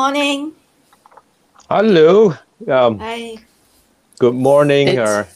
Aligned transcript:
good 0.00 0.14
morning. 0.16 0.52
Hello. 1.68 2.32
Um, 2.66 2.98
Hi. 3.00 3.36
good 4.18 4.34
morning. 4.34 4.88
It's- 4.88 5.08
Or 5.08 5.28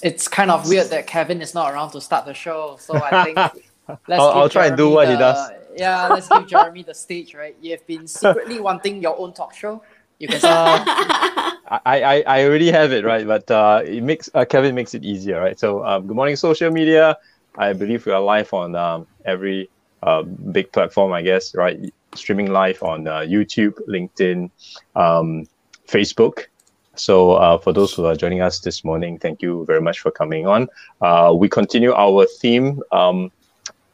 It's 0.00 0.28
kind 0.28 0.50
of 0.52 0.68
weird 0.68 0.90
that 0.90 1.08
Kevin 1.08 1.42
is 1.42 1.54
not 1.54 1.72
around 1.72 1.90
to 1.90 2.00
start 2.00 2.24
the 2.24 2.32
show, 2.34 2.76
so 2.78 2.94
I 3.02 3.24
think 3.24 3.36
let's 3.36 4.20
I'll- 4.22 4.28
give 4.32 4.36
I'll 4.42 4.48
try 4.48 4.66
and 4.68 4.76
do 4.76 4.84
Jeremy 4.84 4.94
what 4.94 5.08
he 5.08 5.14
the- 5.14 5.18
does. 5.18 5.50
Yeah, 5.76 6.06
let's 6.08 6.28
give 6.28 6.46
Jeremy 6.46 6.84
the 6.84 6.94
stage, 6.94 7.34
right? 7.34 7.56
You've 7.60 7.84
been 7.88 8.06
secretly 8.06 8.60
wanting 8.68 9.02
your 9.02 9.18
own 9.18 9.32
talk 9.32 9.52
show. 9.54 9.82
You 10.20 10.28
can 10.28 10.38
start. 10.38 10.82
I, 10.86 11.80
I, 11.84 12.24
I 12.26 12.44
already 12.46 12.70
have 12.70 12.92
it 12.92 13.04
right, 13.04 13.26
but 13.26 13.50
uh, 13.50 13.82
it 13.84 14.02
makes 14.04 14.30
uh, 14.34 14.44
Kevin 14.44 14.74
makes 14.76 14.94
it 14.94 15.02
easier, 15.04 15.40
right? 15.40 15.58
So, 15.58 15.84
um, 15.84 16.06
good 16.06 16.14
morning, 16.16 16.36
social 16.36 16.70
media. 16.70 17.18
I 17.58 17.72
believe 17.72 18.06
we 18.06 18.12
are 18.12 18.20
live 18.20 18.54
on 18.54 18.76
um, 18.76 19.06
every 19.24 19.68
uh, 20.04 20.22
big 20.22 20.70
platform, 20.70 21.12
I 21.12 21.22
guess, 21.22 21.54
right? 21.56 21.76
Streaming 22.16 22.50
live 22.50 22.82
on 22.82 23.06
uh, 23.06 23.20
YouTube, 23.20 23.74
LinkedIn, 23.88 24.50
um, 24.94 25.46
Facebook. 25.86 26.46
So, 26.94 27.32
uh, 27.32 27.58
for 27.58 27.72
those 27.72 27.92
who 27.92 28.06
are 28.06 28.16
joining 28.16 28.40
us 28.40 28.60
this 28.60 28.82
morning, 28.82 29.18
thank 29.18 29.42
you 29.42 29.64
very 29.66 29.80
much 29.80 30.00
for 30.00 30.10
coming 30.10 30.46
on. 30.46 30.68
Uh, 31.00 31.34
we 31.36 31.48
continue 31.48 31.92
our 31.92 32.26
theme 32.26 32.82
um, 32.90 33.30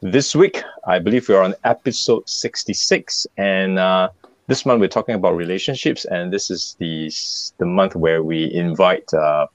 this 0.00 0.34
week. 0.34 0.62
I 0.86 0.98
believe 0.98 1.28
we're 1.28 1.42
on 1.42 1.54
episode 1.64 2.28
66, 2.28 3.26
and 3.36 3.78
uh, 3.78 4.10
this 4.46 4.64
month 4.64 4.80
we're 4.80 4.88
talking 4.88 5.16
about 5.16 5.36
relationships, 5.36 6.04
and 6.04 6.32
this 6.32 6.50
is 6.50 6.76
the 6.78 7.10
the 7.58 7.66
month 7.66 7.96
where 7.96 8.22
we 8.22 8.52
invite 8.54 9.12
uh, 9.12 9.46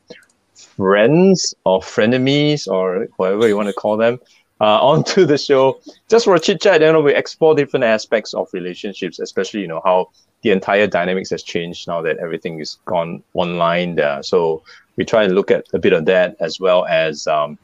friends 0.56 1.54
or 1.64 1.80
frenemies 1.80 2.68
or 2.68 3.08
whatever 3.18 3.48
you 3.48 3.56
want 3.56 3.68
to 3.68 3.74
call 3.74 3.98
them 3.98 4.20
uh, 4.62 4.80
onto 4.82 5.26
the 5.26 5.38
show 5.38 5.80
just 6.10 6.26
for 6.26 6.36
a 6.36 6.40
chit 6.40 6.62
chat. 6.62 6.82
You 6.82 6.92
know, 6.92 7.02
we 7.02 7.14
explore 7.14 7.56
different 7.56 7.84
aspects 7.84 8.34
of 8.34 8.50
relationships, 8.54 9.20
especially 9.20 9.62
you 9.62 9.68
know 9.68 9.82
how 9.84 10.10
the 10.44 10.52
entire 10.52 10.88
dynamics 10.88 11.30
has 11.32 11.44
changed 11.44 11.88
now 11.88 12.02
that 12.02 12.18
everything 12.18 12.60
is 12.60 12.78
gone 12.86 13.24
online. 13.34 13.96
There, 13.96 14.22
so 14.24 14.64
we 14.96 15.06
try 15.06 15.24
and 15.24 15.36
look 15.36 15.52
at 15.52 15.66
a 15.74 15.80
bit 15.80 15.94
of 15.94 16.06
that 16.06 16.36
as 16.40 16.60
well 16.60 16.86
as 16.86 17.28
um, 17.28 17.58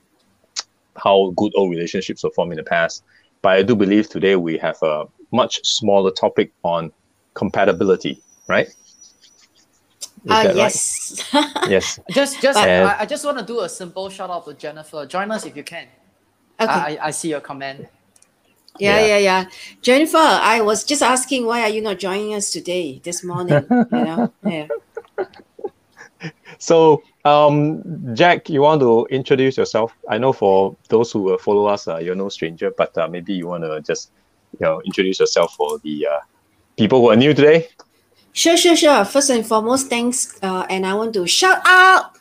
how 0.95 1.33
good 1.35 1.51
old 1.55 1.71
relationships 1.71 2.23
were 2.23 2.31
formed 2.31 2.53
in 2.53 2.57
the 2.57 2.63
past. 2.63 3.03
But 3.41 3.53
I 3.53 3.63
do 3.63 3.75
believe 3.75 4.09
today 4.09 4.35
we 4.35 4.57
have 4.59 4.81
a 4.81 5.05
much 5.31 5.65
smaller 5.65 6.11
topic 6.11 6.51
on 6.63 6.91
compatibility, 7.33 8.21
right? 8.47 8.67
Uh, 10.29 10.43
that 10.43 10.47
right? 10.47 10.55
yes. 10.55 11.29
Yes. 11.67 11.99
just, 12.11 12.41
just, 12.41 12.57
And- 12.57 12.87
I, 12.87 13.01
I 13.01 13.05
just 13.05 13.25
want 13.25 13.37
to 13.39 13.45
do 13.45 13.59
a 13.61 13.69
simple 13.69 14.09
shout 14.09 14.29
out 14.29 14.45
to 14.45 14.53
Jennifer. 14.53 15.05
Join 15.05 15.31
us 15.31 15.45
if 15.45 15.57
you 15.57 15.63
can. 15.63 15.87
Okay. 16.63 16.73
I, 16.73 16.97
I 17.01 17.07
I 17.07 17.11
see 17.11 17.29
your 17.29 17.41
comment. 17.41 17.87
yeah, 18.79 18.99
yeah. 18.99 19.05
yeah, 19.05 19.17
yeah. 19.17 19.45
Jennifer, 19.81 20.17
I 20.17 20.61
was 20.61 20.83
just 20.83 21.01
asking 21.01 21.45
why 21.45 21.61
are 21.61 21.69
you 21.69 21.81
not 21.81 21.99
joining 21.99 22.33
us 22.33 22.51
today, 22.51 22.99
this 23.03 23.23
morning? 23.23 23.65
you 23.69 23.87
know? 23.91 24.33
Yeah. 24.45 24.67
So, 26.57 27.03
um, 27.25 27.83
Jack, 28.15 28.49
you 28.49 28.61
want 28.61 28.79
to 28.81 29.05
introduce 29.09 29.57
yourself? 29.57 29.93
I 30.09 30.17
know 30.17 30.31
for 30.31 30.77
those 30.87 31.11
who 31.11 31.21
will 31.21 31.37
follow 31.37 31.65
us, 31.65 31.87
uh, 31.87 31.97
you're 31.97 32.15
no 32.15 32.29
stranger, 32.29 32.71
but 32.71 32.97
uh, 32.97 33.07
maybe 33.09 33.33
you 33.33 33.47
want 33.47 33.63
to 33.65 33.81
just, 33.81 34.11
you 34.53 34.65
know, 34.65 34.81
introduce 34.85 35.19
yourself 35.19 35.53
for 35.55 35.79
the 35.79 36.07
uh, 36.07 36.19
people 36.77 37.01
who 37.01 37.09
are 37.09 37.17
new 37.17 37.33
today. 37.33 37.67
Sure, 38.31 38.55
sure, 38.55 38.75
sure. 38.77 39.03
First 39.03 39.29
and 39.29 39.45
foremost, 39.45 39.89
thanks. 39.89 40.39
Uh, 40.41 40.65
and 40.69 40.85
I 40.85 40.93
want 40.93 41.13
to 41.15 41.27
shout 41.27 41.61
out, 41.65 42.17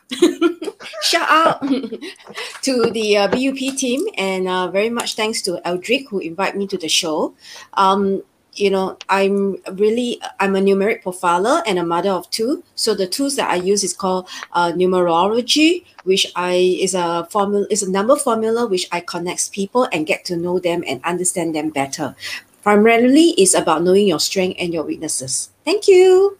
shout 1.02 1.28
out 1.28 1.60
to 2.62 2.90
the 2.90 3.16
uh, 3.16 3.28
BUP 3.28 3.76
team, 3.76 4.06
and 4.16 4.48
uh, 4.48 4.68
very 4.68 4.90
much 4.90 5.14
thanks 5.14 5.42
to 5.42 5.60
Eldrick 5.64 6.08
who 6.08 6.18
invited 6.18 6.58
me 6.58 6.66
to 6.66 6.78
the 6.78 6.88
show. 6.88 7.34
Um, 7.74 8.22
you 8.54 8.70
know, 8.70 8.98
I'm 9.08 9.56
really 9.72 10.20
I'm 10.38 10.56
a 10.56 10.60
numeric 10.60 11.02
profiler 11.02 11.62
and 11.66 11.78
a 11.78 11.84
mother 11.84 12.10
of 12.10 12.28
two. 12.30 12.62
So 12.74 12.94
the 12.94 13.06
tools 13.06 13.36
that 13.36 13.50
I 13.50 13.56
use 13.56 13.82
is 13.82 13.94
called 13.94 14.28
uh, 14.52 14.72
numerology, 14.72 15.84
which 16.04 16.30
I 16.36 16.76
is 16.80 16.94
a 16.94 17.26
formula 17.30 17.66
is 17.70 17.82
a 17.82 17.90
number 17.90 18.16
formula 18.16 18.66
which 18.66 18.88
I 18.92 19.00
connects 19.00 19.48
people 19.48 19.88
and 19.92 20.06
get 20.06 20.24
to 20.26 20.36
know 20.36 20.58
them 20.58 20.84
and 20.86 21.02
understand 21.04 21.54
them 21.54 21.70
better. 21.70 22.14
Primarily, 22.62 23.30
is 23.38 23.54
about 23.54 23.82
knowing 23.82 24.06
your 24.06 24.20
strength 24.20 24.56
and 24.60 24.72
your 24.72 24.84
weaknesses. 24.84 25.50
Thank 25.64 25.88
you. 25.88 26.38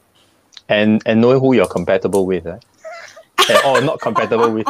And 0.68 1.02
and 1.06 1.20
knowing 1.20 1.40
who 1.40 1.54
you're 1.54 1.66
compatible 1.66 2.26
with, 2.26 2.44
right? 2.44 2.62
And, 3.48 3.64
or 3.64 3.80
not 3.82 4.00
compatible 4.00 4.50
with. 4.52 4.66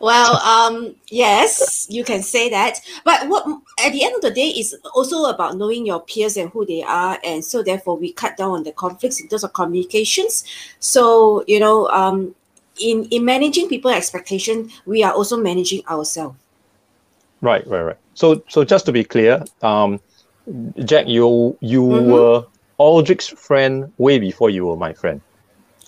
Well, 0.00 0.36
um, 0.36 0.96
yes, 1.08 1.86
you 1.88 2.04
can 2.04 2.22
say 2.22 2.50
that. 2.50 2.80
But 3.04 3.28
what 3.28 3.46
at 3.82 3.92
the 3.92 4.04
end 4.04 4.14
of 4.16 4.22
the 4.22 4.30
day 4.30 4.48
is 4.48 4.76
also 4.94 5.24
about 5.26 5.56
knowing 5.56 5.86
your 5.86 6.00
peers 6.00 6.36
and 6.36 6.50
who 6.50 6.66
they 6.66 6.82
are, 6.82 7.18
and 7.24 7.44
so 7.44 7.62
therefore 7.62 7.96
we 7.96 8.12
cut 8.12 8.36
down 8.36 8.50
on 8.50 8.62
the 8.64 8.72
conflicts 8.72 9.20
in 9.20 9.28
terms 9.28 9.44
of 9.44 9.52
communications. 9.52 10.44
So 10.80 11.44
you 11.46 11.60
know, 11.60 11.88
um, 11.88 12.34
in 12.80 13.04
in 13.06 13.24
managing 13.24 13.68
people 13.68 13.90
expectation, 13.90 14.70
we 14.84 15.02
are 15.02 15.12
also 15.12 15.36
managing 15.36 15.86
ourselves. 15.88 16.36
Right, 17.40 17.66
right, 17.66 17.82
right. 17.82 17.96
So, 18.14 18.42
so 18.48 18.64
just 18.64 18.86
to 18.86 18.92
be 18.92 19.04
clear, 19.04 19.44
um, 19.62 20.00
Jack, 20.84 21.06
you 21.08 21.56
you 21.60 21.82
Mhm. 21.82 22.08
were 22.08 22.44
Aldrich's 22.78 23.28
friend 23.28 23.92
way 23.98 24.18
before 24.18 24.50
you 24.50 24.66
were 24.66 24.76
my 24.76 24.92
friend. 24.92 25.20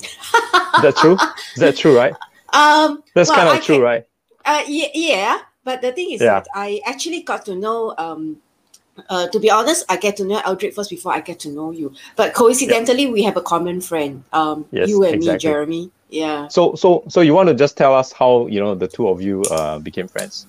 Is 0.01 0.83
that 0.83 0.95
true? 0.97 1.17
Is 1.55 1.61
that 1.61 1.77
true, 1.77 1.97
right? 1.97 2.15
Um, 2.53 3.03
That's 3.15 3.29
well, 3.29 3.37
kind 3.39 3.49
of 3.51 3.55
I 3.57 3.61
true, 3.67 3.75
can- 3.77 3.83
right? 3.85 4.05
Uh, 4.45 4.63
yeah, 4.69 4.87
yeah, 4.95 5.39
but 5.65 5.83
the 5.83 5.93
thing 5.93 6.13
is 6.13 6.21
Yeah. 6.23 6.41
that 6.41 6.49
I 6.55 6.81
actually 6.87 7.23
got 7.23 7.45
to 7.47 7.55
know. 7.57 7.93
Um, 7.99 8.39
uh, 9.11 9.27
to 9.29 9.39
be 9.41 9.51
honest, 9.51 9.85
I 9.91 9.97
get 9.99 10.17
to 10.19 10.25
know 10.25 10.41
Eldrick 10.41 10.73
first 10.73 10.89
before 10.89 11.13
I 11.13 11.21
get 11.21 11.39
to 11.41 11.51
know 11.51 11.71
you. 11.71 11.93
But 12.15 12.33
coincidentally, 12.33 13.09
we 13.09 13.23
have 13.25 13.37
a 13.37 13.43
common 13.43 13.81
friend. 13.83 14.25
Um, 14.33 14.65
Yes, 14.71 14.89
you 14.89 15.03
and 15.05 15.19
me. 15.21 15.37
Jeremy. 15.37 15.91
Yeah. 16.09 16.49
So, 16.49 16.77
so, 16.77 17.03
so 17.09 17.21
you 17.21 17.35
want 17.35 17.49
to 17.51 17.55
just 17.55 17.77
tell 17.77 17.93
us 17.95 18.13
how 18.13 18.47
you 18.47 18.61
know 18.61 18.75
the 18.75 18.89
two 18.89 19.09
of 19.09 19.21
you 19.21 19.43
uh, 19.51 19.81
became 19.81 20.09
friends, 20.09 20.47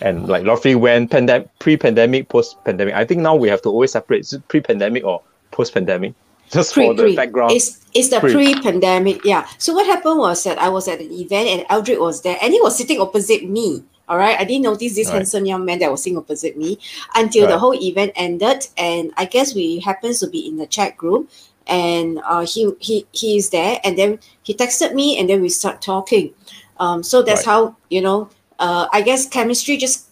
and 0.00 0.26
like 0.28 0.44
roughly 0.46 0.74
when 0.74 1.06
pandemic, 1.06 1.46
pre-pandemic, 1.60 2.30
post-pandemic. 2.30 2.94
I 2.94 3.04
think 3.04 3.20
now 3.20 3.36
we 3.36 3.48
have 3.48 3.62
to 3.62 3.68
always 3.68 3.92
separate 3.92 4.26
pre-pandemic 4.48 5.04
or 5.04 5.20
post-pandemic, 5.52 6.14
just 6.50 6.72
Pre, 6.74 6.86
for 6.86 6.94
the 6.94 7.02
pre. 7.02 7.16
background. 7.16 7.52
It's 7.52 7.84
it's 7.94 8.08
the 8.10 8.20
Pre. 8.20 8.32
pre-pandemic. 8.32 9.24
Yeah. 9.24 9.46
So 9.58 9.72
what 9.74 9.86
happened 9.86 10.18
was 10.18 10.44
that 10.44 10.58
I 10.58 10.68
was 10.68 10.88
at 10.88 11.00
an 11.00 11.10
event 11.12 11.48
and 11.48 11.66
Eldrick 11.68 11.98
was 12.00 12.22
there 12.22 12.36
and 12.42 12.52
he 12.52 12.60
was 12.60 12.76
sitting 12.76 13.00
opposite 13.00 13.48
me. 13.48 13.82
All 14.08 14.16
right. 14.16 14.38
I 14.38 14.44
didn't 14.44 14.62
notice 14.64 14.94
this 14.94 15.08
Right. 15.08 15.16
handsome 15.16 15.44
young 15.46 15.64
man 15.64 15.78
that 15.80 15.90
was 15.90 16.02
sitting 16.02 16.18
opposite 16.18 16.56
me 16.56 16.78
until 17.14 17.46
the 17.46 17.58
whole 17.58 17.74
event 17.74 18.12
ended. 18.16 18.66
And 18.76 19.12
I 19.16 19.24
guess 19.26 19.54
we 19.54 19.80
happens 19.80 20.20
to 20.20 20.28
be 20.28 20.46
in 20.48 20.56
the 20.56 20.66
chat 20.66 20.96
group 20.96 21.28
and 21.66 22.20
uh, 22.24 22.46
he 22.46 22.72
he 22.80 23.06
he 23.12 23.36
is 23.36 23.50
there 23.50 23.78
and 23.84 23.98
then 23.98 24.18
he 24.42 24.54
texted 24.54 24.94
me 24.94 25.18
and 25.18 25.28
then 25.28 25.42
we 25.42 25.48
start 25.50 25.82
talking. 25.82 26.32
Um, 26.80 27.02
so 27.02 27.22
that's 27.22 27.46
Right. 27.46 27.52
how 27.52 27.76
you 27.90 28.00
know. 28.00 28.30
Uh, 28.60 28.88
I 28.92 29.02
guess 29.02 29.28
chemistry 29.28 29.76
just 29.76 30.07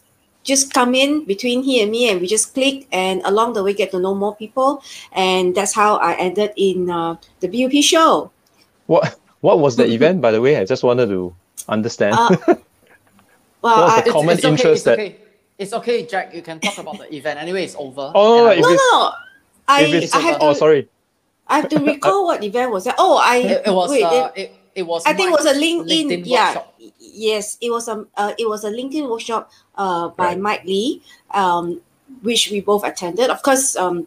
just 0.46 0.72
come 0.72 0.94
in 0.94 1.26
between 1.26 1.62
he 1.66 1.82
and 1.82 1.90
me 1.90 2.08
and 2.08 2.20
we 2.22 2.26
just 2.30 2.54
click 2.54 2.86
and 2.94 3.20
along 3.26 3.52
the 3.52 3.62
way 3.66 3.74
get 3.74 3.90
to 3.90 3.98
know 3.98 4.14
more 4.14 4.34
people 4.38 4.80
and 5.12 5.54
that's 5.54 5.74
how 5.74 5.96
I 5.98 6.14
ended 6.14 6.52
in 6.56 6.88
uh, 6.88 7.16
the 7.42 7.48
BUP 7.50 7.82
show. 7.82 8.30
What 8.86 9.18
what 9.42 9.58
was 9.58 9.74
the 9.76 9.84
event, 9.96 10.22
by 10.22 10.30
the 10.30 10.40
way? 10.40 10.56
I 10.56 10.64
just 10.64 10.86
wanted 10.86 11.08
to 11.10 11.34
understand. 11.68 12.14
Uh, 12.14 12.30
well, 12.46 12.56
What 13.60 13.76
was 13.82 13.92
I, 13.98 14.00
the 14.02 14.10
common 14.14 14.34
it's 14.38 14.44
okay, 14.44 14.52
interest 14.54 14.74
it's 14.74 14.84
that- 14.86 14.98
okay. 14.98 15.16
It's 15.58 15.72
okay, 15.72 16.04
Jack. 16.04 16.34
You 16.36 16.42
can 16.44 16.60
talk 16.60 16.76
about 16.76 16.98
the 17.00 17.08
event. 17.16 17.40
Anyway, 17.40 17.64
it's 17.64 17.74
over. 17.80 18.12
Oh, 18.14 18.46
And 18.52 18.60
I 18.60 18.60
no, 18.60 18.68
no, 18.76 19.12
I, 19.66 20.08
I 20.12 20.20
have 20.20 20.38
to, 20.38 20.44
oh, 20.44 20.52
sorry. 20.52 20.86
I 21.48 21.56
have 21.64 21.68
to 21.70 21.78
recall 21.80 22.26
what 22.28 22.44
event 22.44 22.70
was 22.70 22.84
that. 22.84 22.96
Oh, 22.98 23.16
I 23.16 23.36
it, 23.38 23.62
it 23.66 23.72
was 23.72 23.88
wait, 23.90 24.04
uh, 24.04 24.30
it- 24.36 24.40
it, 24.40 24.52
it 24.74 24.82
was 24.86 25.02
I 25.06 25.14
think 25.14 25.30
it 25.30 25.32
was 25.32 25.46
a 25.48 25.54
Mike's 25.56 25.88
LinkedIn. 25.90 26.22
yeah, 26.28 26.46
workshop. 26.48 26.74
Yes, 26.98 27.58
it 27.60 27.70
was 27.70 27.88
a 27.88 28.06
uh, 28.16 28.32
it 28.38 28.48
was 28.48 28.64
a 28.64 28.70
LinkedIn 28.70 29.08
workshop 29.10 29.50
uh, 29.76 30.08
by 30.08 30.28
Right. 30.34 30.38
Mike 30.40 30.64
Lee, 30.64 31.02
um, 31.32 31.80
which 32.22 32.50
we 32.50 32.60
both 32.60 32.84
attended. 32.84 33.30
Of 33.30 33.42
course, 33.42 33.76
um, 33.76 34.06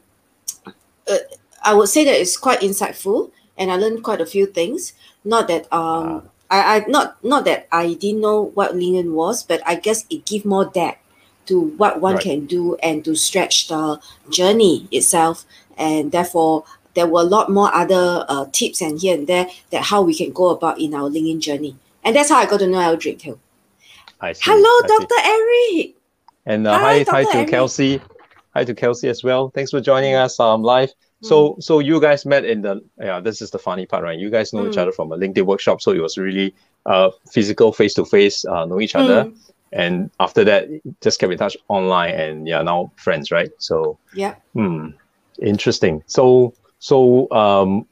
uh, 1.10 1.18
I 1.64 1.74
would 1.74 1.90
say 1.90 2.06
that 2.06 2.20
it's 2.20 2.38
quite 2.38 2.62
insightful, 2.62 3.32
and 3.58 3.72
I 3.72 3.76
learned 3.76 4.04
quite 4.04 4.22
a 4.22 4.26
few 4.26 4.46
things. 4.46 4.94
Not 5.24 5.48
that 5.48 5.72
um, 5.74 6.30
I, 6.50 6.78
I 6.78 6.86
not 6.88 7.24
not 7.24 7.46
that 7.46 7.68
I 7.72 7.94
didn't 7.94 8.22
know 8.22 8.52
what 8.56 8.74
LinkedIn 8.74 9.12
was, 9.14 9.44
but 9.44 9.62
I 9.66 9.76
guess 9.76 10.06
it 10.10 10.26
give 10.26 10.46
more 10.46 10.66
depth 10.66 11.00
to 11.48 11.60
what 11.78 12.00
one 12.00 12.16
Right. 12.16 12.24
can 12.24 12.46
do 12.46 12.76
and 12.78 13.04
to 13.06 13.16
stretch 13.16 13.68
the 13.68 14.00
journey 14.30 14.88
itself, 14.92 15.46
and 15.78 16.12
therefore 16.12 16.64
there 16.96 17.08
were 17.08 17.22
a 17.22 17.24
lot 17.24 17.50
more 17.52 17.74
other 17.74 18.26
uh, 18.28 18.46
tips 18.52 18.82
and 18.82 19.00
here 19.00 19.16
and 19.16 19.28
there 19.28 19.48
that 19.72 19.84
how 19.84 20.02
we 20.02 20.16
can 20.16 20.32
go 20.32 20.50
about 20.50 20.80
in 20.80 20.94
our 20.94 21.10
LinkedIn 21.10 21.40
journey. 21.40 21.76
And 22.04 22.16
that's 22.16 22.30
how 22.30 22.38
I 22.38 22.46
got 22.46 22.60
to 22.60 22.68
know 22.68 22.80
Eldrick 22.80 23.20
too. 23.20 23.40
I 24.22 24.34
see. 24.34 24.42
Hello, 24.46 24.64
I 24.64 24.88
see. 24.88 25.06
Dr. 25.06 25.16
Eric. 25.26 25.96
And 26.46 26.68
uh, 26.68 26.78
Hi, 26.80 27.04
hi, 27.04 27.06
hi 27.12 27.24
to 27.32 27.38
Eric. 27.40 27.50
Kelsey. 27.50 28.02
Hi 28.54 28.64
to 28.64 28.74
Kelsey 28.74 29.10
as 29.10 29.24
well. 29.24 29.50
Thanks 29.50 29.72
for 29.72 29.80
joining 29.82 30.16
us 30.16 30.40
um 30.40 30.64
live. 30.64 30.92
So 31.22 31.58
so 31.60 31.80
you 31.80 32.00
guys 32.00 32.26
met 32.26 32.46
in 32.46 32.62
the 32.62 32.82
yeah, 32.98 33.20
this 33.20 33.42
is 33.42 33.52
the 33.52 33.60
funny 33.60 33.86
part, 33.86 34.04
right? 34.04 34.18
You 34.18 34.30
guys 34.30 34.54
know 34.54 34.66
each 34.68 34.76
Mm. 34.76 34.82
other 34.84 34.92
from 34.94 35.12
a 35.12 35.18
LinkedIn 35.18 35.46
workshop, 35.46 35.82
so 35.82 35.92
it 35.92 36.00
was 36.02 36.18
really 36.18 36.56
uh 36.86 37.12
physical 37.32 37.74
face 37.74 37.94
to 37.96 38.06
face, 38.06 38.46
uh 38.46 38.66
know 38.66 38.80
each 38.80 38.96
other. 38.96 39.26
Mm. 39.26 39.36
And 39.72 40.12
after 40.20 40.44
that 40.46 40.68
just 41.02 41.20
kept 41.20 41.32
in 41.32 41.38
touch 41.38 41.56
online 41.68 42.16
and 42.16 42.48
yeah, 42.48 42.62
now 42.64 42.92
friends, 42.96 43.32
right? 43.32 43.52
So 43.60 44.00
Yeah. 44.14 44.36
hmm. 44.54 44.92
Interesting. 45.42 46.04
So 46.08 46.54
so 46.80 47.30
um, 47.32 47.86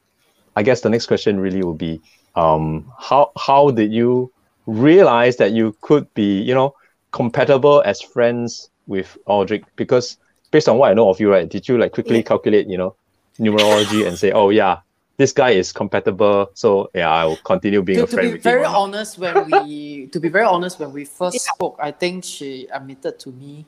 I 0.55 0.63
guess 0.63 0.81
the 0.81 0.89
next 0.89 1.05
question 1.07 1.39
really 1.39 1.61
will 1.61 1.75
be 1.75 2.01
um, 2.37 2.91
how 2.99 3.31
how 3.37 3.71
did 3.71 3.91
you 3.91 4.31
realize 4.67 5.37
that 5.37 5.51
you 5.51 5.75
could 5.81 6.05
be 6.13 6.41
you 6.41 6.53
know 6.53 6.73
compatible 7.11 7.81
as 7.85 8.01
friends 8.01 8.69
with 8.85 9.17
Aldrich? 9.25 9.63
Because 9.75 10.17
based 10.51 10.69
on 10.69 10.77
what 10.77 10.91
I 10.91 10.93
know 10.93 11.09
of 11.09 11.19
you, 11.19 11.29
right, 11.31 11.49
did 11.49 11.67
you 11.67 11.77
like 11.77 11.91
quickly 11.91 12.17
Yeah. 12.17 12.29
calculate 12.31 12.67
you 12.69 12.77
know 12.77 12.95
numerology 13.39 14.05
and 14.07 14.17
say, 14.17 14.31
oh 14.31 14.49
yeah, 14.49 14.77
this 15.17 15.31
guy 15.33 15.51
is 15.51 15.71
compatible, 15.71 16.47
so 16.53 16.89
yeah, 16.93 17.09
I 17.09 17.25
will 17.25 17.37
continue 17.37 17.81
being 17.81 17.99
to, 17.99 18.03
a 18.03 18.07
to 18.07 18.15
friend 18.15 18.27
be 18.29 18.33
with 18.33 18.43
very 18.43 18.65
him. 18.65 18.75
honest, 18.75 19.17
when 19.17 19.45
we 19.45 20.07
to 20.13 20.19
be 20.19 20.29
very 20.29 20.45
honest, 20.45 20.79
when 20.79 20.91
we 20.93 21.05
first 21.05 21.39
spoke, 21.53 21.77
I 21.81 21.91
think 21.91 22.23
she 22.23 22.67
admitted 22.71 23.19
to 23.19 23.29
me 23.31 23.65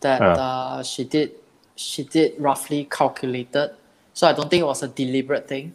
that 0.00 0.22
Ah. 0.22 0.78
uh, 0.78 0.82
she 0.82 1.04
did 1.04 1.32
she 1.76 2.04
did 2.04 2.34
roughly 2.40 2.84
calculated. 2.90 3.70
So 4.14 4.26
I 4.26 4.32
don't 4.32 4.50
think 4.50 4.62
it 4.62 4.66
was 4.66 4.82
a 4.82 4.88
deliberate 4.88 5.46
thing. 5.46 5.72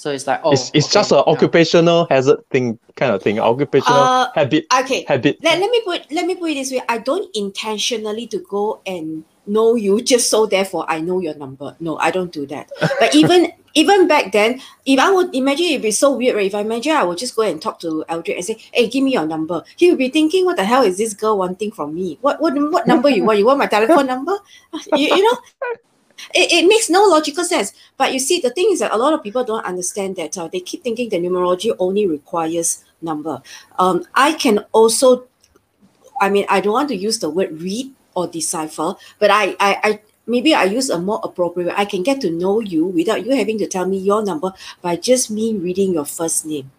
So 0.00 0.10
it's 0.10 0.26
like 0.26 0.40
oh, 0.44 0.52
it's 0.52 0.70
it's 0.72 0.86
okay, 0.86 0.94
just 0.94 1.12
an 1.12 1.18
yeah. 1.18 1.32
occupational 1.32 2.06
hazard 2.08 2.38
thing 2.50 2.78
kind 2.96 3.12
of 3.12 3.22
thing, 3.22 3.38
occupational 3.38 4.00
Uh, 4.00 4.28
habit 4.34 4.64
Okay. 4.72 5.04
habit. 5.04 5.36
Let, 5.44 5.60
let 5.60 5.70
me 5.70 5.82
put 5.84 6.10
let 6.10 6.24
me 6.24 6.36
put 6.36 6.50
it 6.52 6.54
this 6.54 6.72
way. 6.72 6.80
I 6.88 6.96
don't 6.96 7.28
intentionally 7.36 8.26
to 8.28 8.38
go 8.48 8.80
and 8.86 9.24
know 9.46 9.74
you 9.74 10.00
just 10.12 10.30
so 10.30 10.46
therefore 10.46 10.86
I 10.88 11.00
know 11.00 11.20
your 11.20 11.34
number. 11.36 11.76
No, 11.80 11.98
I 11.98 12.10
don't 12.10 12.32
do 12.32 12.46
that. 12.46 12.72
But 12.98 13.14
even 13.20 13.52
even 13.74 14.08
back 14.08 14.32
then, 14.32 14.62
if 14.86 14.98
I 14.98 15.12
would 15.12 15.34
imagine 15.34 15.66
it'd 15.66 15.82
be 15.82 15.90
so 15.90 16.16
weird, 16.16 16.34
right? 16.34 16.46
If 16.46 16.54
I 16.54 16.60
imagine 16.60 16.96
I 16.96 17.04
would 17.04 17.18
just 17.18 17.36
go 17.36 17.42
and 17.42 17.60
talk 17.60 17.78
to 17.80 18.02
Eldrick 18.08 18.36
and 18.36 18.44
say, 18.44 18.56
Hey, 18.72 18.88
give 18.88 19.04
me 19.04 19.12
your 19.12 19.26
number. 19.26 19.62
He 19.76 19.90
would 19.90 19.98
be 19.98 20.08
thinking, 20.08 20.46
What 20.46 20.56
the 20.56 20.64
hell 20.64 20.82
is 20.82 20.96
this 20.96 21.12
girl 21.12 21.36
wanting 21.36 21.72
from 21.72 21.94
me? 21.94 22.16
What 22.22 22.40
what 22.40 22.56
what 22.72 22.86
number 22.86 23.10
you 23.10 23.24
want? 23.24 23.38
You 23.38 23.44
want 23.44 23.58
my 23.58 23.66
telephone 23.66 24.06
number? 24.06 24.32
You, 24.96 25.12
you 25.12 25.22
know? 25.22 25.38
It, 26.34 26.52
it 26.52 26.68
makes 26.68 26.90
no 26.90 27.04
logical 27.04 27.44
sense. 27.44 27.72
But 27.96 28.12
you 28.12 28.18
see, 28.18 28.40
the 28.40 28.50
thing 28.50 28.68
is 28.70 28.80
that 28.80 28.92
a 28.92 28.96
lot 28.96 29.12
of 29.12 29.22
people 29.22 29.44
don't 29.44 29.64
understand 29.64 30.16
that 30.16 30.36
uh, 30.36 30.48
they 30.48 30.60
keep 30.60 30.82
thinking 30.82 31.08
the 31.08 31.18
numerology 31.18 31.74
only 31.78 32.06
requires 32.06 32.84
number. 33.02 33.42
Um, 33.78 34.04
I 34.14 34.34
can 34.34 34.64
also 34.72 35.26
I 36.20 36.28
mean, 36.28 36.44
I 36.48 36.60
don't 36.60 36.74
want 36.74 36.88
to 36.90 36.96
use 36.96 37.18
the 37.18 37.30
word 37.30 37.60
read 37.60 37.92
or 38.14 38.26
decipher, 38.28 38.94
but 39.18 39.30
I, 39.30 39.56
I, 39.58 39.80
I 39.82 40.00
maybe 40.26 40.54
I 40.54 40.64
use 40.64 40.90
a 40.90 41.00
more 41.00 41.20
appropriate. 41.24 41.74
I 41.76 41.86
can 41.86 42.02
get 42.02 42.20
to 42.20 42.30
know 42.30 42.60
you 42.60 42.86
without 42.86 43.24
you 43.24 43.34
having 43.34 43.58
to 43.58 43.66
tell 43.66 43.86
me 43.86 43.96
your 43.96 44.22
number 44.22 44.52
by 44.82 44.96
just 44.96 45.30
me 45.30 45.56
reading 45.56 45.94
your 45.94 46.04
first 46.04 46.44
name. 46.44 46.70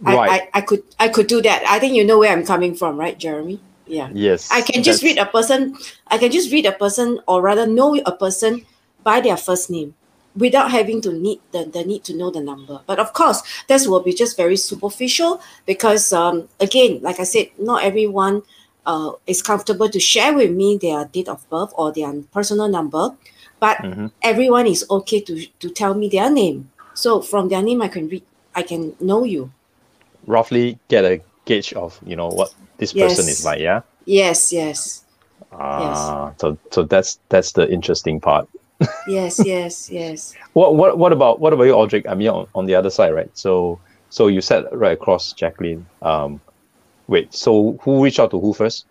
Right. 0.00 0.30
I, 0.30 0.34
I, 0.34 0.48
I 0.54 0.60
could 0.62 0.82
I 0.98 1.08
could 1.08 1.26
do 1.26 1.42
that. 1.42 1.64
I 1.68 1.78
think 1.78 1.94
you 1.94 2.04
know 2.04 2.18
where 2.18 2.32
I'm 2.32 2.44
coming 2.44 2.74
from, 2.74 2.96
right, 2.96 3.18
Jeremy? 3.18 3.60
Yeah. 3.86 4.10
yes. 4.12 4.50
I 4.50 4.62
can 4.62 4.82
just 4.82 5.02
read 5.02 5.18
a 5.18 5.26
person. 5.26 5.76
I 6.08 6.18
can 6.18 6.30
just 6.30 6.52
read 6.52 6.66
a 6.66 6.72
person, 6.72 7.20
or 7.26 7.40
rather, 7.42 7.66
know 7.66 7.96
a 8.04 8.12
person 8.12 8.66
by 9.04 9.20
their 9.20 9.36
first 9.36 9.70
name, 9.70 9.94
without 10.36 10.70
having 10.70 11.00
to 11.02 11.12
need 11.12 11.40
the, 11.52 11.64
the 11.64 11.84
need 11.84 12.02
to 12.04 12.16
know 12.16 12.30
the 12.30 12.40
number. 12.40 12.80
But 12.86 12.98
of 12.98 13.12
course, 13.12 13.42
this 13.68 13.86
will 13.86 14.00
be 14.00 14.12
just 14.12 14.36
very 14.36 14.56
superficial 14.56 15.40
because, 15.66 16.12
um, 16.12 16.48
again, 16.60 17.00
like 17.02 17.20
I 17.20 17.24
said, 17.24 17.50
not 17.58 17.84
everyone 17.84 18.42
uh, 18.84 19.12
is 19.26 19.42
comfortable 19.42 19.88
to 19.88 20.00
share 20.00 20.34
with 20.34 20.50
me 20.50 20.78
their 20.78 21.04
date 21.06 21.28
of 21.28 21.48
birth 21.50 21.72
or 21.76 21.92
their 21.92 22.12
personal 22.32 22.68
number, 22.68 23.10
but 23.60 23.78
Mhm. 23.78 24.10
everyone 24.22 24.66
is 24.66 24.84
okay 24.90 25.20
to 25.20 25.46
to 25.60 25.70
tell 25.70 25.94
me 25.94 26.08
their 26.08 26.30
name. 26.30 26.70
So 26.94 27.20
from 27.20 27.48
their 27.48 27.62
name, 27.62 27.82
I 27.82 27.88
can 27.88 28.08
read. 28.08 28.22
I 28.54 28.62
can 28.62 28.94
know 29.00 29.24
you. 29.24 29.50
roughly 30.26 30.78
get 30.88 31.04
a 31.04 31.20
gauge 31.46 31.72
of 31.72 31.98
you 32.04 32.16
know 32.16 32.28
what 32.28 32.52
this 32.78 32.92
person 32.92 33.28
is 33.28 33.44
like. 33.44 33.60
Yeah. 33.60 33.80
Yes, 34.04 34.52
yes, 34.52 35.04
Ah, 35.52 36.32
so 36.38 36.58
so 36.70 36.82
that's 36.84 37.18
that's 37.28 37.52
the 37.52 37.68
interesting 37.72 38.20
part. 38.20 38.48
yes, 39.08 39.40
yes, 39.44 39.90
yes. 39.90 40.34
What 40.52 40.76
what 40.76 40.98
what 40.98 41.12
about 41.12 41.40
what 41.40 41.52
about 41.52 41.64
you, 41.64 41.72
Aldrich? 41.72 42.06
I 42.06 42.14
mean, 42.14 42.28
on, 42.28 42.46
on 42.54 42.66
the 42.66 42.74
other 42.74 42.90
side, 42.90 43.14
right? 43.14 43.30
So 43.34 43.80
so 44.10 44.26
you 44.28 44.40
sat 44.40 44.64
right 44.72 44.92
across 44.92 45.32
Jacqueline. 45.32 45.86
Um, 46.02 46.40
wait. 47.08 47.34
So 47.34 47.78
who 47.82 48.04
reached 48.04 48.20
out 48.20 48.30
to 48.32 48.40
who 48.40 48.52
first? 48.52 48.86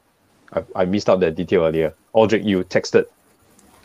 I, 0.53 0.63
I 0.75 0.85
missed 0.85 1.09
out 1.09 1.19
that 1.21 1.35
detail 1.35 1.63
earlier. 1.63 1.93
Aldrich, 2.13 2.43
you 2.43 2.63
texted 2.63 3.05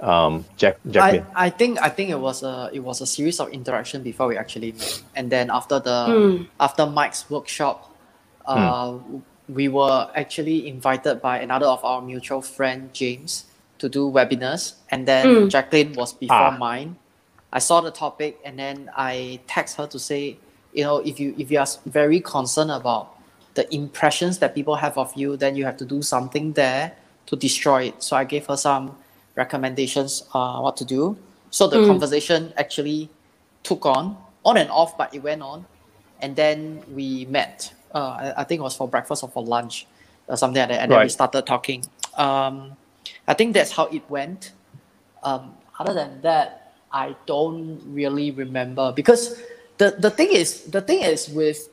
um 0.01 0.45
Jack 0.57 0.79
Jacqueline. 0.91 1.27
I, 1.35 1.47
I 1.47 1.51
think 1.51 1.79
I 1.83 1.91
think 1.91 2.11
it 2.11 2.19
was 2.19 2.43
a 2.43 2.71
it 2.73 2.81
was 2.81 3.01
a 3.03 3.07
series 3.07 3.39
of 3.41 3.51
interaction 3.51 4.03
before 4.03 4.27
we 4.29 4.37
actually 4.39 4.73
met, 4.73 5.03
and 5.15 5.31
then 5.31 5.51
after 5.51 5.79
the 5.81 6.07
Hmm. 6.07 6.45
after 6.59 6.87
Mike's 6.87 7.29
workshop, 7.29 7.90
uh, 8.47 8.99
we 9.49 9.69
were 9.69 10.11
actually 10.17 10.69
invited 10.69 11.23
by 11.23 11.41
another 11.41 11.67
of 11.67 11.85
our 11.85 12.03
mutual 12.03 12.43
friend 12.43 12.93
James 12.95 13.47
to 13.79 13.89
do 13.89 14.11
webinars, 14.11 14.75
and 14.91 15.07
then 15.09 15.29
Mm. 15.29 15.51
Jacqueline 15.51 15.95
was 15.95 16.13
before 16.15 16.53
Ah. 16.53 16.59
mine. 16.59 16.97
I 17.53 17.61
saw 17.61 17.81
the 17.81 17.91
topic, 17.93 18.41
and 18.45 18.59
then 18.59 18.91
I 18.97 19.41
text 19.49 19.77
her 19.79 19.87
to 19.89 19.99
say, 19.99 20.39
you 20.73 20.85
know, 20.85 20.99
if 20.99 21.21
you 21.21 21.35
if 21.39 21.51
you 21.51 21.59
are 21.59 21.67
very 21.87 22.21
concerned 22.21 22.71
about 22.73 23.17
the 23.55 23.65
impressions 23.75 24.39
that 24.41 24.55
people 24.55 24.77
have 24.77 24.99
of 24.99 25.13
you, 25.17 25.37
then 25.37 25.57
you 25.57 25.65
have 25.67 25.77
to 25.79 25.87
do 25.87 26.03
something 26.03 26.53
there 26.55 26.93
to 27.27 27.37
destroy 27.37 27.85
it. 27.85 28.03
So 28.03 28.17
I 28.17 28.25
gave 28.25 28.47
her 28.47 28.57
some 28.57 28.97
recommendations 29.37 30.25
uh, 30.35 30.61
what 30.61 30.77
to 30.79 30.85
do. 30.87 31.19
So 31.51 31.69
the 31.69 31.79
Mm. 31.79 31.87
conversation 31.89 32.53
actually 32.57 33.11
took 33.65 33.87
on, 33.87 34.17
on 34.45 34.57
and 34.59 34.71
off, 34.71 34.97
but 34.99 35.15
it 35.15 35.23
went 35.23 35.43
on. 35.43 35.67
And 36.21 36.37
then 36.37 36.85
we 36.89 37.27
met. 37.27 37.73
Uh, 37.93 38.33
I, 38.37 38.45
think 38.45 38.61
it 38.61 38.63
was 38.63 38.77
for 38.77 38.87
breakfast 38.87 39.23
or 39.23 39.29
for 39.29 39.43
lunch 39.43 39.87
or 40.29 40.37
something 40.37 40.61
like 40.61 40.69
that. 40.69 40.83
And 40.83 40.93
then 40.93 41.03
we 41.03 41.09
started 41.09 41.47
talking. 41.47 41.85
Um, 42.17 42.77
I 43.27 43.35
think 43.35 43.55
that's 43.55 43.73
how 43.73 43.87
it 43.87 44.09
went. 44.09 44.53
Um, 45.23 45.55
other 45.79 45.95
than 45.95 46.21
that, 46.23 46.75
I 46.93 47.17
don't 47.27 47.81
really 47.87 48.31
remember 48.31 48.93
because 48.93 49.41
the, 49.79 49.97
the 49.99 50.11
thing 50.11 50.33
is 50.33 50.65
the 50.65 50.81
thing 50.81 51.03
is 51.03 51.29
with 51.29 51.69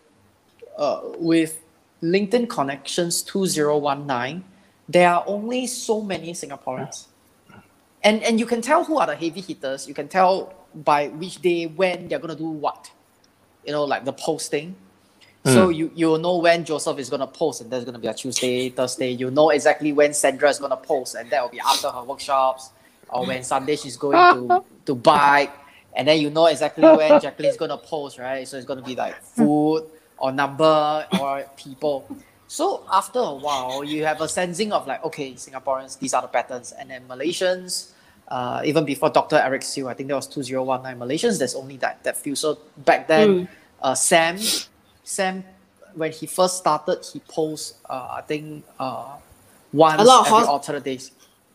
uh, 0.78 1.02
with 1.18 1.60
LinkedIn 2.04 2.50
connections 2.50 3.22
2019, 3.24 4.44
there 4.88 5.10
are 5.10 5.24
only 5.28 5.68
so 5.68 6.02
many 6.02 6.34
Singaporeans. 6.34 7.08
And 8.04 8.24
and 8.24 8.40
you 8.40 8.46
can 8.46 8.62
tell 8.62 8.84
who 8.84 8.98
are 9.00 9.08
the 9.08 9.16
heavy 9.16 9.42
hitters. 9.42 9.88
You 9.88 9.94
can 9.94 10.08
tell 10.08 10.54
by 10.74 11.08
which 11.08 11.42
day 11.42 11.66
when 11.66 12.08
they're 12.08 12.20
gonna 12.20 12.36
do 12.36 12.48
what. 12.50 12.92
You 13.66 13.74
know, 13.74 13.84
like 13.84 14.06
the 14.06 14.14
posting. 14.14 14.76
So 15.54 15.70
you 15.70 15.92
you'll 15.96 16.18
know 16.20 16.38
when 16.38 16.66
Joseph 16.66 17.00
is 17.00 17.10
gonna 17.10 17.28
post, 17.28 17.62
and 17.62 17.70
that's 17.72 17.86
gonna 17.86 18.00
be 18.00 18.08
a 18.08 18.14
Tuesday, 18.14 18.70
Thursday. 18.70 19.12
You 19.12 19.32
know 19.32 19.50
exactly 19.50 19.94
when 19.94 20.14
Sandra 20.14 20.50
is 20.50 20.60
gonna 20.60 20.78
post, 20.78 21.16
and 21.16 21.30
that 21.30 21.42
will 21.42 21.50
be 21.50 21.60
after 21.60 21.90
her 21.90 22.04
workshops, 22.04 22.70
or 23.10 23.26
when 23.26 23.44
Sunday 23.44 23.76
she's 23.76 23.98
going 23.98 24.18
to 24.34 24.64
to 24.86 24.96
bike, 24.96 25.52
and 25.96 26.08
then 26.08 26.20
you 26.20 26.30
know 26.30 26.46
exactly 26.48 26.84
when 26.84 27.20
Jacqueline 27.20 27.50
is 27.50 27.58
gonna 27.58 27.78
post, 27.78 28.18
right? 28.20 28.48
So 28.48 28.58
it's 28.58 28.66
gonna 28.66 28.82
be 28.82 28.96
like 28.96 29.22
food 29.22 29.84
or 30.18 30.32
number 30.32 31.06
or 31.20 31.44
people. 31.56 32.10
So 32.48 32.84
after 32.92 33.20
a 33.20 33.34
while, 33.36 33.84
you 33.84 34.06
have 34.06 34.22
a 34.22 34.28
sensing 34.28 34.72
of 34.72 34.88
like, 34.88 35.04
okay, 35.04 35.34
Singaporeans, 35.34 36.00
these 36.00 36.14
are 36.14 36.22
the 36.22 36.30
patterns, 36.30 36.72
and 36.72 36.90
then 36.90 37.04
Malaysians, 37.08 37.92
uh, 38.30 38.62
even 38.64 38.86
before 38.86 39.10
Dr. 39.10 39.36
Eric 39.36 39.64
Siu, 39.64 39.88
I 39.90 39.94
think 39.94 40.08
that 40.10 40.16
was 40.16 40.28
2019 40.28 40.98
Malaysians, 41.00 41.40
there's 41.40 41.56
only 41.56 41.76
that, 41.78 42.02
that 42.04 42.16
few. 42.18 42.36
So 42.36 42.58
back 42.78 43.08
then, 43.08 43.28
Mm. 43.30 43.48
uh, 43.82 43.96
Sam, 43.96 44.38
Sam, 45.08 45.46
when 45.96 46.12
he 46.12 46.28
first 46.28 46.58
started, 46.58 47.00
he 47.14 47.20
posts, 47.20 47.76
uh, 47.90 48.20
I 48.20 48.22
think, 48.28 48.66
uh, 48.78 49.16
once 49.72 50.02
A 50.02 50.04
lot 50.04 50.28
of 50.28 50.34
every 50.34 50.48
alternate 50.48 50.84
days. 50.84 51.12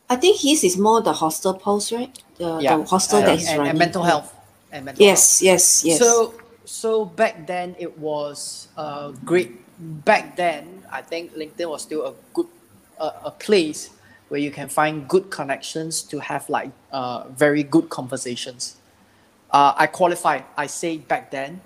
I 0.09 0.16
think 0.16 0.40
his 0.40 0.64
is 0.64 0.78
more 0.78 1.02
the 1.02 1.12
hostel 1.12 1.52
post, 1.52 1.92
right? 1.92 2.11
The, 2.38 2.59
the 2.59 2.85
hostel 2.85 3.18
and, 3.18 3.28
that 3.28 3.38
he's 3.38 3.49
and, 3.49 3.59
running. 3.59 3.71
and 3.71 3.78
mental 3.78 4.02
health. 4.04 4.35
And 4.73 4.87
mental 4.87 5.04
health. 5.04 5.18
Yes, 5.18 5.42
yes, 5.42 5.85
yes. 5.85 5.99
So 5.99 6.32
so 6.64 7.04
back 7.04 7.47
then 7.47 7.76
it 7.78 7.99
was 7.99 8.68
uh, 8.76 9.11
great. 9.23 9.50
Back 10.04 10.35
then, 10.37 10.85
I 10.90 11.02
think 11.02 11.35
LinkedIn 11.35 11.68
was 11.68 11.82
still 11.82 12.06
a 12.06 12.14
good 12.32 12.47
uh, 12.99 13.12
a 13.25 13.30
place 13.30 13.90
where 14.28 14.40
you 14.40 14.50
can 14.50 14.68
find 14.68 15.06
good 15.09 15.30
connections 15.30 16.02
to 16.04 16.21
have 16.21 16.49
like 16.49 16.71
uh, 16.90 17.28
very 17.28 17.62
good 17.62 17.90
conversations. 17.90 18.76
Uh, 19.50 19.75
I 19.76 19.87
qualify. 19.88 20.40
I 20.56 20.66
say 20.68 20.97
back 20.97 21.30
then, 21.30 21.61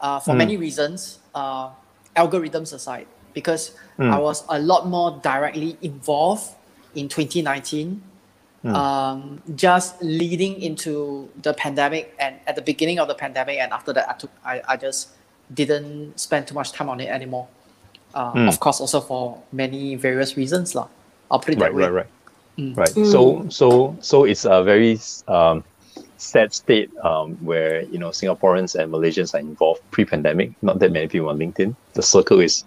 uh, 0.00 0.18
for 0.20 0.32
Mm. 0.34 0.38
many 0.38 0.56
reasons, 0.56 1.18
uh, 1.34 1.70
algorithms 2.16 2.72
aside, 2.72 3.06
because 3.34 3.72
Mm. 3.98 4.12
I 4.14 4.18
was 4.18 4.44
a 4.48 4.58
lot 4.58 4.86
more 4.86 5.18
directly 5.22 5.76
involved 5.82 6.54
in 6.94 7.08
2019 7.08 8.02
um, 8.64 9.40
just 9.54 10.02
leading 10.02 10.60
into 10.60 11.28
the 11.42 11.54
pandemic 11.54 12.12
and 12.18 12.36
at 12.46 12.56
the 12.56 12.60
beginning 12.62 12.98
of 12.98 13.06
the 13.08 13.14
pandemic 13.14 13.56
and 13.58 13.72
after 13.72 13.92
that 13.94 14.10
I 14.10 14.14
took 14.14 14.30
I, 14.44 14.60
I 14.68 14.76
just 14.76 15.08
didn't 15.54 16.18
spend 16.18 16.48
too 16.48 16.54
much 16.54 16.72
time 16.72 16.88
on 16.90 17.00
it 17.00 17.08
anymore. 17.08 17.46
Uh, 18.12 18.32
Mm. 18.34 18.48
Of 18.48 18.58
course, 18.60 18.80
also 18.80 19.00
for 19.00 19.38
many 19.52 19.94
various 19.94 20.36
reasons, 20.36 20.74
lah. 20.74 20.88
I'll 21.30 21.38
put 21.38 21.54
it 21.54 21.60
right, 21.60 21.70
that 21.70 21.74
way. 21.74 21.82
right, 21.84 21.92
right, 21.92 22.10
Mm. 22.58 22.76
right. 22.76 22.88
So, 22.88 23.46
so, 23.48 23.96
so 24.00 24.24
it's 24.24 24.44
a 24.44 24.62
very 24.64 24.98
um, 25.28 25.62
sad 26.18 26.52
state 26.52 26.90
um, 26.98 27.36
where 27.36 27.82
you 27.82 27.98
know 27.98 28.10
Singaporeans 28.10 28.74
and 28.74 28.92
Malaysians 28.92 29.34
are 29.34 29.38
involved 29.38 29.80
pre-pandemic. 29.90 30.52
Not 30.62 30.78
that 30.80 30.92
many 30.92 31.08
people 31.08 31.28
on 31.28 31.38
LinkedIn. 31.38 31.74
The 31.94 32.02
circle 32.02 32.40
is 32.40 32.64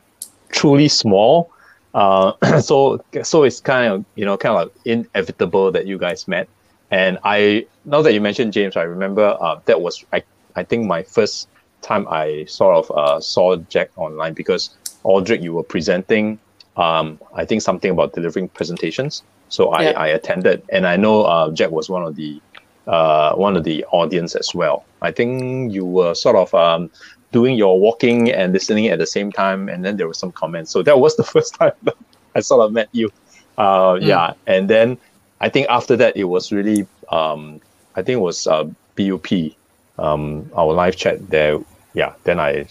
truly 0.50 0.88
small. 0.88 1.52
Uh, 1.94 2.34
so, 2.62 3.04
so 3.24 3.44
it's 3.44 3.60
kind 3.60 3.92
of 3.94 4.06
you 4.16 4.26
know 4.26 4.38
kind 4.38 4.58
of 4.58 4.68
like 4.68 4.86
inevitable 4.86 5.72
that 5.72 5.86
you 5.86 5.98
guys 5.98 6.28
met. 6.28 6.48
And 6.90 7.20
I 7.24 7.68
now 7.86 8.02
that 8.02 8.14
you 8.14 8.22
mentioned 8.22 8.54
James, 8.54 8.76
I 8.76 8.84
remember 8.84 9.38
uh, 9.40 9.60
that 9.66 9.82
was 9.82 10.04
I, 10.12 10.24
I 10.56 10.64
think 10.64 10.88
my 10.88 11.04
first 11.04 11.48
time 11.82 12.08
I 12.10 12.46
sort 12.46 12.76
of 12.76 12.92
uh, 12.98 13.20
saw 13.20 13.56
Jack 13.56 13.92
online 13.98 14.34
because 14.34 14.70
Aldrich, 15.04 15.42
you 15.42 15.54
were 15.54 15.64
presenting 15.64 16.40
um, 16.78 17.20
I 17.36 17.46
think 17.46 17.62
something 17.62 17.92
about 17.92 18.14
delivering 18.14 18.50
presentations. 18.50 19.24
So 19.50 19.70
I, 19.70 19.82
Yeah. 19.84 20.00
I 20.00 20.08
attended, 20.08 20.64
and 20.70 20.88
I 20.88 20.96
know 20.96 21.24
uh, 21.24 21.52
Jack 21.52 21.72
was 21.72 21.90
one 21.90 22.04
of 22.04 22.16
the 22.16 22.42
uh, 22.88 23.34
one 23.36 23.56
of 23.58 23.64
the 23.64 23.86
audience 23.86 24.36
as 24.36 24.54
well. 24.54 24.86
I 25.02 25.12
think 25.12 25.74
you 25.74 25.86
were 25.86 26.14
sort 26.16 26.36
of 26.36 26.54
um, 26.54 26.90
doing 27.32 27.56
your 27.56 27.80
walking 27.80 28.32
and 28.32 28.54
listening 28.54 28.88
at 28.88 29.00
the 29.00 29.06
same 29.06 29.32
time, 29.32 29.70
and 29.70 29.84
then 29.86 29.98
there 29.98 30.08
were 30.08 30.14
some 30.14 30.32
comments. 30.32 30.72
So 30.72 30.84
that 30.84 31.00
was 31.00 31.16
the 31.16 31.24
first 31.34 31.56
time 31.56 31.74
that 31.84 31.96
I 32.36 32.40
sort 32.42 32.62
of 32.66 32.72
met 32.72 32.90
you. 32.92 33.12
Uh, 33.58 34.00
Yeah, 34.02 34.34
and 34.48 34.70
then 34.70 34.98
I 35.40 35.50
think 35.50 35.68
after 35.70 35.96
that 35.98 36.16
it 36.16 36.26
was 36.26 36.52
really 36.52 36.88
um, 37.10 37.62
I 37.96 38.02
think 38.02 38.18
it 38.18 38.22
was 38.22 38.48
uh, 38.48 38.66
BUP, 38.96 39.54
um, 40.00 40.50
our 40.56 40.74
live 40.74 40.96
chat 40.96 41.30
there. 41.30 41.60
Yeah, 41.94 42.14
then 42.24 42.40
I 42.40 42.66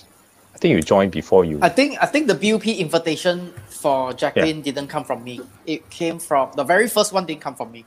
I 0.54 0.58
think 0.58 0.74
you 0.74 0.82
joined 0.82 1.12
before 1.12 1.44
you. 1.44 1.58
I 1.62 1.68
think 1.68 1.98
I 2.00 2.06
think 2.06 2.26
the 2.26 2.34
BUP 2.34 2.66
invitation 2.66 3.52
for 3.68 4.12
Jacqueline 4.12 4.62
didn't 4.62 4.88
come 4.88 5.04
from 5.04 5.24
me. 5.24 5.40
It 5.66 5.88
came 5.90 6.18
from 6.18 6.50
the 6.56 6.64
very 6.64 6.88
first 6.88 7.12
one 7.12 7.26
didn't 7.26 7.40
come 7.42 7.54
from 7.54 7.70
me. 7.72 7.84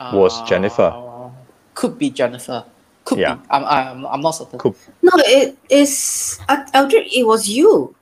Was 0.00 0.42
Jennifer. 0.48 0.92
Uh, 0.94 1.30
Could 1.74 1.98
be 1.98 2.10
Jennifer. 2.10 2.64
Could 3.04 3.18
Yeah. 3.18 3.34
be. 3.36 3.42
I'm, 3.50 3.64
I'm, 3.64 4.06
I'm 4.06 4.20
not 4.20 4.32
certain. 4.32 4.58
Cool. 4.58 4.76
No, 5.02 5.10
it 5.14 5.56
is 5.70 6.38
uh, 6.48 6.64
Eldrick. 6.74 7.14
It 7.14 7.26
was 7.26 7.48
you. 7.48 7.94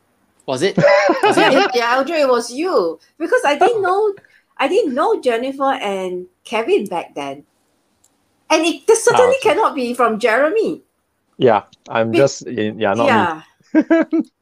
Was 0.47 0.63
it? 0.63 0.77
Was 1.23 1.39
it? 1.39 1.53
yeah, 1.53 1.69
yeah, 1.75 1.95
Eldrick, 1.97 2.19
it 2.19 2.29
was 2.29 2.53
you 2.53 2.99
because 3.17 3.41
I 3.47 3.57
didn't 3.57 3.81
know, 3.81 4.13
I 4.57 4.67
didn't 4.67 4.93
know 4.93 5.21
Jennifer 5.21 5.71
and 5.79 6.27
Kevin 6.43 6.87
back 6.87 7.15
then, 7.15 7.45
and 8.51 8.67
it 8.67 8.85
this 8.89 9.05
certainly 9.05 9.37
okay. 9.39 9.51
cannot 9.55 9.77
be 9.77 9.95
from 9.95 10.19
Jeremy. 10.19 10.83
Yeah, 11.39 11.63
I'm 11.89 12.11
Be- 12.11 12.19
just 12.19 12.45
yeah, 12.47 12.95
not 12.95 13.45
me. 13.73 14.23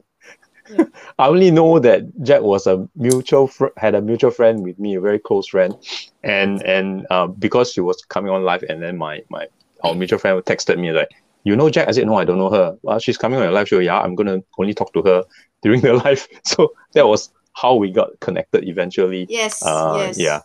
yeah, 0.71 0.85
I 1.19 1.27
only 1.27 1.51
know 1.51 1.79
that 1.79 2.03
Jack 2.23 2.41
was 2.41 2.67
a 2.67 2.87
mutual 2.95 3.47
fr- 3.47 3.75
had 3.77 3.95
a 3.95 4.01
mutual 4.01 4.31
friend 4.31 4.63
with 4.63 4.79
me, 4.79 4.95
a 4.95 5.01
very 5.01 5.19
close 5.19 5.47
friend, 5.47 5.75
and 6.23 6.61
and 6.65 7.05
uh, 7.09 7.27
because 7.27 7.71
she 7.73 7.81
was 7.81 8.03
coming 8.05 8.31
on 8.31 8.43
live, 8.43 8.63
and 8.69 8.81
then 8.81 8.97
my 8.97 9.21
my 9.29 9.47
our 9.83 9.95
mutual 9.95 10.19
friend 10.19 10.41
texted 10.45 10.79
me 10.79 10.91
like, 10.91 11.09
you 11.43 11.55
know 11.55 11.69
Jack? 11.69 11.87
I 11.87 11.91
said 11.91 12.05
no, 12.07 12.15
I 12.15 12.25
don't 12.25 12.37
know 12.37 12.49
her. 12.49 12.77
Well, 12.83 12.99
she's 12.99 13.17
coming 13.17 13.37
on 13.37 13.43
your 13.43 13.51
live 13.53 13.67
show. 13.67 13.79
Yeah, 13.79 13.99
I'm 13.99 14.15
gonna 14.15 14.39
only 14.57 14.73
talk 14.73 14.93
to 14.93 15.01
her 15.03 15.23
during 15.63 15.81
the 15.81 15.93
live. 15.93 16.27
So 16.45 16.73
that 16.93 17.07
was 17.07 17.29
how 17.53 17.75
we 17.75 17.91
got 17.91 18.19
connected 18.19 18.67
eventually. 18.67 19.25
yes, 19.29 19.61
Uh, 19.61 19.97
yes, 19.97 20.17
yeah. 20.17 20.41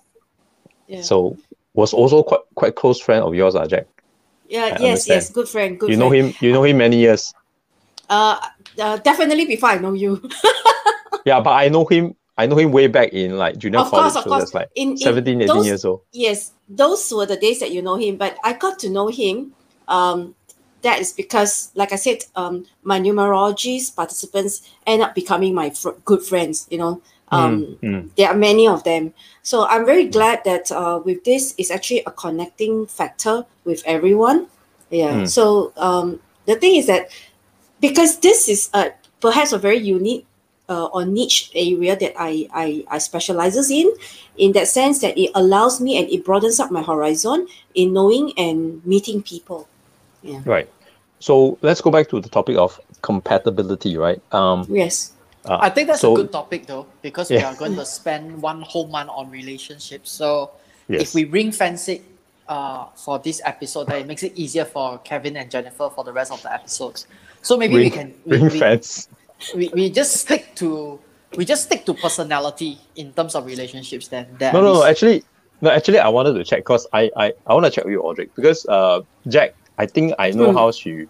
yeah, 0.88 1.02
So 1.02 1.37
was 1.75 1.92
also 1.92 2.23
quite 2.23 2.40
quite 2.54 2.75
close 2.75 3.00
friend 3.00 3.23
of 3.23 3.35
yours, 3.35 3.54
uh, 3.54 3.66
Jack. 3.66 3.87
yeah, 4.49 4.64
I 4.64 4.71
yes, 4.71 4.85
understand. 4.85 5.21
yes, 5.23 5.30
good 5.30 5.49
friend, 5.49 5.78
good. 5.78 5.90
you 5.90 5.97
know 5.97 6.09
friend. 6.09 6.28
him. 6.28 6.35
You 6.40 6.52
know 6.52 6.64
him 6.64 6.78
many 6.78 6.99
years. 6.99 7.33
Uh, 8.09 8.38
uh, 8.78 8.97
definitely 8.99 9.47
before 9.47 9.71
I 9.71 9.78
know 9.78 9.92
you. 9.92 10.23
Yeah, 11.25 11.40
but 11.40 11.50
I 11.50 11.68
know 11.68 11.85
him. 11.85 12.14
I 12.38 12.47
know 12.47 12.56
him 12.56 12.71
way 12.71 12.87
back 12.87 13.12
in 13.12 13.37
like 13.37 13.59
junior 13.59 13.80
of 13.80 13.90
college. 13.90 14.12
course, 14.12 14.25
so 14.25 14.30
that's 14.38 14.54
like 14.54 14.68
in, 14.76 14.90
in 14.90 14.97
17, 14.99 15.42
18 15.42 15.47
those, 15.56 15.66
years 15.66 15.85
old. 15.85 16.02
yes, 16.12 16.52
those 16.68 17.12
were 17.12 17.26
the 17.26 17.37
days 17.37 17.59
that 17.61 17.73
you 17.73 17.83
know 17.83 17.97
him. 17.97 18.16
But 18.16 18.37
I 18.45 18.52
got 18.52 18.78
to 18.80 18.88
know 18.90 19.09
him. 19.09 19.52
Um, 19.88 20.37
that 20.83 21.00
is 21.00 21.12
because, 21.12 21.73
like 21.75 21.92
I 21.92 21.97
said, 21.97 22.18
um, 22.37 22.64
my 22.85 23.00
numerology's 23.00 23.90
participants 23.90 24.71
end 24.87 25.02
up 25.02 25.16
becoming 25.16 25.52
my 25.52 25.71
fr- 25.71 25.99
good 26.04 26.23
friends. 26.23 26.68
You 26.71 26.78
know, 26.78 27.02
um, 27.33 27.76
Mm, 27.83 27.90
mm. 28.04 28.11
there 28.16 28.28
are 28.28 28.37
many 28.37 28.68
of 28.68 28.85
them. 28.85 29.12
So 29.42 29.66
I'm 29.66 29.85
very 29.85 30.06
glad 30.06 30.45
that 30.45 30.71
uh, 30.71 31.00
with 31.04 31.25
this 31.25 31.54
is 31.59 31.73
actually 31.73 32.02
a 32.06 32.12
connecting 32.12 32.87
factor 32.87 33.47
with 33.64 33.83
everyone. 33.85 34.47
Yeah. 34.90 35.23
Mm. 35.25 35.28
So 35.28 35.73
um, 35.76 36.21
the 36.47 36.54
thing 36.54 36.76
is 36.76 36.87
that 36.87 37.11
because 37.80 38.18
this 38.21 38.49
is 38.49 38.71
a 38.75 38.90
perhaps 39.21 39.52
a 39.52 39.59
very 39.59 39.78
unique 39.78 40.26
uh, 40.68 40.87
or 40.87 41.04
niche 41.04 41.50
area 41.54 41.97
that 41.97 42.12
I, 42.18 42.49
I 42.52 42.85
I 42.88 42.99
specializes 42.99 43.71
in, 43.71 43.90
in 44.37 44.52
that 44.52 44.68
sense 44.68 45.00
that 45.00 45.16
it 45.16 45.30
allows 45.35 45.80
me 45.80 45.99
and 45.99 46.09
it 46.11 46.25
broadens 46.25 46.61
up 46.61 46.71
my 46.71 46.83
horizon 46.83 47.47
in 47.75 47.92
knowing 47.92 48.33
and 48.37 48.85
meeting 48.85 49.23
people. 49.23 49.68
Yeah. 50.23 50.42
Right. 50.45 50.68
So 51.21 51.59
let's 51.62 51.80
go 51.80 51.90
back 51.90 52.09
to 52.11 52.21
the 52.21 52.28
topic 52.28 52.56
of 52.56 52.80
compatibility, 53.02 53.97
right? 53.97 54.21
Um, 54.35 54.66
Yes. 54.68 55.12
uh, 55.45 55.59
I 55.61 55.71
think 55.71 55.88
that's 55.88 56.00
so- 56.00 56.12
a 56.12 56.16
good 56.16 56.33
topic 56.33 56.66
though, 56.66 56.87
because 57.02 57.30
we 57.30 57.38
are 57.38 57.54
going 57.54 57.76
to 57.76 57.85
spend 57.87 58.42
one 58.42 58.62
whole 58.62 58.88
month 58.88 59.11
on 59.14 59.30
relationships. 59.30 60.11
So 60.11 60.50
yes. 60.88 61.02
if 61.02 61.14
we 61.14 61.25
ring 61.25 61.52
fence 61.52 61.88
it 61.88 62.02
uh, 62.49 62.87
for 62.95 63.18
this 63.18 63.40
episode, 63.45 63.87
then 63.87 64.02
it 64.02 64.06
makes 64.06 64.23
it 64.23 64.33
easier 64.37 64.64
for 64.64 64.99
Kevin 64.99 65.37
and 65.37 65.50
Jennifer 65.50 65.88
for 65.90 66.04
the 66.04 66.12
rest 66.12 66.33
of 66.33 66.42
the 66.42 66.52
episodes. 66.52 67.06
So 67.47 67.57
maybe 67.57 67.76
we 67.76 67.91
can 67.91 68.12
we, 68.25 68.37
ring 68.43 68.50
we, 68.50 68.59
fence. 68.59 69.09
we, 69.55 69.71
we 69.73 69.85
just 69.88 70.12
stick 70.17 70.57
to 70.57 70.99
we 71.38 71.45
just 71.45 71.62
stick 71.69 71.87
to 71.87 71.95
personality 71.95 72.79
in 72.97 73.12
terms 73.12 73.37
of 73.37 73.47
relationships. 73.47 74.09
Then 74.09 74.26
that 74.41 74.53
No, 74.53 74.61
no, 74.61 74.73
no. 74.75 74.85
Actually, 74.85 75.23
no. 75.61 75.71
Actually, 75.71 76.00
I 76.00 76.09
wanted 76.09 76.35
to 76.35 76.43
check 76.45 76.61
because 76.67 76.88
I, 76.93 77.03
I, 77.17 77.26
I 77.47 77.55
want 77.55 77.65
to 77.67 77.71
check 77.71 77.85
with 77.85 77.93
you, 77.93 78.03
Audrey, 78.03 78.29
because 78.35 78.67
uh, 78.67 79.03
Jack, 79.29 79.55
I 79.79 79.87
think 79.87 80.15
I 80.19 80.31
know 80.33 80.50
Hmm. 80.50 80.57
how 80.59 80.71
she 80.73 81.07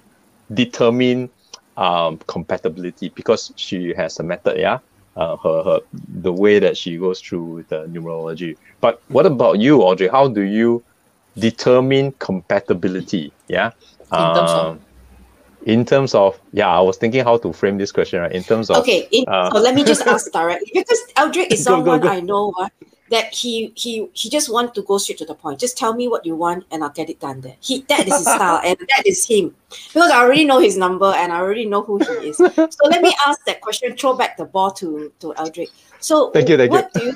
determine 0.52 1.30
um 1.78 2.18
compatibility 2.26 3.08
because 3.10 3.52
she 3.56 3.94
has 3.96 4.18
a 4.20 4.22
method. 4.22 4.58
Yeah. 4.58 4.78
Uh, 5.16 5.36
her, 5.36 5.62
her 5.64 5.80
the 6.20 6.32
way 6.32 6.58
that 6.58 6.76
she 6.76 6.98
goes 6.98 7.18
through 7.22 7.64
the 7.70 7.86
numerology. 7.88 8.58
But 8.82 9.00
what 9.08 9.24
about 9.24 9.58
you, 9.58 9.80
Audrey? 9.80 10.08
How 10.08 10.28
do 10.28 10.42
you 10.42 10.84
determine 11.38 12.12
compatibility? 12.18 13.32
Yeah. 13.48 13.70
In 14.12 14.34
terms 14.36 14.50
of- 14.50 14.66
Um, 14.76 14.80
in 15.66 15.84
terms 15.84 16.14
of 16.14 16.40
yeah, 16.52 16.68
I 16.68 16.80
was 16.80 16.96
thinking 16.96 17.22
how 17.24 17.36
to 17.38 17.52
frame 17.52 17.76
this 17.76 17.92
question. 17.92 18.20
Right. 18.20 18.32
In 18.32 18.42
terms 18.42 18.70
of 18.70 18.78
Okay, 18.78 19.08
in, 19.10 19.24
uh, 19.28 19.50
so 19.50 19.58
let 19.58 19.74
me 19.74 19.84
just 19.84 20.06
ask 20.06 20.32
directly 20.40 20.70
because 20.72 21.00
Eldrick 21.16 21.52
is 21.52 21.64
Go, 21.64 21.76
go, 21.76 21.84
someone 21.84 22.00
go. 22.00 22.08
I 22.08 22.20
know 22.20 22.54
uh, 22.58 22.68
that 23.10 23.34
he 23.34 23.72
he 23.74 24.08
he 24.12 24.30
just 24.30 24.50
want 24.50 24.74
to 24.76 24.82
go 24.82 24.96
straight 24.98 25.18
to 25.18 25.24
the 25.26 25.34
point. 25.34 25.58
Just 25.58 25.76
tell 25.76 25.92
me 25.92 26.06
what 26.06 26.24
you 26.24 26.36
want 26.36 26.64
and 26.70 26.84
I'll 26.84 26.90
get 26.90 27.10
it 27.10 27.18
done 27.18 27.40
there. 27.40 27.56
He 27.60 27.80
that 27.88 28.06
is 28.06 28.14
his 28.14 28.22
style 28.22 28.60
and 28.64 28.78
that 28.78 29.02
is 29.06 29.26
him 29.26 29.54
because 29.92 30.10
I 30.10 30.22
already 30.22 30.44
know 30.44 30.60
his 30.60 30.76
number 30.76 31.12
and 31.16 31.32
I 31.32 31.40
already 31.40 31.66
know 31.66 31.82
who 31.82 31.98
he 31.98 32.28
is. 32.30 32.36
So 32.36 32.84
let 32.84 33.02
me 33.02 33.12
ask 33.26 33.44
that 33.46 33.60
question. 33.60 33.96
Throw 33.96 34.14
back 34.16 34.36
the 34.36 34.44
ball 34.44 34.70
to 34.72 35.12
to 35.18 35.34
Eldrick. 35.34 35.70
So 35.98 36.30
Thank 36.30 36.48
you, 36.48 36.56
thank 36.56 36.70
you. 36.72 36.78
what 36.78 36.92
do 36.92 37.04
you 37.04 37.14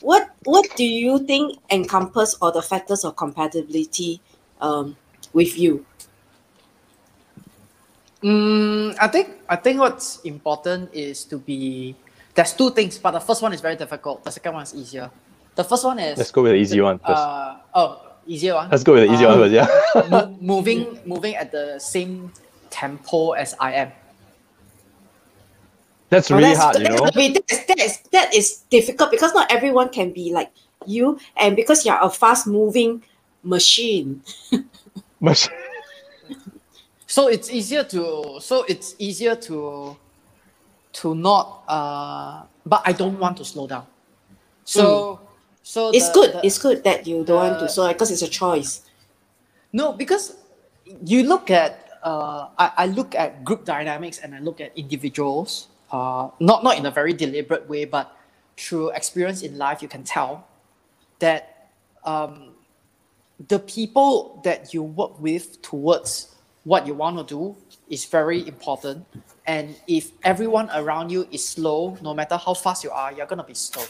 what 0.00 0.30
what 0.44 0.66
do 0.76 0.84
you 0.84 1.18
think 1.26 1.58
encompass 1.70 2.34
all 2.40 2.52
the 2.52 2.62
factors 2.62 3.04
of 3.04 3.16
compatibility 3.16 4.22
um, 4.62 4.96
with 5.34 5.58
you? 5.58 5.84
Mm, 8.22 8.96
I 9.00 9.08
think 9.08 9.28
I 9.48 9.56
think 9.56 9.80
what's 9.80 10.20
important 10.24 10.90
is 10.92 11.24
to 11.26 11.38
be. 11.38 11.94
There's 12.34 12.52
two 12.52 12.70
things, 12.70 12.98
but 12.98 13.12
the 13.12 13.20
first 13.20 13.40
one 13.42 13.52
is 13.52 13.60
very 13.60 13.76
difficult. 13.76 14.24
The 14.24 14.30
second 14.30 14.54
one 14.54 14.62
is 14.62 14.74
easier. 14.74 15.10
The 15.54 15.64
first 15.64 15.84
one 15.84 15.98
is 15.98 16.18
let's 16.18 16.30
go 16.30 16.42
with 16.42 16.52
the 16.52 16.58
easy 16.58 16.80
one 16.80 16.98
first. 16.98 17.16
Uh, 17.16 17.56
oh, 17.74 18.12
easier 18.26 18.54
one. 18.54 18.68
let's 18.70 18.84
go 18.84 18.92
with 18.92 19.08
the 19.08 19.12
easy 19.14 19.24
one 19.24 19.34
uh, 19.34 19.42
first. 19.44 19.52
Yeah. 19.54 20.08
Mo- 20.10 20.36
moving 20.40 20.98
moving 21.06 21.34
at 21.36 21.50
the 21.52 21.78
same 21.78 22.32
tempo 22.68 23.32
as 23.32 23.54
I 23.58 23.72
am. 23.72 23.92
That's 26.08 26.30
Oh, 26.30 26.36
really 26.36 26.52
that's, 26.54 26.60
hard, 26.60 26.78
you 26.78 26.84
know. 26.88 27.10
be- 27.14 27.32
that, 27.34 27.50
is, 27.50 27.66
that, 27.66 27.80
is, 27.80 27.98
that 28.12 28.34
is 28.34 28.62
difficult 28.70 29.10
because 29.10 29.34
not 29.34 29.50
everyone 29.50 29.88
can 29.88 30.12
be 30.12 30.30
like 30.32 30.52
you, 30.86 31.18
and 31.36 31.56
because 31.56 31.84
you're 31.84 31.98
a 32.00 32.08
fast 32.10 32.46
moving 32.46 33.02
machine. 33.42 34.22
Much- 35.20 35.48
So 37.06 37.28
it's 37.28 37.50
easier 37.50 37.84
to 37.84 38.38
so 38.40 38.64
it's 38.68 38.94
easier 38.98 39.34
to 39.48 39.96
to 40.94 41.14
not 41.14 41.62
uh 41.68 42.42
but 42.64 42.82
I 42.84 42.92
don't 42.92 43.18
want 43.18 43.36
to 43.38 43.44
slow 43.44 43.66
down. 43.66 43.86
So 44.64 45.20
so 45.62 45.90
It's 45.90 46.08
the- 46.08 46.14
good. 46.14 46.32
the- 46.34 46.46
it's 46.46 46.58
good 46.58 46.84
that 46.84 47.06
you 47.06 47.24
don't 47.24 47.38
want 47.42 47.58
to, 47.60 47.68
so 47.68 47.86
because 47.88 48.10
it's 48.10 48.22
a 48.22 48.28
choice. 48.30 48.82
No, 49.72 49.92
because 49.92 50.36
you 51.04 51.24
look 51.24 51.50
at 51.50 51.82
uh, 52.02 52.48
I, 52.58 52.70
I 52.76 52.86
look 52.86 53.14
at 53.16 53.42
group 53.44 53.64
dynamics 53.64 54.18
and 54.22 54.34
I 54.34 54.38
look 54.38 54.60
at 54.60 54.70
individuals. 54.78 55.66
Uh, 55.90 56.30
not 56.38 56.62
not 56.62 56.78
in 56.78 56.86
a 56.86 56.90
very 56.90 57.12
deliberate 57.12 57.68
way, 57.68 57.84
but 57.84 58.14
through 58.56 58.90
experience 58.90 59.42
in 59.42 59.58
life, 59.58 59.82
you 59.82 59.88
can 59.88 60.04
tell 60.04 60.46
that 61.18 61.68
um, 62.04 62.54
the 63.48 63.58
people 63.58 64.40
that 64.44 64.72
you 64.72 64.82
work 64.84 65.18
with 65.20 65.60
towards 65.62 66.35
what 66.66 66.84
you 66.84 66.94
want 66.94 67.16
to 67.16 67.22
do 67.22 67.54
is 67.88 68.04
very 68.06 68.46
important. 68.46 69.06
And 69.46 69.76
if 69.86 70.10
everyone 70.24 70.68
around 70.74 71.10
you 71.10 71.28
is 71.30 71.46
slow, 71.46 71.96
no 72.02 72.12
matter 72.12 72.36
how 72.36 72.54
fast 72.54 72.82
you 72.82 72.90
are, 72.90 73.12
you're 73.12 73.26
gonna 73.26 73.44
be 73.44 73.54
slow. 73.54 73.84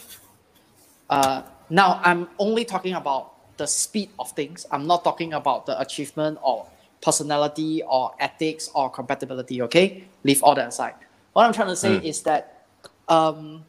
Uh, 1.09 1.41
now, 1.71 1.99
I'm 2.03 2.29
only 2.37 2.63
talking 2.63 2.93
about 2.93 3.57
the 3.57 3.65
speed 3.65 4.09
of 4.19 4.29
things. 4.33 4.67
I'm 4.71 4.85
not 4.85 5.03
talking 5.03 5.33
about 5.33 5.65
the 5.65 5.79
achievement 5.81 6.37
or 6.43 6.67
personality 7.01 7.81
or 7.81 8.13
ethics 8.19 8.69
or 8.75 8.91
compatibility. 8.91 9.63
Okay, 9.63 10.03
leave 10.23 10.43
all 10.43 10.53
that 10.53 10.67
aside. 10.67 10.93
What 11.33 11.47
I'm 11.47 11.53
trying 11.53 11.69
to 11.69 11.75
say 11.75 11.97
Mm. 11.97 12.03
is 12.03 12.21
that 12.29 12.67
um, 13.09 13.65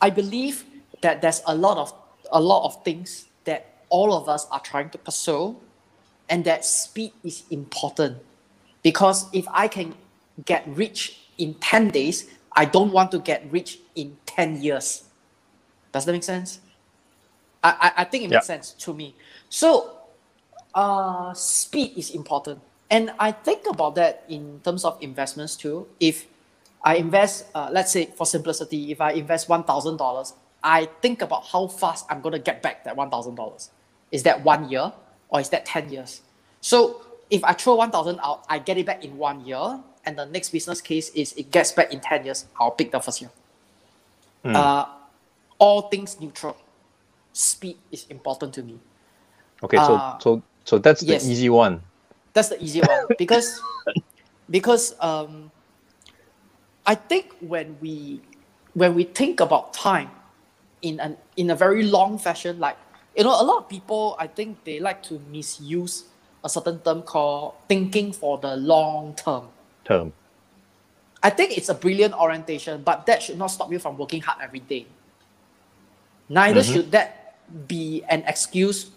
I 0.00 0.08
believe 0.08 0.64
that 1.02 1.20
there's 1.20 1.42
a 1.46 1.54
lot 1.54 1.76
of 1.76 1.92
a 2.32 2.40
lot 2.40 2.64
of 2.64 2.82
things 2.84 3.26
that 3.44 3.84
all 3.90 4.14
of 4.14 4.30
us 4.30 4.46
are 4.50 4.60
trying 4.60 4.88
to 4.90 4.98
pursue, 4.98 5.56
and 6.28 6.44
that 6.44 6.64
speed 6.64 7.12
is 7.22 7.44
important. 7.50 8.18
Because 8.82 9.26
if 9.32 9.46
I 9.50 9.68
can 9.68 9.94
get 10.44 10.64
rich 10.68 11.18
in 11.38 11.54
10 11.54 11.88
days, 11.90 12.30
I 12.52 12.64
don't 12.64 12.92
want 12.92 13.10
to 13.12 13.18
get 13.18 13.50
rich 13.50 13.78
in 13.94 14.16
10 14.26 14.62
years. 14.62 15.04
Does 15.92 16.04
that 16.04 16.12
make 16.12 16.24
sense? 16.24 16.60
I, 17.62 17.70
I, 17.96 18.02
I 18.02 18.04
think 18.04 18.24
it 18.24 18.28
makes 18.30 18.48
Yeah. 18.48 18.56
sense 18.56 18.72
to 18.84 18.94
me. 18.94 19.14
So, 19.48 19.96
uh, 20.74 21.32
speed 21.34 21.96
is 21.96 22.10
important. 22.10 22.60
And 22.90 23.12
I 23.18 23.32
think 23.32 23.66
about 23.68 23.94
that 23.96 24.24
in 24.28 24.60
terms 24.64 24.84
of 24.84 24.98
investments 25.00 25.56
too. 25.56 25.88
If 26.00 26.26
I 26.84 26.96
invest, 26.96 27.46
uh, 27.54 27.70
let's 27.72 27.90
say 27.92 28.06
for 28.06 28.26
simplicity, 28.26 28.92
if 28.92 29.00
I 29.00 29.12
invest 29.12 29.48
$1,000, 29.48 30.34
I 30.62 30.86
think 31.00 31.22
about 31.22 31.46
how 31.46 31.66
fast 31.68 32.06
I'm 32.10 32.20
going 32.20 32.32
to 32.34 32.38
get 32.38 32.62
back 32.62 32.84
that 32.84 32.96
$1,000. 32.96 33.70
Is 34.12 34.22
that 34.24 34.44
one 34.44 34.68
year 34.70 34.92
or 35.34 35.40
is 35.40 35.48
that 35.50 35.66
10 35.66 35.90
years? 35.90 36.22
So 36.60 37.02
if 37.28 37.42
I 37.42 37.52
throw 37.52 37.74
1,000 37.74 38.20
out, 38.22 38.44
I 38.48 38.60
get 38.60 38.78
it 38.78 38.86
back 38.86 39.04
in 39.04 39.18
one 39.18 39.44
year. 39.44 39.80
And 40.06 40.16
the 40.16 40.26
next 40.26 40.50
business 40.50 40.80
case 40.80 41.10
is 41.10 41.32
it 41.32 41.50
gets 41.50 41.72
back 41.72 41.92
in 41.92 41.98
10 41.98 42.24
years, 42.24 42.46
I'll 42.60 42.70
pick 42.70 42.92
the 42.92 43.00
first 43.00 43.20
year. 43.20 43.30
Uh, 44.44 44.84
all 45.58 45.88
things 45.88 46.20
neutral. 46.20 46.56
Speed 47.32 47.78
is 47.90 48.06
important 48.10 48.54
to 48.54 48.62
me. 48.62 48.78
Okay, 49.62 49.78
so 49.78 49.94
Uh, 49.96 50.18
so 50.18 50.42
so 50.64 50.78
that's 50.78 51.00
the 51.00 51.16
yes. 51.16 51.26
easy 51.26 51.48
one. 51.48 51.82
That's 52.34 52.48
the 52.48 52.62
easy 52.62 52.80
one 52.80 53.06
because 53.18 53.60
because 54.50 54.94
um, 55.00 55.50
I 56.86 56.94
think 56.94 57.34
when 57.40 57.78
we 57.80 58.20
when 58.74 58.94
we 58.94 59.04
think 59.04 59.40
about 59.40 59.72
time 59.72 60.10
in 60.82 61.00
an 61.00 61.16
in 61.36 61.50
a 61.50 61.56
very 61.56 61.82
long 61.82 62.18
fashion, 62.18 62.60
like 62.60 62.76
you 63.16 63.22
know, 63.24 63.40
a 63.40 63.44
lot 63.44 63.58
of 63.58 63.68
people 63.68 64.16
I 64.18 64.26
think 64.26 64.64
they 64.64 64.80
like 64.80 65.02
to 65.04 65.20
misuse 65.30 66.04
a 66.42 66.48
certain 66.48 66.78
term 66.80 67.02
called 67.02 67.54
thinking 67.68 68.12
for 68.12 68.38
the 68.38 68.56
long 68.56 69.14
term. 69.14 69.48
Term. 69.84 70.12
I 71.22 71.30
think 71.30 71.56
it's 71.56 71.68
a 71.70 71.74
brilliant 71.74 72.14
orientation, 72.14 72.82
but 72.82 73.06
that 73.06 73.22
should 73.22 73.38
not 73.38 73.48
stop 73.48 73.72
you 73.72 73.78
from 73.78 73.96
working 73.96 74.20
hard 74.20 74.38
every 74.42 74.60
day. 74.60 74.86
Neither 76.28 76.60
Mhm. 76.60 76.72
should 76.72 76.90
that 76.90 77.36
be 77.66 78.02
an 78.08 78.24
excuse 78.26 78.90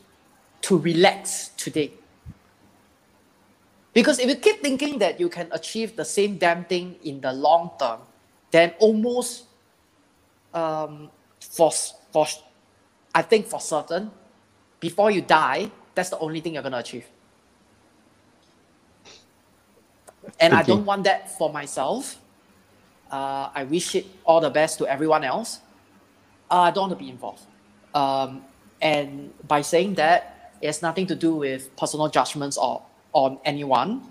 to 0.62 0.78
relax 0.78 1.50
today. 1.56 1.92
Because 3.94 4.20
if 4.20 4.28
you 4.28 4.36
keep 4.36 4.62
thinking 4.62 5.00
that 5.00 5.20
you 5.20 5.30
can 5.30 5.48
achieve 5.52 5.96
the 5.96 6.06
same 6.06 6.38
damn 6.38 6.66
thing 6.66 6.98
in 7.04 7.22
the 7.22 7.32
long 7.34 7.72
term, 7.80 8.02
then 8.52 8.74
almost 8.80 9.46
um, 10.54 11.10
for, 11.40 11.72
for 12.12 12.26
I 13.18 13.24
think 13.24 13.48
for 13.48 13.60
certain, 13.60 14.12
before 14.80 15.10
you 15.10 15.22
die, 15.24 15.72
that's 15.96 16.12
the 16.12 16.20
only 16.20 16.40
thing 16.40 16.54
you're 16.54 16.62
gonna 16.62 16.78
achieve. 16.78 17.08
And 20.40 20.54
I 20.54 20.62
don't 20.62 20.86
want 20.86 21.06
that 21.06 21.36
for 21.36 21.52
myself. 21.52 22.22
Uh, 23.12 23.50
I 23.56 23.64
wish 23.64 23.96
it 23.96 24.06
all 24.24 24.40
the 24.40 24.52
best 24.52 24.78
to 24.78 24.86
everyone 24.86 25.24
else. 25.24 25.62
Uh, 26.52 26.70
I 26.70 26.72
don't 26.72 26.90
want 26.90 27.00
to 27.00 27.04
be 27.04 27.10
involved. 27.10 27.42
Um, 27.96 28.44
and 28.82 29.34
by 29.48 29.62
saying 29.62 29.96
that, 29.96 30.54
it 30.62 30.68
has 30.68 30.84
nothing 30.84 31.08
to 31.08 31.16
do 31.16 31.34
with 31.34 31.76
personal 31.76 32.10
judgments 32.10 32.56
or 32.56 32.84
on 33.14 33.40
anyone. 33.46 34.04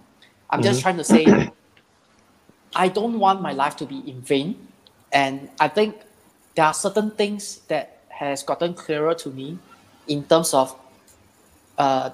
I'm 0.50 0.62
just 0.62 0.80
trying 0.82 0.96
to 0.96 1.04
say, 1.04 1.24
I 2.74 2.88
don't 2.88 3.20
want 3.20 3.40
my 3.40 3.52
life 3.52 3.76
to 3.76 3.86
be 3.86 3.98
in 4.10 4.20
vain. 4.20 4.66
And 5.12 5.48
I 5.60 5.68
think 5.68 5.94
there 6.56 6.64
are 6.64 6.74
certain 6.74 7.12
things 7.12 7.60
that 7.68 7.95
has 8.18 8.42
gotten 8.42 8.74
clearer 8.74 9.14
to 9.14 9.30
me 9.30 9.58
in 10.08 10.24
terms 10.24 10.54
of 10.54 10.74
uh, 11.78 12.10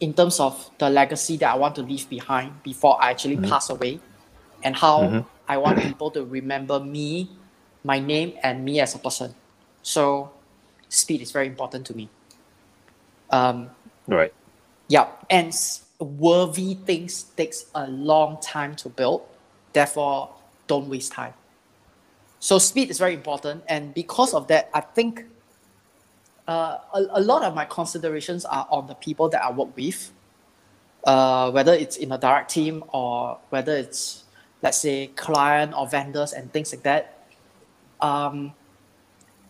in 0.00 0.12
terms 0.12 0.40
of 0.40 0.70
the 0.78 0.90
legacy 0.90 1.36
that 1.38 1.52
I 1.52 1.56
want 1.56 1.74
to 1.76 1.82
leave 1.82 2.08
behind 2.08 2.62
before 2.62 3.02
I 3.02 3.10
actually 3.10 3.38
pass 3.38 3.70
away, 3.70 4.00
and 4.62 4.76
how 4.76 5.24
I 5.48 5.56
want 5.56 5.78
people 5.78 6.10
to 6.12 6.24
remember 6.24 6.80
me, 6.80 7.30
my 7.84 7.98
name, 7.98 8.34
and 8.42 8.64
me 8.64 8.80
as 8.80 8.94
a 8.94 8.98
person. 8.98 9.34
So, 9.82 10.32
speed 10.88 11.22
is 11.22 11.32
very 11.32 11.46
important 11.46 11.86
to 11.86 11.96
me. 11.96 12.10
Um, 13.30 13.70
Right. 14.06 14.32
yeah, 14.88 15.08
and 15.30 15.52
worthy 15.98 16.74
things 16.74 17.24
takes 17.36 17.66
a 17.74 17.86
long 17.88 18.38
time 18.40 18.76
to 18.76 18.88
build. 18.88 19.22
Therefore, 19.72 20.30
don't 20.66 20.88
waste 20.88 21.12
time. 21.12 21.34
So 22.38 22.58
speed 22.58 22.90
is 22.90 22.98
very 22.98 23.14
important, 23.14 23.64
and 23.68 23.94
because 23.94 24.34
of 24.34 24.46
that, 24.48 24.70
I 24.74 24.80
think 24.80 25.24
uh, 26.46 26.78
a, 26.94 27.06
a 27.14 27.20
lot 27.20 27.42
of 27.42 27.54
my 27.54 27.64
considerations 27.64 28.44
are 28.44 28.66
on 28.70 28.86
the 28.86 28.94
people 28.94 29.28
that 29.30 29.42
I 29.42 29.50
work 29.50 29.74
with, 29.76 30.12
uh, 31.04 31.50
whether 31.50 31.72
it's 31.72 31.96
in 31.96 32.12
a 32.12 32.18
direct 32.18 32.50
team 32.50 32.84
or 32.92 33.38
whether 33.50 33.74
it's 33.76 34.24
let's 34.62 34.78
say 34.78 35.08
client 35.16 35.74
or 35.76 35.86
vendors 35.86 36.32
and 36.32 36.52
things 36.52 36.72
like 36.72 36.82
that. 36.82 37.26
Um, 38.00 38.52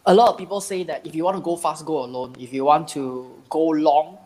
a 0.04 0.14
lot 0.14 0.30
of 0.30 0.38
people 0.38 0.60
say 0.60 0.84
that 0.84 1.06
if 1.06 1.14
you 1.14 1.24
want 1.24 1.36
to 1.36 1.42
go 1.42 1.56
fast, 1.56 1.84
go 1.84 2.04
alone. 2.04 2.36
If 2.38 2.52
you 2.52 2.64
want 2.64 2.88
to 2.88 3.42
go 3.50 3.66
long, 3.68 4.18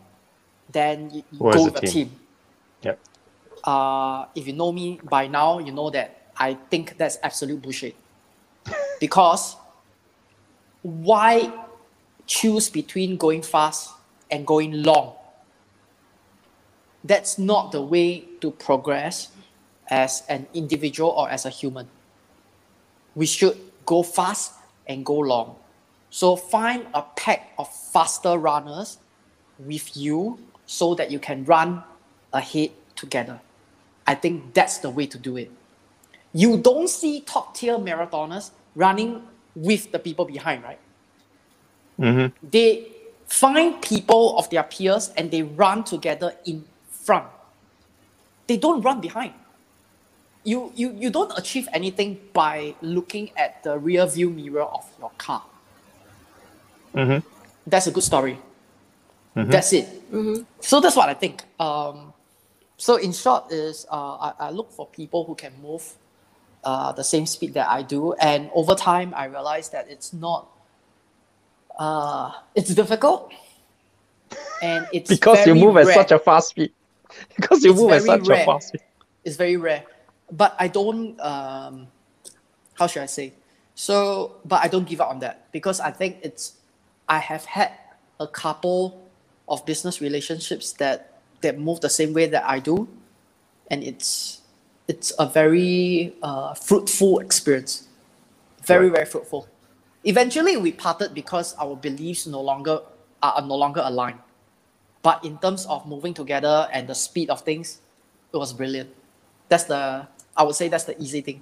then 0.71 1.09
you, 1.09 1.23
you 1.31 1.39
Go 1.39 1.49
as 1.49 1.55
go 1.55 1.61
a 1.61 1.65
with 1.65 1.77
a 1.77 1.81
team. 1.81 1.91
team. 2.09 2.19
Yep. 2.83 2.99
Uh, 3.63 4.25
if 4.35 4.47
you 4.47 4.53
know 4.53 4.71
me 4.71 4.99
by 5.03 5.27
now, 5.27 5.59
you 5.59 5.71
know 5.71 5.89
that 5.89 6.31
I 6.37 6.53
think 6.69 6.97
that's 6.97 7.17
absolute 7.23 7.61
bullshit. 7.61 7.95
Because 9.01 9.57
why 10.83 11.51
choose 12.27 12.69
between 12.69 13.17
going 13.17 13.41
fast 13.41 13.89
and 14.29 14.45
going 14.45 14.83
long? 14.83 15.15
That's 17.03 17.39
not 17.39 17.71
the 17.71 17.81
way 17.81 18.25
to 18.41 18.51
progress 18.51 19.29
as 19.89 20.21
an 20.29 20.45
individual 20.53 21.09
or 21.09 21.27
as 21.31 21.45
a 21.45 21.49
human. 21.49 21.89
We 23.15 23.25
should 23.25 23.57
go 23.87 24.03
fast 24.03 24.53
and 24.85 25.03
go 25.03 25.15
long. 25.15 25.55
So 26.11 26.35
find 26.35 26.85
a 26.93 27.01
pack 27.01 27.53
of 27.57 27.73
faster 27.73 28.37
runners 28.37 28.99
with 29.57 29.97
you 29.97 30.37
so 30.67 30.93
that 30.93 31.09
you 31.09 31.17
can 31.17 31.43
run 31.45 31.83
ahead 32.31 32.69
together. 32.95 33.41
I 34.05 34.13
think 34.13 34.53
that's 34.53 34.77
the 34.77 34.91
way 34.91 35.07
to 35.07 35.17
do 35.17 35.37
it. 35.37 35.49
You 36.33 36.57
don't 36.57 36.87
see 36.87 37.21
top 37.21 37.55
tier 37.55 37.77
marathoners 37.77 38.51
running 38.75 39.21
with 39.55 39.91
the 39.91 39.99
people 39.99 40.25
behind, 40.25 40.63
right? 40.63 40.79
Mm-hmm. 41.99 42.47
They 42.49 42.87
find 43.27 43.81
people 43.81 44.37
of 44.37 44.49
their 44.49 44.63
peers 44.63 45.11
and 45.17 45.31
they 45.31 45.43
run 45.43 45.83
together 45.83 46.35
in 46.45 46.63
front. 46.89 47.27
They 48.47 48.57
don't 48.57 48.81
run 48.81 49.01
behind. 49.01 49.33
You, 50.43 50.71
you, 50.75 50.91
you 50.93 51.09
don't 51.09 51.31
achieve 51.37 51.67
anything 51.71 52.19
by 52.33 52.75
looking 52.81 53.31
at 53.37 53.63
the 53.63 53.77
rear 53.77 54.05
view 54.07 54.29
mirror 54.29 54.63
of 54.63 54.89
your 54.99 55.11
car. 55.17 55.43
Mm-hmm. 56.95 57.27
That's 57.67 57.87
a 57.87 57.91
good 57.91 58.03
story. 58.03 58.39
That's 59.35 59.71
it. 59.71 59.87
So 60.59 60.81
that's 60.81 60.95
what 60.95 61.07
I 61.07 61.13
think. 61.13 61.43
Um, 61.59 62.11
so 62.75 62.95
in 62.97 63.13
short, 63.13 63.51
is 63.51 63.85
uh, 63.89 64.15
I, 64.15 64.33
I 64.39 64.49
look 64.49 64.71
for 64.71 64.87
people 64.87 65.23
who 65.23 65.35
can 65.35 65.53
move 65.61 65.93
uh, 66.63 66.91
the 66.93 67.03
same 67.03 67.25
speed 67.25 67.55
that 67.55 67.69
I 67.69 67.83
do, 67.83 68.13
and 68.13 68.49
over 68.53 68.75
time, 68.75 69.13
I 69.15 69.25
realized 69.25 69.71
that 69.73 69.89
it's 69.89 70.13
not. 70.13 70.49
Uh, 71.77 72.31
it's 72.55 72.73
difficult, 72.75 73.31
and 74.61 74.87
it's 74.93 75.09
Because 75.09 75.45
you 75.45 75.55
move 75.55 75.77
at 75.77 75.87
such 75.87 76.11
a 76.11 76.19
fast 76.19 76.49
speed. 76.49 76.71
Because 77.37 77.63
you 77.63 77.73
It's 77.73 77.75
move 77.75 77.91
at 77.93 78.03
such 78.03 78.29
rare. 78.29 78.43
a 78.43 78.45
fast 78.45 78.69
speed. 78.69 78.81
It's 79.25 79.37
very 79.37 79.57
rare, 79.57 79.85
but 80.31 80.55
I 80.59 80.67
don't. 80.67 81.19
Um, 81.21 81.87
how 82.75 82.87
should 82.87 83.03
I 83.03 83.07
say? 83.07 83.33
So, 83.75 84.35
but 84.45 84.63
I 84.63 84.67
don't 84.67 84.87
give 84.87 85.01
up 85.01 85.09
on 85.09 85.19
that 85.19 85.51
because 85.51 85.79
I 85.79 85.91
think 85.91 86.19
it's. 86.23 86.55
I 87.09 87.19
have 87.19 87.45
had 87.45 87.71
a 88.19 88.27
couple 88.27 89.01
of 89.49 89.65
business 89.65 90.01
relationships 90.01 90.73
that 90.73 91.19
that 91.41 91.59
move 91.59 91.81
the 91.81 91.89
same 91.89 92.13
way 92.13 92.27
that 92.27 92.45
I 92.47 92.59
do, 92.59 92.87
and 93.69 93.83
it's 93.83 94.40
it's 94.91 95.13
a 95.17 95.25
very 95.25 96.11
uh, 96.21 96.51
fruitful 96.53 97.19
experience. 97.23 97.87
Very 98.67 98.91
Right. 98.91 98.99
very 98.99 99.07
fruitful. 99.07 99.47
Eventually, 100.03 100.57
we 100.57 100.71
parted 100.75 101.13
because 101.15 101.55
our 101.55 101.75
beliefs 101.79 102.27
no 102.27 102.41
longer 102.43 102.83
are 103.23 103.41
no 103.41 103.55
longer 103.55 103.81
aligned. 103.85 104.19
But 105.01 105.23
in 105.23 105.37
terms 105.39 105.65
of 105.65 105.87
moving 105.87 106.13
together 106.13 106.67
and 106.75 106.89
the 106.91 106.95
speed 106.95 107.29
of 107.29 107.39
things, 107.47 107.79
it 108.33 108.37
was 108.37 108.51
brilliant. 108.51 108.89
That's 109.47 109.63
the 109.71 110.07
I 110.35 110.43
would 110.43 110.55
say 110.59 110.67
that's 110.67 110.83
the 110.83 110.99
easy 111.01 111.21
thing. 111.21 111.39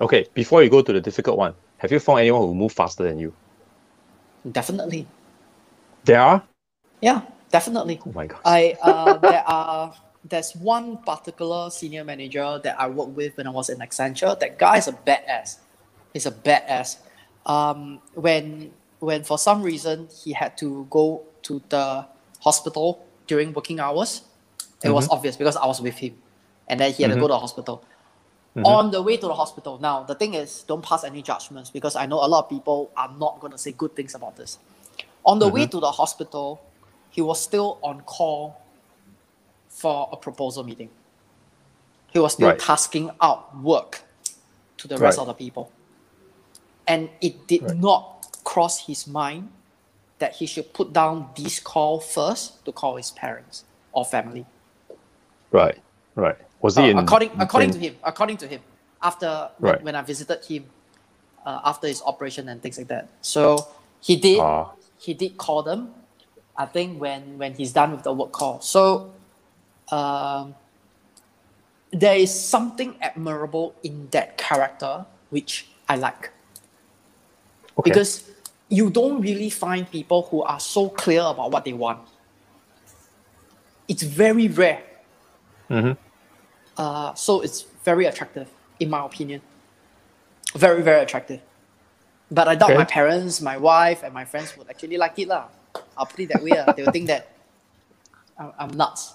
Okay, 0.00 0.26
before 0.34 0.62
you 0.62 0.68
go 0.68 0.82
to 0.82 0.92
the 0.92 1.00
difficult 1.00 1.38
one, 1.38 1.54
have 1.78 1.90
you 1.90 1.98
found 1.98 2.20
anyone 2.20 2.42
who 2.42 2.54
moved 2.54 2.76
faster 2.76 3.02
than 3.04 3.18
you? 3.18 3.32
Definitely. 4.44 5.06
There 6.04 6.20
are? 6.20 6.42
Yeah, 7.00 7.22
definitely. 7.50 7.98
Oh 8.04 8.12
my 8.12 8.26
god. 8.26 8.40
I 8.44 8.76
uh, 8.82 9.16
there 9.18 9.44
are 9.46 9.94
there's 10.28 10.54
one 10.56 10.98
particular 10.98 11.70
senior 11.70 12.04
manager 12.04 12.60
that 12.62 12.78
I 12.78 12.88
worked 12.88 13.12
with 13.12 13.36
when 13.36 13.46
I 13.46 13.50
was 13.50 13.68
in 13.68 13.78
Accenture. 13.78 14.38
That 14.38 14.58
guy 14.58 14.78
is 14.78 14.88
a 14.88 14.92
badass. 14.92 15.58
He's 16.12 16.26
a 16.26 16.32
badass. 16.32 16.98
Um, 17.44 18.00
when 18.14 18.72
when 18.98 19.22
for 19.22 19.38
some 19.38 19.62
reason 19.62 20.08
he 20.24 20.32
had 20.32 20.56
to 20.58 20.86
go 20.90 21.22
to 21.42 21.62
the 21.68 22.06
hospital 22.40 23.06
during 23.26 23.52
working 23.52 23.78
hours, 23.78 24.22
it 24.82 24.90
was 24.90 25.04
mm-hmm. 25.04 25.14
obvious 25.14 25.36
because 25.36 25.56
I 25.56 25.66
was 25.66 25.80
with 25.80 25.96
him, 25.96 26.16
and 26.68 26.80
then 26.80 26.92
he 26.92 27.02
had 27.02 27.10
to 27.10 27.14
go 27.14 27.22
mm-hmm. 27.22 27.24
to 27.24 27.28
the 27.28 27.38
hospital. 27.38 27.84
Mm-hmm. 28.56 28.66
On 28.66 28.90
the 28.90 29.02
way 29.02 29.18
to 29.18 29.26
the 29.26 29.34
hospital, 29.34 29.78
now 29.78 30.02
the 30.02 30.14
thing 30.14 30.34
is, 30.34 30.62
don't 30.62 30.82
pass 30.82 31.04
any 31.04 31.22
judgments 31.22 31.70
because 31.70 31.94
I 31.94 32.06
know 32.06 32.24
a 32.24 32.26
lot 32.26 32.44
of 32.44 32.50
people 32.50 32.90
are 32.96 33.12
not 33.18 33.38
going 33.38 33.52
to 33.52 33.58
say 33.58 33.72
good 33.72 33.94
things 33.94 34.14
about 34.14 34.36
this. 34.36 34.58
On 35.24 35.38
the 35.38 35.48
way 35.48 35.66
to 35.66 35.78
the 35.78 35.90
hospital, 35.90 36.62
he 37.10 37.20
was 37.20 37.40
still 37.40 37.78
on 37.82 38.00
call 38.02 38.62
for 39.76 40.08
a 40.10 40.16
proposal 40.16 40.64
meeting. 40.64 40.88
He 42.12 42.18
was 42.18 42.32
still 42.32 42.48
Right. 42.48 42.58
tasking 42.58 43.10
out 43.20 43.54
work 43.58 44.02
to 44.78 44.88
the 44.88 44.96
rest 44.96 45.18
Right. 45.18 45.22
of 45.22 45.26
the 45.28 45.34
people. 45.34 45.70
And 46.88 47.10
it 47.20 47.46
did 47.46 47.62
Right. 47.62 47.76
not 47.76 48.26
cross 48.42 48.86
his 48.86 49.06
mind 49.06 49.52
that 50.18 50.36
he 50.36 50.46
should 50.46 50.72
put 50.72 50.94
down 50.94 51.28
this 51.36 51.60
call 51.60 52.00
first 52.00 52.64
to 52.64 52.72
call 52.72 52.96
his 52.96 53.10
parents 53.10 53.64
or 53.92 54.02
family. 54.04 54.46
Right. 55.52 55.78
Right. 56.14 56.36
Was 56.62 56.76
he 56.76 56.84
Uh, 56.84 56.86
in 56.86 56.98
according 56.98 57.32
according 57.38 57.68
in- 57.70 57.74
to 57.74 57.80
him, 57.80 57.96
according 58.02 58.38
to 58.38 58.46
him, 58.48 58.62
after 59.02 59.50
when, 59.58 59.72
Right. 59.72 59.82
when 59.82 59.94
I 59.94 60.00
visited 60.02 60.42
him 60.46 60.70
uh, 61.44 61.60
after 61.64 61.86
his 61.86 62.02
operation 62.02 62.48
and 62.48 62.60
things 62.62 62.76
like 62.78 62.88
that. 62.88 63.06
So 63.20 63.68
he 64.00 64.16
did 64.16 64.40
Ah. 64.40 64.72
he 64.98 65.12
did 65.14 65.36
call 65.36 65.62
them. 65.62 65.94
I 66.56 66.64
think 66.66 66.98
when 67.00 67.36
when 67.38 67.52
he's 67.54 67.72
done 67.74 67.92
with 67.92 68.02
the 68.04 68.12
work 68.14 68.32
call. 68.32 68.60
So 68.62 69.12
um, 69.90 70.54
there 71.92 72.16
is 72.16 72.32
something 72.32 72.96
admirable 73.00 73.74
in 73.82 74.08
that 74.10 74.36
character 74.36 75.06
which 75.30 75.68
I 75.88 75.96
like 75.96 76.30
okay. 77.78 77.90
because 77.90 78.30
you 78.68 78.90
don't 78.90 79.20
really 79.20 79.50
find 79.50 79.88
people 79.90 80.22
who 80.30 80.42
are 80.42 80.58
so 80.60 80.88
clear 80.88 81.22
about 81.22 81.52
what 81.52 81.64
they 81.64 81.72
want. 81.72 82.00
It's 83.88 84.02
very 84.02 84.48
rare. 84.48 84.82
Mhm. 85.70 85.96
Uh, 86.76 87.14
so 87.14 87.40
it's 87.40 87.62
very 87.84 88.06
attractive, 88.06 88.48
in 88.80 88.90
my 88.90 89.04
opinion. 89.04 89.40
Very, 90.54 90.82
very 90.82 91.02
attractive. 91.02 91.40
But 92.30 92.48
I 92.48 92.56
doubt 92.56 92.70
Okay. 92.70 92.78
my 92.78 92.84
parents, 92.84 93.40
my 93.40 93.56
wife, 93.56 94.02
and 94.02 94.12
my 94.12 94.24
friends 94.24 94.56
would 94.56 94.68
actually 94.68 94.96
like 94.96 95.16
it. 95.18 95.28
lah. 95.28 95.46
I'll 95.96 96.06
put 96.06 96.20
it 96.20 96.28
that 96.32 96.42
way. 96.42 96.58
They 96.76 96.82
would 96.82 96.92
think 96.92 97.06
that 97.06 97.28
I'm 98.58 98.70
nuts. 98.76 99.14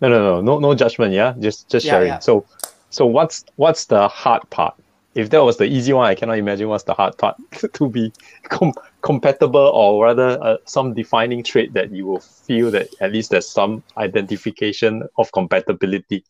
No, 0.00 0.08
no, 0.08 0.18
no, 0.18 0.40
no, 0.40 0.58
no 0.58 0.74
judgment. 0.74 1.12
Yeah, 1.12 1.34
just 1.38 1.70
just 1.70 1.86
Yeah, 1.86 1.92
sharing. 1.92 2.08
yeah. 2.08 2.18
So, 2.18 2.44
so 2.90 3.06
what's 3.06 3.44
what's 3.56 3.86
the 3.86 4.08
hard 4.08 4.42
part? 4.50 4.74
If 5.14 5.30
that 5.30 5.44
was 5.44 5.56
the 5.56 5.64
easy 5.64 5.92
one, 5.92 6.06
I 6.06 6.14
cannot 6.16 6.38
imagine 6.38 6.68
what's 6.68 6.84
the 6.84 6.94
hard 6.94 7.16
part 7.16 7.36
to 7.74 7.88
be 7.88 8.12
com- 8.48 8.74
compatible, 9.02 9.70
or 9.72 10.04
rather, 10.04 10.38
uh, 10.42 10.56
some 10.66 10.92
defining 10.92 11.44
trait 11.44 11.72
that 11.74 11.92
you 11.92 12.06
will 12.06 12.20
feel 12.20 12.70
that 12.72 12.88
at 13.00 13.12
least 13.12 13.30
there's 13.30 13.48
some 13.48 13.84
identification 13.96 15.04
of 15.16 15.30
compatibility. 15.32 16.24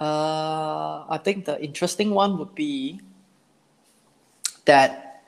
Uh, 0.00 1.04
I 1.08 1.20
think 1.22 1.44
the 1.44 1.62
interesting 1.62 2.10
one 2.10 2.38
would 2.38 2.54
be 2.54 3.00
that 4.64 5.22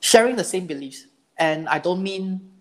sharing 0.00 0.36
the 0.36 0.44
same 0.44 0.66
beliefs. 0.66 1.06
And 1.38 1.68
I 1.68 1.78
don't 1.80 2.02
mean 2.02 2.55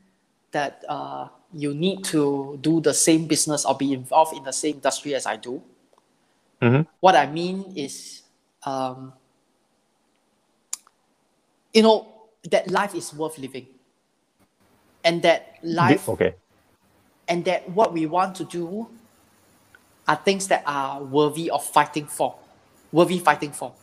that 0.56 0.84
uh, 0.88 1.28
you 1.52 1.76
need 1.76 2.04
to 2.16 2.58
do 2.62 2.80
the 2.80 2.94
same 2.94 3.28
business 3.28 3.66
or 3.66 3.76
be 3.76 3.92
involved 3.92 4.36
in 4.36 4.44
the 4.44 4.56
same 4.56 4.76
industry 4.76 5.14
as 5.14 5.28
I 5.28 5.36
do. 5.36 5.62
Mhm. 6.62 6.88
What 7.04 7.16
I 7.16 7.28
mean 7.28 7.76
is, 7.76 8.24
um, 8.64 9.12
you 11.74 11.84
know, 11.84 12.08
that 12.50 12.72
life 12.72 12.96
is 12.96 13.14
worth 13.14 13.38
living. 13.38 13.68
And 15.04 15.22
that 15.22 15.60
life 15.62 16.08
Okay. 16.10 16.34
and 17.28 17.44
that 17.46 17.70
what 17.70 17.92
we 17.92 18.06
want 18.08 18.36
to 18.38 18.46
do 18.46 18.88
are 20.08 20.16
things 20.16 20.48
that 20.48 20.64
are 20.66 21.04
worthy 21.04 21.50
of 21.52 21.64
fighting 21.64 22.08
for, 22.08 22.34
worthy 22.92 23.20
fighting 23.20 23.52
for. 23.52 23.74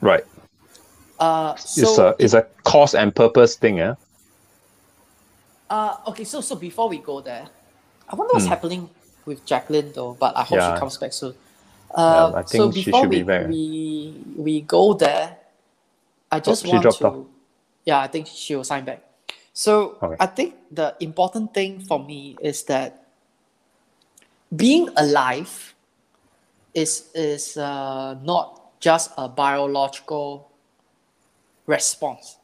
Right. 0.00 0.24
Uh, 1.18 1.54
It's 1.54 1.98
a 1.98 2.16
it's 2.18 2.34
a 2.34 2.42
cause 2.64 2.94
and 2.94 3.14
purpose 3.14 3.56
thing. 3.56 3.78
Yeah. 3.78 3.94
Uh, 5.70 5.96
okay, 6.08 6.24
so 6.24 6.40
so 6.40 6.56
before 6.56 6.88
we 6.88 6.98
go 6.98 7.20
there, 7.20 7.48
I 8.08 8.14
wonder 8.16 8.34
what's 8.34 8.46
Hmm. 8.46 8.48
happening 8.48 8.90
with 9.26 9.44
Jacqueline 9.46 9.92
though, 9.92 10.14
but 10.18 10.36
I 10.36 10.42
hope 10.42 10.60
Yeah. 10.60 10.70
she 10.70 10.72
comes 10.72 10.98
back 10.98 11.12
soon. 11.12 11.34
Uh, 11.94 12.32
I 12.34 12.42
so 12.46 12.68
think 12.68 12.74
she 12.74 12.92
before 12.92 13.00
should 13.00 13.10
we, 13.10 13.18
be 13.18 13.22
back. 13.22 13.46
we 13.46 14.24
we 14.36 14.60
go 14.62 14.94
there, 14.94 15.38
I 16.30 16.40
just 16.40 16.66
she 16.66 16.76
want 16.76 16.90
to. 16.92 17.06
off. 17.06 17.26
Yeah, 17.84 18.00
I 18.00 18.08
think 18.08 18.26
she 18.26 18.56
will 18.56 18.64
sign 18.64 18.84
back. 18.84 19.02
So 19.52 20.02
Okay. 20.02 20.20
I 20.20 20.26
think 20.26 20.54
the 20.70 20.96
important 21.00 21.54
thing 21.54 21.80
for 21.80 21.98
me 22.04 22.36
is 22.42 22.64
that 22.64 23.06
being 24.54 24.88
alive 24.96 25.74
is 26.74 27.10
is 27.14 27.56
uh, 27.56 28.14
not 28.22 28.80
just 28.80 29.12
a 29.16 29.28
biological 29.28 30.50
response. 31.66 32.38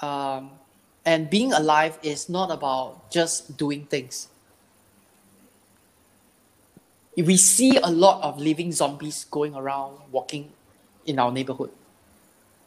Um, 0.00 0.52
and 1.04 1.30
being 1.30 1.52
alive 1.52 1.98
is 2.02 2.28
not 2.28 2.50
about 2.50 3.10
just 3.10 3.56
doing 3.56 3.86
things. 3.86 4.28
We 7.16 7.36
see 7.36 7.76
a 7.76 7.88
lot 7.88 8.22
of 8.22 8.38
living 8.38 8.72
zombies 8.72 9.24
going 9.30 9.54
around 9.54 9.98
walking 10.10 10.52
in 11.04 11.18
our 11.18 11.32
neighborhood, 11.32 11.70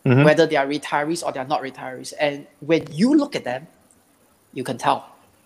Mhm. 0.06 0.26
whether 0.26 0.46
they 0.46 0.58
are 0.58 0.68
retirees 0.68 1.26
or 1.26 1.32
they 1.32 1.40
are 1.40 1.48
not 1.48 1.62
retirees. 1.62 2.14
And 2.20 2.48
when 2.60 2.92
you 2.92 3.16
look 3.16 3.36
at 3.36 3.44
them, 3.44 3.68
you 4.54 4.64
can 4.64 4.78
tell 4.78 5.06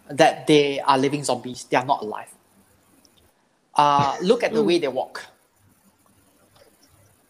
that 0.09 0.47
they 0.47 0.79
are 0.79 0.97
living 0.97 1.23
zombies. 1.23 1.65
They 1.65 1.77
are 1.77 1.85
not 1.85 2.01
alive. 2.01 2.33
Uh, 3.75 4.17
look 4.21 4.43
at 4.43 4.53
the 4.53 4.63
way 4.63 4.79
they 4.79 4.87
walk. 4.87 5.27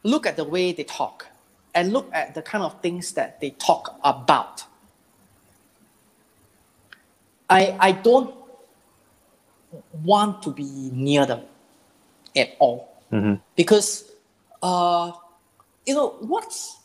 Look 0.04 0.26
at 0.26 0.38
the 0.38 0.46
way 0.46 0.72
they 0.72 0.84
talk. 0.86 1.28
And 1.76 1.92
look 1.92 2.10
at 2.14 2.34
the 2.34 2.42
kind 2.42 2.64
of 2.64 2.82
things 2.82 3.12
that 3.14 3.40
they 3.42 3.52
talk 3.52 4.00
about. 4.04 4.64
I, 7.50 7.78
I 7.80 7.92
don't 7.94 8.34
want 10.04 10.44
to 10.44 10.52
be 10.52 10.90
near 10.94 11.26
them 11.26 11.42
at 12.36 12.56
all. 12.60 12.94
Mhm. 13.12 13.40
because 13.56 14.12
uh, 14.62 15.12
you 15.86 15.96
know 15.96 16.18
what's 16.20 16.76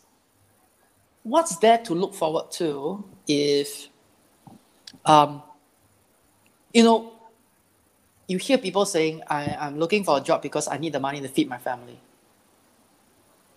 what's 1.25 1.57
there 1.57 1.79
to 1.79 1.95
look 1.95 2.15
forward 2.15 2.51
to 2.53 3.03
if 3.27 3.89
um, 5.05 5.43
you 6.73 6.85
know 6.85 7.13
you 8.29 8.39
hear 8.39 8.57
people 8.57 8.87
saying 8.87 9.21
I, 9.29 9.57
i'm 9.59 9.79
looking 9.79 10.05
for 10.05 10.17
a 10.17 10.21
job 10.21 10.43
because 10.43 10.69
i 10.69 10.79
need 10.79 10.93
the 10.93 11.01
money 11.01 11.21
to 11.21 11.29
feed 11.29 11.49
my 11.49 11.59
family. 11.59 11.99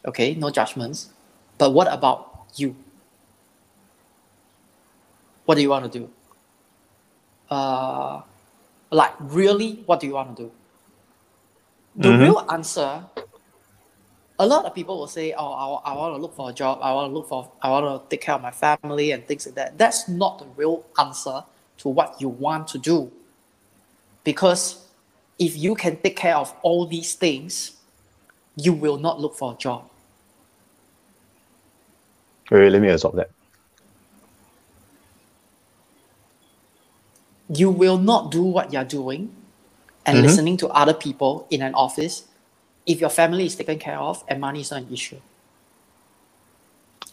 Okay 0.05 0.33
no 0.35 0.49
judgments. 0.49 1.09
But 1.57 1.71
what 1.71 1.87
about 1.91 2.45
you? 2.55 2.75
What 5.45 5.55
do 5.55 5.61
you 5.61 5.69
want 5.69 5.91
to 5.91 5.99
do 5.99 6.09
uh, 7.49 8.21
like 8.91 9.13
really 9.19 9.83
what 9.85 9.99
do 9.99 10.07
you 10.07 10.13
want 10.13 10.35
to 10.37 10.43
do? 10.43 10.51
The 11.95 12.11
Mhm. 12.11 12.19
real 12.19 12.45
answer 12.49 13.03
a 14.37 14.45
lot 14.45 14.65
of 14.65 14.75
people 14.75 14.97
will 14.97 15.07
say 15.07 15.33
oh 15.37 15.81
I, 15.85 15.91
I 15.91 15.95
want 15.95 16.15
to 16.15 16.21
look 16.21 16.35
for 16.35 16.49
a 16.49 16.53
job. 16.53 16.79
I 16.81 16.93
want 16.93 17.09
to 17.09 17.13
look 17.13 17.27
for 17.29 17.49
i 17.61 17.69
want 17.69 17.85
to 18.03 18.09
take 18.09 18.21
care 18.21 18.35
of 18.35 18.41
my 18.41 18.51
family 18.51 19.11
and 19.11 19.25
things 19.25 19.45
like 19.45 19.55
that. 19.55 19.77
That's 19.77 20.07
not 20.09 20.39
the 20.39 20.45
real 20.57 20.85
answer 20.99 21.43
to 21.77 21.89
what 21.89 22.19
you 22.21 22.29
want 22.29 22.67
to 22.69 22.77
do. 22.77 23.11
Because 24.23 24.85
if 25.39 25.57
you 25.57 25.75
can 25.75 25.97
take 25.97 26.15
care 26.17 26.35
of 26.35 26.53
all 26.63 26.85
these 26.85 27.13
things 27.15 27.73
you 28.57 28.73
will 28.73 28.97
not 28.97 29.19
look 29.19 29.35
for 29.35 29.53
a 29.53 29.57
job. 29.57 29.89
Wait, 32.51 32.59
wait, 32.59 32.69
let 32.71 32.81
me 32.81 32.89
absorb 32.89 33.15
that. 33.15 33.29
You 37.49 37.69
will 37.69 37.97
not 37.97 38.31
do 38.31 38.43
what 38.43 38.73
you're 38.73 38.83
doing 38.87 39.29
and 40.05 40.17
Mhm. 40.17 40.21
listening 40.23 40.57
to 40.57 40.67
other 40.69 40.93
people 40.93 41.45
in 41.49 41.61
an 41.61 41.73
office 41.75 42.23
if 42.85 42.99
your 43.01 43.09
family 43.09 43.45
is 43.45 43.55
taken 43.55 43.77
care 43.79 43.97
of 43.99 44.23
and 44.27 44.39
money 44.41 44.61
is 44.61 44.71
not 44.71 44.81
an 44.81 44.93
issue 44.93 45.17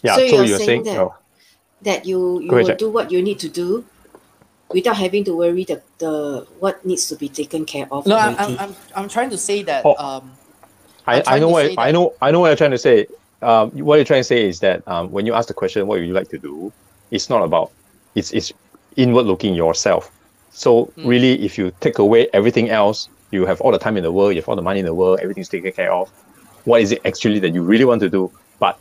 Yeah. 0.02 0.16
So 0.16 0.20
So, 0.20 0.26
you're 0.36 0.44
you're 0.44 0.58
saying 0.58 0.66
saying, 0.66 0.82
that- 0.84 0.98
oh, 0.98 1.14
that 1.82 2.06
you, 2.06 2.40
you 2.40 2.48
Go 2.48 2.56
ahead, 2.56 2.62
will 2.64 2.68
Jack. 2.70 2.78
do 2.78 2.90
what 2.90 3.10
you 3.10 3.22
need 3.22 3.38
to 3.40 3.48
do 3.48 3.84
without 4.70 4.96
having 4.96 5.22
to 5.24 5.34
worry 5.36 5.64
the, 5.64 5.82
the 5.98 6.46
what 6.58 6.84
needs 6.84 7.06
to 7.08 7.16
be 7.16 7.28
taken 7.28 7.64
care 7.64 7.86
of. 7.90 8.06
no 8.06 8.16
I'm. 8.16 8.34
I'm, 8.38 8.58
I'm, 8.58 8.76
I'm 8.96 9.08
trying 9.08 9.30
to 9.30 9.38
say 9.38 9.62
that 9.64 9.84
Oh. 9.84 9.94
um, 9.98 10.32
I, 11.06 11.14
I'm 11.14 11.18
I 11.18 11.22
trying 11.22 11.40
know 11.40 11.48
what 11.50 11.66
say 11.66 11.74
I 11.78 11.86
that- 11.86 11.92
know 11.92 12.14
I 12.20 12.30
know 12.30 12.40
what 12.40 12.48
you're 12.48 12.56
trying 12.56 12.70
to 12.72 12.78
say. 12.78 13.06
Um, 13.42 13.70
what 13.78 13.96
you're 13.96 14.04
trying 14.04 14.20
to 14.20 14.30
say 14.30 14.46
is 14.48 14.60
that 14.60 14.86
um, 14.86 15.10
when 15.10 15.26
you 15.26 15.34
ask 15.34 15.48
the 15.48 15.54
question, 15.54 15.86
what 15.86 15.98
would 15.98 16.06
you 16.06 16.14
like 16.14 16.30
to 16.30 16.38
do? 16.38 16.72
It's 17.10 17.28
not 17.28 17.42
about 17.42 17.70
it's 18.14 18.32
it's 18.32 18.52
inward 18.96 19.26
looking 19.26 19.54
yourself. 19.54 20.10
So 20.52 20.92
Hmm. 20.96 21.06
really, 21.08 21.44
if 21.44 21.58
you 21.58 21.72
take 21.80 21.98
away 21.98 22.28
everything 22.32 22.70
else, 22.70 23.08
you 23.30 23.46
have 23.46 23.60
all 23.62 23.72
the 23.72 23.78
time 23.78 23.96
in 23.96 24.02
the 24.02 24.12
world, 24.12 24.34
you 24.34 24.40
have 24.40 24.48
all 24.48 24.56
the 24.56 24.62
money 24.62 24.80
in 24.80 24.86
the 24.86 24.94
world, 24.94 25.18
everything's 25.20 25.48
taken 25.48 25.72
care 25.72 25.92
of. 25.92 26.08
what 26.64 26.80
is 26.80 26.92
it 26.92 27.00
actually 27.04 27.40
that 27.40 27.52
you 27.54 27.60
really 27.60 27.84
want 27.84 28.00
to 28.00 28.08
do? 28.08 28.30
But 28.60 28.78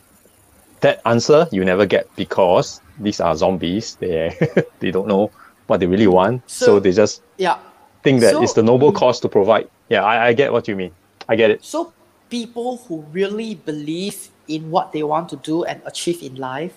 that 0.82 1.00
answer 1.04 1.48
you 1.50 1.64
never 1.64 1.84
get 1.84 2.06
because 2.14 2.80
these 2.96 3.18
are 3.20 3.34
zombies. 3.34 3.96
They 3.96 4.30
they 4.80 4.92
don't 4.92 5.08
know 5.08 5.32
what 5.66 5.80
they 5.80 5.86
really 5.86 6.06
want, 6.06 6.42
so, 6.46 6.66
So- 6.66 6.78
they 6.80 6.92
just 6.92 7.22
Yeah. 7.38 7.58
think 8.04 8.20
that 8.20 8.34
So- 8.34 8.42
it's 8.42 8.52
the 8.52 8.62
noble 8.62 8.92
cause 8.92 9.18
to 9.20 9.28
provide. 9.28 9.66
Yeah, 9.88 10.04
I, 10.04 10.28
I 10.28 10.32
get 10.32 10.52
what 10.52 10.68
you 10.68 10.76
mean. 10.76 10.92
I 11.28 11.34
get 11.34 11.50
it. 11.50 11.64
So 11.64 11.92
people 12.30 12.76
who 12.86 13.02
really 13.10 13.56
believe 13.56 14.28
in 14.46 14.70
what 14.70 14.92
they 14.92 15.02
want 15.02 15.28
to 15.30 15.36
do 15.42 15.64
and 15.64 15.82
achieve 15.84 16.22
in 16.22 16.36
life, 16.36 16.74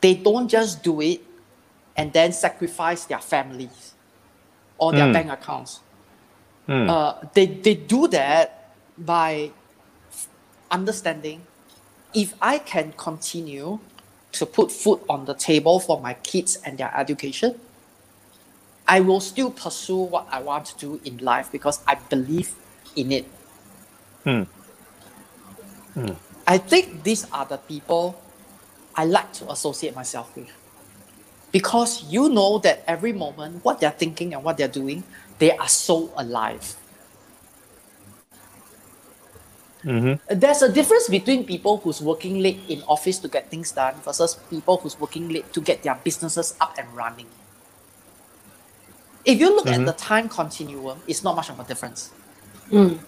they 0.00 0.14
don't 0.14 0.48
just 0.48 0.82
do 0.82 1.00
it 1.02 1.20
and 1.94 2.12
then 2.14 2.32
sacrifice 2.32 3.04
their 3.04 3.20
families 3.20 3.92
or 4.78 4.92
their 4.92 5.06
Mm. 5.06 5.12
bank 5.12 5.30
accounts. 5.32 5.80
Hmm. 6.66 6.88
Uh, 6.88 7.14
they, 7.34 7.46
they 7.46 7.74
do 7.74 8.08
that 8.08 8.74
by 8.96 9.50
understanding 10.70 11.42
if 12.14 12.34
I 12.40 12.58
can 12.58 12.92
continue 12.96 13.78
to 14.32 14.46
put 14.46 14.70
food 14.70 15.00
on 15.08 15.24
the 15.24 15.34
table 15.34 15.80
for 15.80 16.00
my 16.00 16.14
kids 16.14 16.56
and 16.64 16.78
their 16.78 16.92
education, 16.96 17.58
I 18.86 19.00
will 19.00 19.20
still 19.20 19.50
pursue 19.50 19.96
what 19.98 20.26
I 20.30 20.40
want 20.40 20.66
to 20.66 20.78
do 20.78 21.00
in 21.04 21.18
life 21.18 21.50
because 21.52 21.80
I 21.86 21.96
believe 21.96 22.54
in 22.96 23.12
it. 23.12 23.26
Hmm. 24.24 24.42
I 26.46 26.58
think 26.58 27.02
these 27.02 27.26
are 27.30 27.44
the 27.44 27.58
people 27.58 28.20
I 28.94 29.04
like 29.04 29.32
to 29.34 29.50
associate 29.50 29.94
myself 29.94 30.34
with. 30.36 30.50
Because 31.50 32.04
you 32.04 32.28
know 32.28 32.58
that 32.58 32.84
every 32.86 33.12
moment, 33.12 33.64
what 33.64 33.80
they're 33.80 33.90
thinking 33.90 34.34
and 34.34 34.44
what 34.44 34.58
they're 34.58 34.68
doing, 34.68 35.02
they 35.38 35.56
are 35.56 35.68
so 35.68 36.12
alive. 36.16 36.76
Mm-hmm. 39.84 40.38
There's 40.38 40.60
a 40.62 40.70
difference 40.70 41.08
between 41.08 41.44
people 41.44 41.78
who's 41.78 42.02
working 42.02 42.40
late 42.40 42.60
in 42.68 42.82
office 42.82 43.18
to 43.20 43.28
get 43.28 43.48
things 43.48 43.72
done 43.72 43.94
versus 44.04 44.36
people 44.50 44.76
who's 44.76 44.98
working 44.98 45.28
late 45.28 45.52
to 45.52 45.60
get 45.60 45.82
their 45.82 45.94
businesses 46.02 46.54
up 46.60 46.76
and 46.76 46.88
running. 46.94 47.26
If 49.24 49.38
you 49.38 49.54
look 49.54 49.66
at 49.66 49.80
Mhm. 49.80 49.86
the 49.86 49.92
time 49.92 50.28
continuum, 50.28 51.00
it's 51.06 51.22
not 51.22 51.36
much 51.36 51.48
of 51.48 51.60
a 51.60 51.64
difference. 51.64 52.10
Mm. 52.70 52.98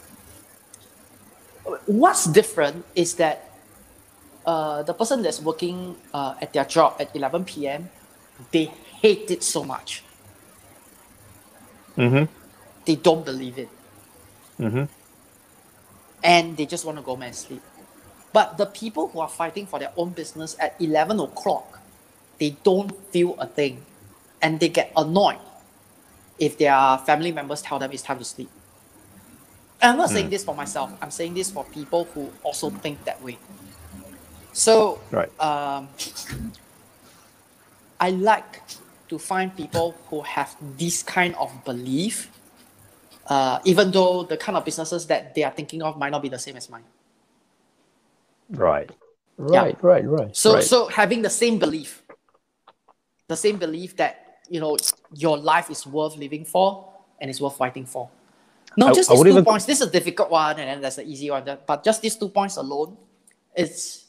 What's 1.87 2.25
different 2.25 2.85
is 2.95 3.15
that 3.17 3.47
uh, 4.47 4.83
the 4.83 4.95
person 4.95 5.23
that's 5.23 5.41
working 5.41 5.97
uh, 6.15 6.35
at 6.41 6.53
their 6.53 6.65
job 6.65 6.97
at 6.99 7.15
11 7.15 7.45
p.m., 7.45 7.91
they 8.53 8.65
hate 9.01 9.31
it 9.31 9.43
so 9.43 9.65
much. 9.65 10.05
Mm-hmm. 11.97 12.33
They 12.87 12.97
don't 12.97 13.25
believe 13.25 13.59
it. 13.59 13.69
Mm-hmm. 14.61 14.85
and 16.23 16.57
they 16.57 16.67
just 16.67 16.85
want 16.85 16.99
to 16.99 17.03
go 17.03 17.17
and 17.17 17.35
sleep. 17.35 17.63
But 18.33 18.59
the 18.59 18.67
people 18.67 19.09
who 19.09 19.21
are 19.21 19.29
fighting 19.29 19.67
for 19.67 19.79
their 19.79 19.93
own 19.97 20.11
business 20.11 20.55
at 20.61 20.77
11 20.81 21.19
o'clock, 21.19 21.81
they 22.39 22.51
don't 22.63 22.93
feel 23.11 23.37
a 23.39 23.47
thing. 23.47 23.87
And 24.43 24.61
they 24.61 24.69
get 24.69 24.93
annoyed 24.97 25.39
if 26.39 26.59
their 26.59 26.99
family 27.07 27.33
members 27.33 27.63
tell 27.63 27.79
them 27.79 27.91
it's 27.93 28.03
time 28.03 28.19
to 28.19 28.25
sleep. 28.25 28.51
And 29.81 29.93
I'm 29.93 29.99
not 29.99 30.11
saying 30.11 30.31
this 30.31 30.45
for 30.45 30.55
myself, 30.55 30.93
I'm 31.01 31.11
saying 31.11 31.35
this 31.35 31.51
for 31.51 31.65
people 31.65 32.05
who 32.15 32.31
also 32.43 32.71
think 32.71 33.05
that 33.05 33.23
way. 33.23 33.39
So, 34.53 35.01
Right. 35.11 35.31
um, 35.41 35.89
I 38.01 38.11
like 38.11 38.63
to 39.09 39.19
find 39.19 39.55
people 39.55 39.95
who 40.09 40.23
have 40.23 40.57
this 40.79 41.03
kind 41.03 41.35
of 41.37 41.53
belief 41.65 42.31
uh, 43.31 43.61
even 43.65 43.93
though 43.93 44.25
the 44.25 44.37
kind 44.37 44.59
of 44.59 44.65
businesses 44.65 45.07
that 45.07 45.35
they 45.35 45.45
are 45.45 45.53
thinking 45.53 45.83
of 45.83 45.97
might 45.97 46.11
not 46.11 46.21
be 46.21 46.29
the 46.29 46.39
same 46.39 46.57
as 46.57 46.69
mine. 46.69 46.83
Right. 48.51 48.91
Yeah. 49.39 49.63
Right. 49.63 49.83
Right. 49.83 50.05
Right. 50.05 50.37
So, 50.37 50.55
right. 50.55 50.65
so 50.65 50.89
having 50.89 51.23
the 51.23 51.31
same 51.31 51.59
belief, 51.59 52.03
the 53.29 53.37
same 53.37 53.57
belief 53.57 53.97
that 53.97 54.41
you 54.49 54.59
know 54.61 54.77
your 55.15 55.39
life 55.39 55.71
is 55.71 55.87
worth 55.87 56.17
living 56.17 56.45
for 56.45 56.93
and 57.21 57.31
it's 57.31 57.41
worth 57.41 57.57
fighting 57.57 57.87
for. 57.87 58.11
No, 58.77 58.89
I- 58.89 58.93
just 58.93 59.09
I 59.09 59.15
these 59.15 59.19
would 59.19 59.25
two 59.27 59.31
even- 59.31 59.45
points. 59.45 59.65
This 59.65 59.81
is 59.81 59.87
a 59.87 59.91
difficult 59.91 60.31
one, 60.31 60.59
and 60.59 60.69
then 60.69 60.81
there's 60.81 60.97
the 60.97 61.07
easy 61.07 61.31
one. 61.31 61.45
But 61.65 61.85
just 61.85 62.03
these 62.03 62.17
two 62.17 62.29
points 62.29 62.57
alone, 62.57 62.97
it's 63.55 64.07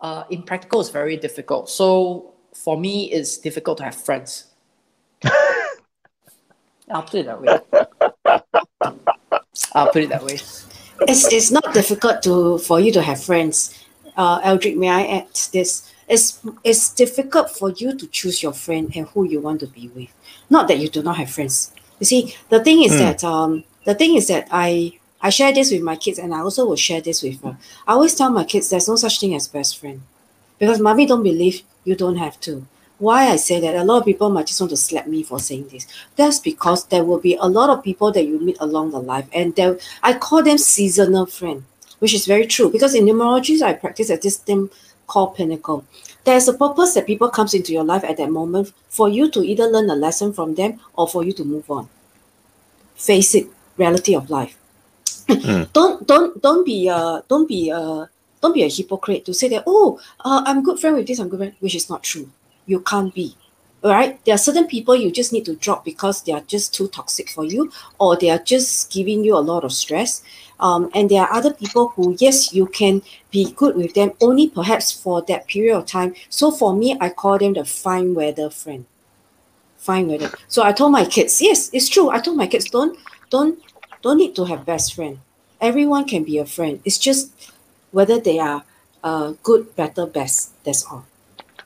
uh, 0.00 0.24
in 0.30 0.42
practical, 0.42 0.80
it's 0.80 0.88
very 0.90 1.18
difficult. 1.18 1.68
So 1.68 2.31
for 2.54 2.78
me, 2.78 3.10
it's 3.12 3.38
difficult 3.38 3.78
to 3.78 3.84
have 3.84 3.94
friends. 3.94 4.46
I'll 6.90 7.02
put 7.02 7.20
it 7.20 7.26
that 7.26 7.40
way. 7.40 7.58
I'll 9.74 9.92
put 9.92 10.02
it 10.02 10.08
that 10.10 10.24
way. 10.24 10.34
It's, 11.08 11.32
it's 11.32 11.50
not 11.50 11.72
difficult 11.74 12.22
to 12.24 12.58
for 12.58 12.80
you 12.80 12.92
to 12.92 13.02
have 13.02 13.22
friends. 13.22 13.84
Uh, 14.16 14.40
Eldrick, 14.42 14.76
may 14.76 14.90
I 14.90 15.02
add 15.18 15.28
this? 15.52 15.90
It's, 16.08 16.40
it's 16.64 16.92
difficult 16.92 17.50
for 17.50 17.70
you 17.70 17.96
to 17.96 18.06
choose 18.08 18.42
your 18.42 18.52
friend 18.52 18.92
and 18.94 19.06
who 19.08 19.24
you 19.24 19.40
want 19.40 19.60
to 19.60 19.66
be 19.66 19.88
with. 19.94 20.08
Not 20.50 20.68
that 20.68 20.78
you 20.78 20.88
do 20.88 21.02
not 21.02 21.16
have 21.16 21.30
friends. 21.30 21.72
You 21.98 22.06
see, 22.06 22.34
the 22.50 22.62
thing 22.62 22.82
is 22.84 22.92
Hmm. 22.92 22.98
that 22.98 23.24
um, 23.24 23.64
the 23.84 23.94
thing 23.94 24.16
is 24.16 24.28
that 24.28 24.48
I 24.50 24.98
I 25.22 25.30
share 25.30 25.52
this 25.52 25.70
with 25.70 25.82
my 25.82 25.96
kids, 25.96 26.18
and 26.18 26.34
I 26.34 26.40
also 26.40 26.66
will 26.66 26.76
share 26.76 27.00
this 27.00 27.22
with 27.22 27.40
her. 27.42 27.56
I 27.86 27.92
always 27.92 28.14
tell 28.14 28.30
my 28.30 28.44
kids 28.44 28.68
there's 28.70 28.88
no 28.88 28.96
such 28.96 29.20
thing 29.20 29.34
as 29.34 29.48
best 29.48 29.78
friend, 29.78 30.02
because 30.62 30.78
mommy 30.78 31.06
don't 31.06 31.24
believe 31.24 31.62
you 31.82 31.96
don't 31.96 32.18
have 32.18 32.38
to. 32.38 32.64
Why 32.98 33.26
I 33.30 33.34
say 33.34 33.58
that? 33.58 33.74
A 33.74 33.82
lot 33.82 33.98
of 33.98 34.04
people 34.04 34.30
might 34.30 34.46
just 34.46 34.60
want 34.60 34.70
to 34.70 34.76
slap 34.76 35.08
me 35.08 35.24
for 35.24 35.40
saying 35.40 35.66
this. 35.72 35.88
That's 36.14 36.38
because 36.38 36.84
there 36.86 37.02
will 37.02 37.18
be 37.18 37.34
a 37.34 37.46
lot 37.46 37.68
of 37.68 37.82
people 37.82 38.12
that 38.12 38.26
you 38.26 38.38
meet 38.38 38.58
along 38.60 38.92
the 38.92 39.00
life, 39.00 39.26
and 39.34 39.56
there 39.56 39.76
I 40.04 40.12
call 40.14 40.44
them 40.44 40.58
seasonal 40.58 41.26
friend, 41.26 41.64
which 41.98 42.14
is 42.14 42.26
very 42.26 42.46
true 42.46 42.70
because 42.70 42.94
in 42.94 43.04
numerology 43.06 43.60
I 43.60 43.72
practice 43.72 44.08
at 44.08 44.22
this 44.22 44.36
thing 44.36 44.70
called 45.08 45.34
pinnacle. 45.34 45.84
There's 46.22 46.46
a 46.46 46.54
purpose 46.54 46.94
that 46.94 47.08
people 47.08 47.28
comes 47.28 47.54
into 47.54 47.72
your 47.72 47.82
life 47.82 48.04
at 48.04 48.18
that 48.18 48.30
moment 48.30 48.72
for 48.88 49.08
you 49.08 49.28
to 49.32 49.40
either 49.40 49.66
learn 49.66 49.90
a 49.90 49.96
lesson 49.96 50.32
from 50.32 50.54
them 50.54 50.78
or 50.94 51.08
for 51.08 51.24
you 51.24 51.32
to 51.32 51.44
move 51.44 51.68
on. 51.72 51.88
Face 52.94 53.34
it, 53.34 53.48
reality 53.76 54.14
of 54.14 54.30
life. 54.30 54.56
don't 55.72 56.06
don't 56.06 56.40
don't 56.40 56.64
be 56.64 56.88
uh 56.88 57.20
don't 57.28 57.48
be 57.48 57.72
uh 57.72 58.06
don't 58.42 58.52
be 58.52 58.64
a 58.64 58.68
hypocrite 58.68 59.24
to 59.24 59.32
say 59.32 59.48
that 59.48 59.64
oh 59.66 59.98
uh, 60.20 60.42
I'm 60.44 60.62
good 60.62 60.78
friend 60.78 60.96
with 60.96 61.06
this 61.06 61.18
I'm 61.18 61.28
good 61.30 61.38
friend 61.38 61.54
which 61.60 61.74
is 61.74 61.88
not 61.88 62.02
true. 62.02 62.28
You 62.66 62.80
can't 62.80 63.14
be. 63.14 63.36
All 63.84 63.90
right, 63.90 64.24
there 64.24 64.34
are 64.36 64.38
certain 64.38 64.68
people 64.68 64.94
you 64.94 65.10
just 65.10 65.32
need 65.32 65.44
to 65.46 65.56
drop 65.56 65.84
because 65.84 66.22
they 66.22 66.32
are 66.32 66.42
just 66.42 66.72
too 66.72 66.86
toxic 66.86 67.28
for 67.28 67.44
you, 67.44 67.72
or 67.98 68.16
they 68.16 68.30
are 68.30 68.38
just 68.38 68.92
giving 68.92 69.24
you 69.24 69.36
a 69.36 69.42
lot 69.42 69.64
of 69.64 69.72
stress. 69.72 70.22
Um, 70.60 70.88
and 70.94 71.10
there 71.10 71.22
are 71.22 71.32
other 71.32 71.52
people 71.52 71.88
who, 71.88 72.16
yes, 72.20 72.54
you 72.54 72.66
can 72.66 73.02
be 73.32 73.50
good 73.50 73.74
with 73.74 73.94
them 73.94 74.12
only 74.20 74.48
perhaps 74.48 74.92
for 74.92 75.20
that 75.22 75.48
period 75.48 75.76
of 75.76 75.86
time. 75.86 76.14
So 76.28 76.52
for 76.52 76.72
me, 76.72 76.96
I 77.00 77.08
call 77.08 77.38
them 77.38 77.54
the 77.54 77.64
fine 77.64 78.14
weather 78.14 78.50
friend. 78.50 78.86
Fine 79.78 80.06
weather. 80.06 80.30
So 80.46 80.62
I 80.62 80.70
told 80.70 80.92
my 80.92 81.04
kids, 81.04 81.42
yes, 81.42 81.68
it's 81.72 81.88
true. 81.88 82.10
I 82.10 82.20
told 82.20 82.36
my 82.36 82.46
kids, 82.46 82.70
don't, 82.70 82.96
don't, 83.30 83.58
don't 84.02 84.18
need 84.18 84.36
to 84.36 84.44
have 84.44 84.64
best 84.64 84.94
friend. 84.94 85.18
Everyone 85.60 86.04
can 86.04 86.22
be 86.22 86.38
a 86.38 86.46
friend. 86.46 86.80
It's 86.84 86.98
just 86.98 87.51
whether 87.92 88.18
they 88.20 88.38
are 88.38 88.64
uh, 89.04 89.34
good, 89.42 89.74
better, 89.76 90.06
best. 90.06 90.52
That's 90.64 90.84
all. 90.84 91.04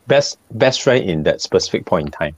best 0.06 0.38
best 0.50 0.82
friend 0.82 1.02
in 1.08 1.22
that 1.24 1.40
specific 1.40 1.84
point 1.86 2.06
in 2.08 2.12
time. 2.12 2.36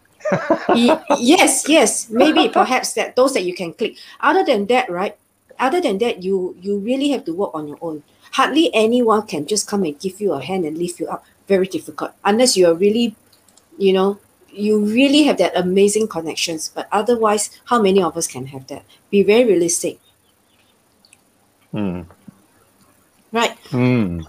Yes, 1.18 1.68
yes, 1.68 2.08
maybe 2.10 2.48
perhaps 2.48 2.92
that 2.94 3.16
those 3.16 3.32
that 3.34 3.44
you 3.44 3.54
can 3.54 3.72
click. 3.72 3.96
Other 4.20 4.44
than 4.44 4.66
that, 4.68 4.88
right? 4.90 5.16
Other 5.58 5.80
than 5.80 5.98
that, 5.98 6.22
you 6.22 6.56
you 6.60 6.78
really 6.78 7.10
have 7.10 7.24
to 7.24 7.32
work 7.32 7.50
on 7.54 7.68
your 7.68 7.78
own. 7.80 8.02
Hardly 8.32 8.70
anyone 8.74 9.26
can 9.26 9.46
just 9.46 9.66
come 9.66 9.84
and 9.84 9.98
give 9.98 10.20
you 10.20 10.32
a 10.32 10.40
hand 10.40 10.64
and 10.64 10.76
lift 10.78 11.00
you 11.00 11.08
up. 11.08 11.24
Very 11.48 11.66
difficult 11.66 12.12
unless 12.24 12.56
you 12.56 12.68
are 12.68 12.74
really, 12.76 13.16
you 13.78 13.92
know, 13.92 14.20
you 14.52 14.78
really 14.84 15.24
have 15.24 15.38
that 15.38 15.56
amazing 15.56 16.08
connections. 16.08 16.68
But 16.68 16.88
otherwise, 16.92 17.50
how 17.72 17.80
many 17.80 18.02
of 18.02 18.16
us 18.16 18.26
can 18.28 18.46
have 18.52 18.66
that? 18.68 18.84
Be 19.10 19.22
very 19.22 19.44
realistic, 19.44 19.98
Hmm. 21.72 22.02
Right? 23.32 23.56
Hmm. 23.70 24.22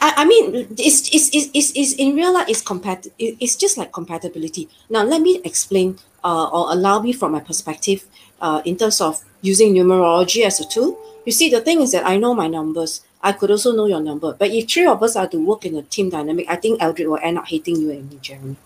I, 0.00 0.14
I 0.18 0.24
mean, 0.24 0.66
it's, 0.78 1.08
it's, 1.14 1.30
it's, 1.34 1.48
it's, 1.54 1.72
it's 1.76 1.92
in 1.94 2.16
real 2.16 2.32
life, 2.34 2.48
it's 2.48 2.62
compat- 2.62 3.10
it's 3.18 3.54
just 3.56 3.78
like 3.78 3.92
compatibility. 3.92 4.68
Now, 4.90 5.04
let 5.04 5.20
me 5.22 5.40
explain 5.44 5.98
uh, 6.24 6.48
or 6.48 6.72
allow 6.72 7.00
me 7.00 7.12
from 7.12 7.32
my 7.32 7.40
perspective 7.40 8.04
uh, 8.40 8.62
in 8.64 8.76
terms 8.76 9.00
of 9.00 9.22
using 9.42 9.74
numerology 9.74 10.44
as 10.44 10.60
a 10.60 10.68
tool. 10.68 10.98
You 11.24 11.32
see, 11.32 11.50
the 11.50 11.60
thing 11.60 11.80
is 11.80 11.92
that 11.92 12.04
I 12.06 12.16
know 12.16 12.34
my 12.34 12.48
numbers. 12.48 13.02
I 13.22 13.30
could 13.30 13.52
also 13.52 13.70
know 13.72 13.86
your 13.86 14.00
number. 14.00 14.32
But 14.34 14.50
if 14.50 14.68
three 14.68 14.86
of 14.86 15.00
us 15.02 15.14
are 15.14 15.28
to 15.28 15.38
work 15.38 15.64
in 15.64 15.76
a 15.76 15.82
team 15.82 16.10
dynamic, 16.10 16.46
I 16.48 16.56
think 16.56 16.82
Eldred 16.82 17.06
will 17.06 17.20
end 17.22 17.38
up 17.38 17.46
hating 17.46 17.76
you 17.76 17.92
and 17.92 18.10
me, 18.10 18.18
Jeremy. 18.20 18.56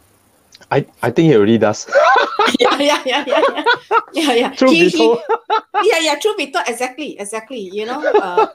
I, 0.71 0.87
I 1.03 1.11
think 1.11 1.29
he 1.31 1.37
already 1.37 1.59
does. 1.59 1.87
yeah, 2.59 2.79
yeah, 2.79 3.03
yeah, 3.05 3.25
yeah, 3.27 3.43
yeah. 3.53 3.65
Yeah, 4.15 4.33
yeah. 4.33 4.51
Truth 4.55 4.73
He- 4.73 4.89
he- 4.89 5.21
yeah, 5.85 5.99
yeah, 6.01 6.15
true 6.19 6.35
be 6.37 6.51
told, 6.51 6.65
exactly, 6.67 7.19
exactly. 7.21 7.61
You 7.61 7.85
know, 7.85 8.01
uh, 8.01 8.47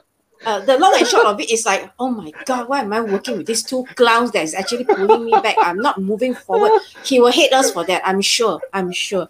uh, 0.46 0.60
the 0.60 0.78
long 0.78 0.94
and 0.96 1.06
short 1.06 1.26
of 1.26 1.40
it 1.40 1.50
is 1.50 1.64
like, 1.66 1.90
oh 1.98 2.10
my 2.10 2.32
god, 2.46 2.68
why 2.68 2.80
am 2.80 2.92
I 2.92 3.00
working 3.00 3.38
with 3.38 3.46
these 3.46 3.62
two 3.62 3.84
clowns 3.96 4.30
that 4.32 4.42
is 4.42 4.54
actually 4.54 4.84
pulling 4.84 5.24
me 5.24 5.32
back? 5.42 5.56
I'm 5.58 5.78
not 5.78 6.00
moving 6.00 6.34
forward. 6.34 6.80
He 7.04 7.20
will 7.20 7.32
hate 7.32 7.52
us 7.52 7.70
for 7.70 7.84
that. 7.84 8.02
I'm 8.04 8.20
sure. 8.20 8.60
I'm 8.72 8.92
sure. 8.92 9.28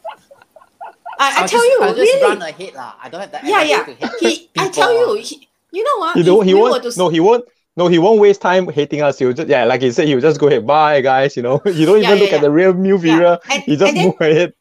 I, 1.18 1.38
I 1.38 1.42
I'll 1.42 1.48
tell 1.48 1.61
just, 1.61 1.64
you, 1.66 1.79
I'll 1.83 1.94
just 1.94 2.12
really. 2.14 2.22
run 2.38 2.42
ahead 2.42 2.75
lah. 2.75 2.94
I 3.03 3.09
don't 3.09 3.20
have 3.20 3.33
that 3.33 3.44
Yeah, 3.44 3.61
energy 3.61 3.70
yeah. 4.01 4.09
to 4.09 4.18
hate 4.27 4.38
He, 4.38 4.51
I 4.59 4.68
tell 4.68 4.92
you, 4.92 5.22
he, 5.22 5.48
You 5.70 5.85
know 5.85 5.98
what? 5.98 6.16
He 6.16 6.22
don't. 6.22 6.44
He 6.46 6.55
won't. 6.55 6.83
to- 6.83 6.98
No, 6.98 7.09
he 7.09 7.20
won't. 7.20 7.44
No, 7.77 7.88
he 7.88 7.98
won't 7.98 8.20
waste 8.20 8.42
time 8.42 8.68
hating 8.68 9.01
us. 9.01 9.18
He'll 9.18 9.33
just 9.33 9.48
yeah, 9.48 9.64
like 9.64 9.81
he 9.81 9.90
said, 9.92 10.07
he'll 10.09 10.20
just 10.20 10.38
go 10.40 10.46
ahead. 10.48 10.66
Bye, 10.66 11.01
guys. 11.01 11.37
You 11.37 11.42
know, 11.42 11.61
you 11.66 11.87
don't 11.87 12.01
Yeah, 12.03 12.09
even 12.09 12.18
yeah, 12.18 12.22
look 12.25 12.33
at 12.33 12.37
yeah. 12.37 12.40
the 12.40 12.51
real 12.51 12.75
new 12.75 12.98
viewer. 12.98 13.38
And- 13.51 13.62
He 13.62 13.77
just 13.77 13.88
and 13.88 13.96
then- 13.96 14.07
move 14.07 14.20
ahead. 14.20 14.53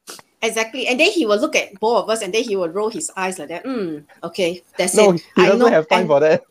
Exactly. 0.41 0.87
And 0.87 0.99
then 0.99 1.11
he 1.11 1.25
will 1.25 1.39
look 1.39 1.55
at 1.55 1.79
both 1.79 2.03
of 2.03 2.09
us 2.09 2.21
and 2.21 2.33
then 2.33 2.43
he 2.43 2.55
will 2.55 2.69
roll 2.69 2.89
his 2.89 3.11
eyes 3.15 3.37
like 3.37 3.49
that. 3.49 3.63
Mm, 3.63 4.03
okay, 4.23 4.63
that's 4.77 4.95
No, 4.95 5.11
it. 5.13 5.21
he 5.35 5.43
I 5.43 5.49
doesn't 5.49 5.71
have 5.71 5.87
time 5.87 5.99
And- 6.01 6.09
for 6.09 6.19
that. 6.19 6.43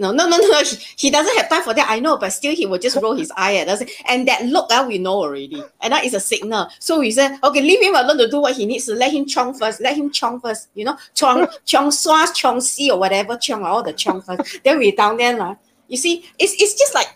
No, 0.00 0.12
no, 0.12 0.28
no, 0.28 0.36
no. 0.38 0.62
He, 0.62 0.76
he 0.96 1.10
doesn't 1.10 1.36
have 1.38 1.48
time 1.50 1.62
for 1.62 1.74
that. 1.74 1.90
I 1.90 1.98
know, 1.98 2.16
but 2.18 2.30
still 2.30 2.54
he 2.54 2.66
will 2.66 2.78
just 2.78 2.94
roll 3.02 3.16
his 3.16 3.32
eye 3.36 3.56
at 3.56 3.66
us. 3.68 3.82
And 4.08 4.28
that 4.28 4.44
look, 4.46 4.70
uh, 4.72 4.84
we 4.86 4.96
know 4.98 5.14
already. 5.14 5.60
And 5.80 5.92
that 5.92 6.04
is 6.04 6.14
a 6.14 6.20
signal. 6.20 6.68
So 6.78 7.00
we 7.00 7.10
said, 7.10 7.36
okay, 7.42 7.60
leave 7.60 7.82
him 7.82 7.96
alone 7.96 8.16
to 8.18 8.30
do 8.30 8.40
what 8.40 8.54
he 8.54 8.64
needs 8.64 8.86
to. 8.86 8.94
Let 8.94 9.12
him 9.12 9.26
chong 9.26 9.54
first. 9.58 9.80
Let 9.80 9.96
him 9.96 10.12
chong 10.12 10.40
first. 10.40 10.68
You 10.76 10.84
know, 10.84 10.96
chong, 11.16 11.48
chong 11.64 11.90
swa, 11.90 12.32
chong 12.32 12.60
si, 12.60 12.92
or 12.92 12.98
whatever, 13.00 13.36
chong, 13.36 13.64
all 13.64 13.82
the 13.82 13.92
chong 13.92 14.22
first. 14.22 14.62
then 14.62 14.78
we 14.78 14.92
down 14.92 15.16
there. 15.16 15.36
lah. 15.36 15.56
You 15.88 15.96
see, 15.96 16.24
it's, 16.38 16.52
it's 16.62 16.78
just 16.78 16.94
like, 16.94 17.08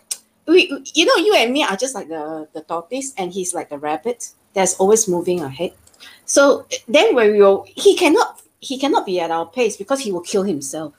we, 0.49 0.67
you 0.95 1.05
know, 1.07 1.15
you 1.17 1.37
and 1.37 1.53
me 1.53 1.63
are 1.63 1.77
just 1.77 1.95
like 1.95 2.09
the, 2.09 2.49
the 2.53 2.63
tortoise 2.63 3.15
and 3.17 3.33
he's 3.33 3.55
like 3.55 3.69
the 3.71 3.79
rabbit 3.79 4.31
that's 4.55 4.75
always 4.75 5.07
moving 5.07 5.39
ahead. 5.41 5.71
So 6.25 6.67
then 6.89 7.15
when 7.15 7.33
we 7.33 7.39
will, 7.39 7.67
he 7.69 7.97
cannot, 7.97 8.43
he 8.61 8.79
cannot 8.79 9.07
be 9.07 9.21
at 9.21 9.31
our 9.31 9.47
pace 9.47 9.77
because 9.77 10.01
he 10.01 10.13
will 10.13 10.21
kill 10.21 10.45
himself 10.45 10.95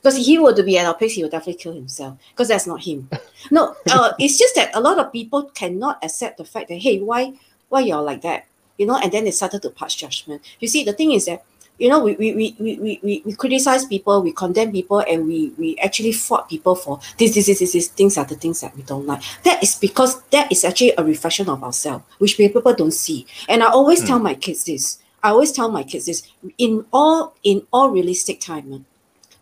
because 0.00 0.18
if 0.18 0.26
he 0.26 0.38
were 0.38 0.54
to 0.54 0.62
be 0.62 0.78
at 0.78 0.86
our 0.86 0.94
pace, 0.94 1.14
he 1.14 1.22
would 1.22 1.32
definitely 1.32 1.60
kill 1.60 1.74
himself 1.74 2.16
because 2.30 2.48
that's 2.48 2.66
not 2.66 2.82
him. 2.82 3.08
No, 3.50 3.76
uh, 3.90 4.12
it's 4.18 4.36
just 4.36 4.56
that 4.56 4.74
a 4.74 4.80
lot 4.80 4.98
of 4.98 5.12
people 5.12 5.44
cannot 5.54 6.02
accept 6.02 6.38
the 6.38 6.44
fact 6.44 6.68
that 6.68 6.78
hey, 6.78 6.98
why 6.98 7.34
why 7.68 7.80
you're 7.80 8.02
like 8.02 8.22
that, 8.22 8.46
you 8.76 8.84
know, 8.84 8.96
and 8.96 9.12
then 9.12 9.24
they 9.24 9.30
started 9.30 9.62
to 9.62 9.70
pass 9.70 9.94
judgment. 9.94 10.42
You 10.58 10.66
see, 10.66 10.82
the 10.82 10.92
thing 10.92 11.12
is 11.12 11.26
that 11.26 11.44
you 11.78 11.88
know 11.88 12.00
we 12.00 12.14
we, 12.16 12.34
we, 12.34 12.56
we, 12.58 13.00
we, 13.02 13.22
we, 13.24 13.32
criticize 13.34 13.86
people, 13.86 14.22
we 14.22 14.32
condemn 14.32 14.72
people, 14.72 15.00
and 15.00 15.26
we 15.26 15.52
we 15.58 15.78
actually 15.78 16.12
fought 16.12 16.48
people 16.48 16.74
for 16.74 17.00
this 17.18 17.34
this 17.34 17.46
this 17.46 17.60
this, 17.60 17.72
this 17.72 17.88
things 17.88 18.18
are 18.18 18.24
the 18.24 18.34
things 18.34 18.60
that 18.60 18.76
we 18.76 18.82
don't 18.82 19.06
like. 19.06 19.22
That 19.44 19.62
is 19.62 19.76
because 19.76 20.20
that 20.30 20.50
is 20.50 20.64
actually 20.64 20.92
a 20.98 21.04
reflection 21.04 21.48
of 21.48 21.62
ourselves, 21.62 22.04
which 22.18 22.36
people 22.36 22.62
don't 22.74 22.92
see. 22.92 23.26
And 23.48 23.62
I 23.62 23.68
always 23.68 24.04
tell 24.04 24.18
my 24.18 24.34
kids 24.34 24.64
this. 24.64 24.98
I 25.22 25.30
always 25.30 25.50
tell 25.52 25.68
my 25.70 25.82
kids 25.82 26.06
this 26.06 26.22
in 26.58 26.84
all 26.92 27.34
in 27.42 27.66
all 27.72 27.90
realistic 27.90 28.40
time. 28.40 28.72
ah, 28.72 28.84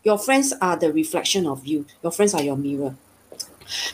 your 0.06 0.16
friends 0.16 0.54
are 0.62 0.76
the 0.76 0.92
reflection 0.92 1.46
of 1.46 1.66
you 1.66 1.84
your 2.02 2.12
friends 2.12 2.32
are 2.32 2.42
your 2.42 2.56
mirror 2.56 2.94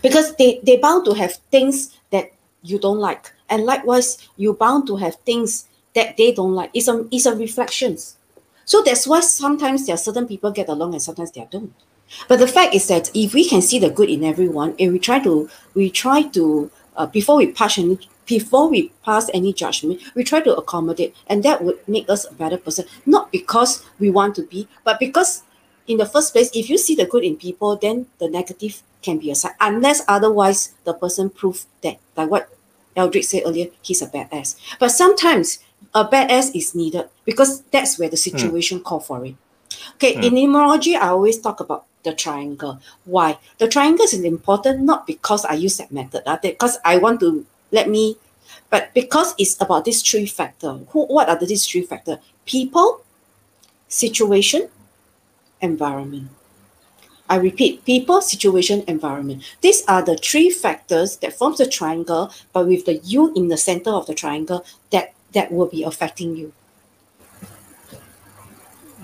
because 0.02 0.37
they 0.37 0.61
they 0.62 0.76
bound 0.76 1.07
to 1.07 1.14
have 1.14 1.33
things 1.50 1.96
that 2.11 2.31
you 2.62 2.78
don't 2.78 2.98
like 2.98 3.33
and 3.48 3.64
likewise 3.64 4.28
you 4.37 4.52
bound 4.52 4.87
to 4.87 4.96
have 4.96 5.16
things 5.24 5.66
that 5.94 6.16
they 6.18 6.31
don't 6.31 6.52
like 6.52 6.70
it's 6.74 6.87
a 6.87 7.09
it's 7.11 7.24
a 7.24 7.35
reflections 7.35 8.16
so 8.64 8.83
that's 8.83 9.07
why 9.07 9.20
sometimes 9.20 9.87
there 9.87 9.94
are 9.94 9.98
certain 9.98 10.27
people 10.27 10.51
get 10.51 10.68
along 10.68 10.92
and 10.92 11.03
sometimes 11.03 11.31
they 11.33 11.46
don't 11.51 11.72
but 12.29 12.38
the 12.38 12.46
fact 12.46 12.75
is 12.75 12.88
that 12.88 13.11
if 13.14 13.33
we 13.35 13.48
can 13.48 13.62
see 13.62 13.79
the 13.79 13.90
good 13.90 14.11
in 14.11 14.25
everyone 14.25 14.75
and 14.79 14.92
we 14.92 14.98
try 14.98 15.18
to 15.18 15.48
we 15.75 15.90
try 15.90 16.22
to 16.22 16.70
uh, 16.96 17.07
before 17.07 17.37
we 17.37 17.46
pass 17.51 17.79
any 17.79 17.98
before 18.27 18.68
we 18.68 18.90
pass 19.05 19.31
any 19.35 19.53
judgment 19.53 20.01
we 20.14 20.22
try 20.22 20.40
to 20.40 20.55
accommodate 20.55 21.14
and 21.27 21.42
that 21.42 21.62
would 21.62 21.77
make 21.88 22.09
us 22.09 22.25
a 22.31 22.35
better 22.35 22.57
person 22.57 22.85
not 23.07 23.33
because 23.33 23.85
we 23.98 24.11
want 24.11 24.35
to 24.35 24.42
be 24.42 24.68
but 24.85 24.98
because 25.01 25.42
in 25.87 25.98
the 25.98 26.07
first 26.07 26.33
place, 26.33 26.51
if 26.55 26.70
you 26.70 26.79
see 26.79 26.94
the 26.94 27.07
good 27.07 27.25
in 27.25 27.37
people, 27.37 27.77
then 27.77 28.07
the 28.18 28.29
negative 28.29 28.83
can 29.03 29.18
be 29.18 29.31
aside, 29.31 29.55
unless 29.61 30.03
otherwise 30.07 30.75
the 30.85 30.94
person 30.94 31.29
prove 31.29 31.66
that, 31.83 31.98
like 32.16 32.31
what 32.31 32.48
Eldrick 32.96 33.25
said 33.25 33.42
earlier, 33.44 33.66
he's 33.83 34.03
a 34.03 34.07
badass. 34.07 34.57
But 34.79 34.90
sometimes 34.90 35.59
a 35.94 36.05
badass 36.05 36.55
is 36.55 36.74
needed 36.74 37.09
because 37.24 37.62
that's 37.70 37.98
where 37.98 38.09
the 38.09 38.16
situation 38.16 38.81
call 38.81 39.00
for 39.00 39.24
it. 39.24 39.35
Okay, 39.94 40.14
in 40.14 40.35
numerology, 40.35 40.96
I 40.96 41.09
always 41.09 41.38
talk 41.38 41.61
about 41.61 41.87
the 42.02 42.12
triangle. 42.12 42.81
Why? 43.05 43.38
The 43.59 43.68
triangle 43.68 44.05
is 44.05 44.14
important 44.14 44.81
not 44.81 45.07
because 45.07 45.44
I 45.44 45.55
use 45.55 45.76
that 45.78 45.92
method, 45.92 46.22
uh, 46.26 46.38
because 46.42 46.78
I 46.85 46.98
want 46.98 47.20
to 47.20 47.46
let 47.70 47.88
me, 47.88 48.16
but 48.70 48.92
because 48.94 49.35
it's 49.38 49.61
about 49.61 49.85
these 49.85 50.02
three 50.02 50.26
factor. 50.26 50.72
Who? 50.90 51.07
What 51.07 51.28
are 51.28 51.38
the, 51.38 51.46
these 51.46 51.66
three 51.66 51.83
factor? 51.83 52.18
People, 52.44 53.02
situation, 53.88 54.68
environment. 55.61 56.28
I 57.28 57.37
repeat, 57.37 57.85
people, 57.87 58.20
situation, 58.20 58.85
environment. 58.87 59.42
These 59.62 59.85
are 59.87 60.02
the 60.02 60.16
three 60.16 60.50
factors 60.50 61.16
that 61.18 61.33
forms 61.33 61.61
a 61.61 61.68
triangle, 61.68 62.31
but 62.52 62.66
with 62.66 62.85
the 62.85 62.96
you 62.96 63.33
in 63.35 63.48
the 63.48 63.57
center 63.57 63.90
of 63.90 64.07
the 64.07 64.14
triangle 64.14 64.66
that 64.90 65.14
that 65.33 65.53
will 65.53 65.66
be 65.68 65.83
affecting 65.83 66.37
you. 66.37 66.53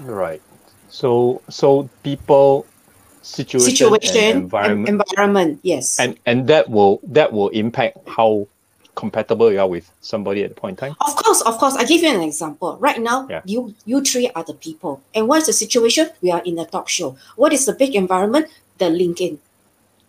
Right. 0.02 0.42
So 0.88 1.42
so 1.48 1.88
people, 2.02 2.66
situation, 3.22 3.76
Situation, 3.76 4.36
environment, 4.36 4.88
environment, 4.88 5.60
yes. 5.62 5.98
and 5.98 6.16
and 6.24 6.46
that 6.48 6.70
will 6.70 7.00
that 7.04 7.32
will 7.32 7.48
impact 7.50 7.98
how 8.08 8.46
compatible 8.94 9.52
you 9.52 9.60
are 9.60 9.68
with 9.68 9.90
somebody 10.00 10.42
at 10.42 10.50
the 10.50 10.58
point 10.58 10.78
in 10.80 10.90
time. 10.90 10.96
Of 11.00 11.14
course, 11.14 11.40
of 11.42 11.58
course. 11.58 11.74
I 11.76 11.84
give 11.84 12.02
you 12.02 12.10
an 12.10 12.22
example. 12.22 12.76
Right 12.80 13.00
now, 13.00 13.26
Yeah. 13.30 13.42
you 13.44 13.74
you 13.86 14.02
three 14.02 14.30
are 14.34 14.44
the 14.44 14.54
people. 14.54 15.02
And 15.14 15.28
what's 15.28 15.46
the 15.46 15.52
situation? 15.52 16.10
We 16.22 16.30
are 16.30 16.42
in 16.42 16.58
a 16.58 16.66
talk 16.66 16.88
show. 16.88 17.16
What 17.36 17.52
is 17.52 17.66
the 17.66 17.74
big 17.74 17.94
environment? 17.94 18.46
The 18.78 18.86
LinkedIn. 18.86 19.38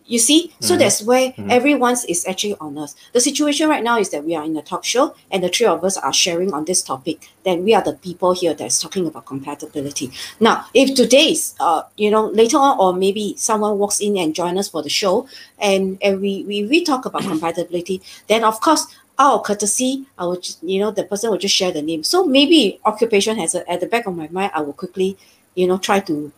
You 0.09 0.17
see, 0.19 0.51
so 0.59 0.73
Mhm. 0.75 0.79
that's 0.79 0.99
where 1.03 1.31
Mhm. 1.37 1.51
everyone's 1.57 2.03
is 2.05 2.25
actually 2.27 2.55
on 2.59 2.77
us. 2.79 2.95
The 3.13 3.21
situation 3.21 3.69
right 3.69 3.83
now 3.83 3.99
is 3.99 4.09
that 4.09 4.25
we 4.25 4.33
are 4.35 4.43
in 4.43 4.57
a 4.57 4.63
talk 4.63 4.83
show 4.83 5.13
and 5.31 5.43
the 5.43 5.49
three 5.49 5.67
of 5.67 5.83
us 5.83 5.95
are 5.97 6.11
sharing 6.11 6.51
on 6.51 6.65
this 6.65 6.81
topic. 6.81 7.29
Then 7.45 7.63
we 7.63 7.75
are 7.77 7.83
the 7.83 7.93
people 7.93 8.31
here 8.33 8.55
that's 8.55 8.81
talking 8.81 9.05
about 9.05 9.25
compatibility. 9.27 10.09
Now, 10.39 10.65
if 10.73 10.95
today's 10.95 11.53
uh, 11.59 11.83
you 11.95 12.09
know, 12.09 12.25
later 12.41 12.57
on 12.57 12.73
or 12.79 12.91
maybe 12.93 13.35
someone 13.37 13.77
walks 13.77 13.99
in 14.01 14.17
and 14.17 14.33
join 14.33 14.57
us 14.57 14.67
for 14.67 14.81
the 14.81 14.89
show 14.89 15.27
and, 15.59 15.97
and 16.01 16.19
we, 16.21 16.43
we 16.47 16.63
we 16.65 16.83
talk 16.83 17.05
about 17.05 17.21
compatibility, 17.33 18.01
then 18.27 18.43
of 18.43 18.59
course 18.61 18.87
out 19.21 19.33
of 19.35 19.43
courtesy, 19.43 20.05
I 20.17 20.25
would, 20.25 20.47
you 20.63 20.79
know, 20.79 20.91
the 20.91 21.03
person 21.03 21.29
will 21.29 21.37
just 21.37 21.53
share 21.53 21.73
the 21.73 21.81
name. 21.81 22.03
So 22.03 22.25
maybe 22.25 22.79
occupation 22.85 23.37
has 23.37 23.53
a, 23.53 23.69
at 23.69 23.79
the 23.81 23.85
back 23.85 24.07
of 24.07 24.15
my 24.15 24.29
mind, 24.31 24.51
I 24.55 24.61
will 24.61 24.73
quickly, 24.73 25.17
you 25.55 25.67
know, 25.67 25.77
try 25.77 25.99
to 26.09 26.31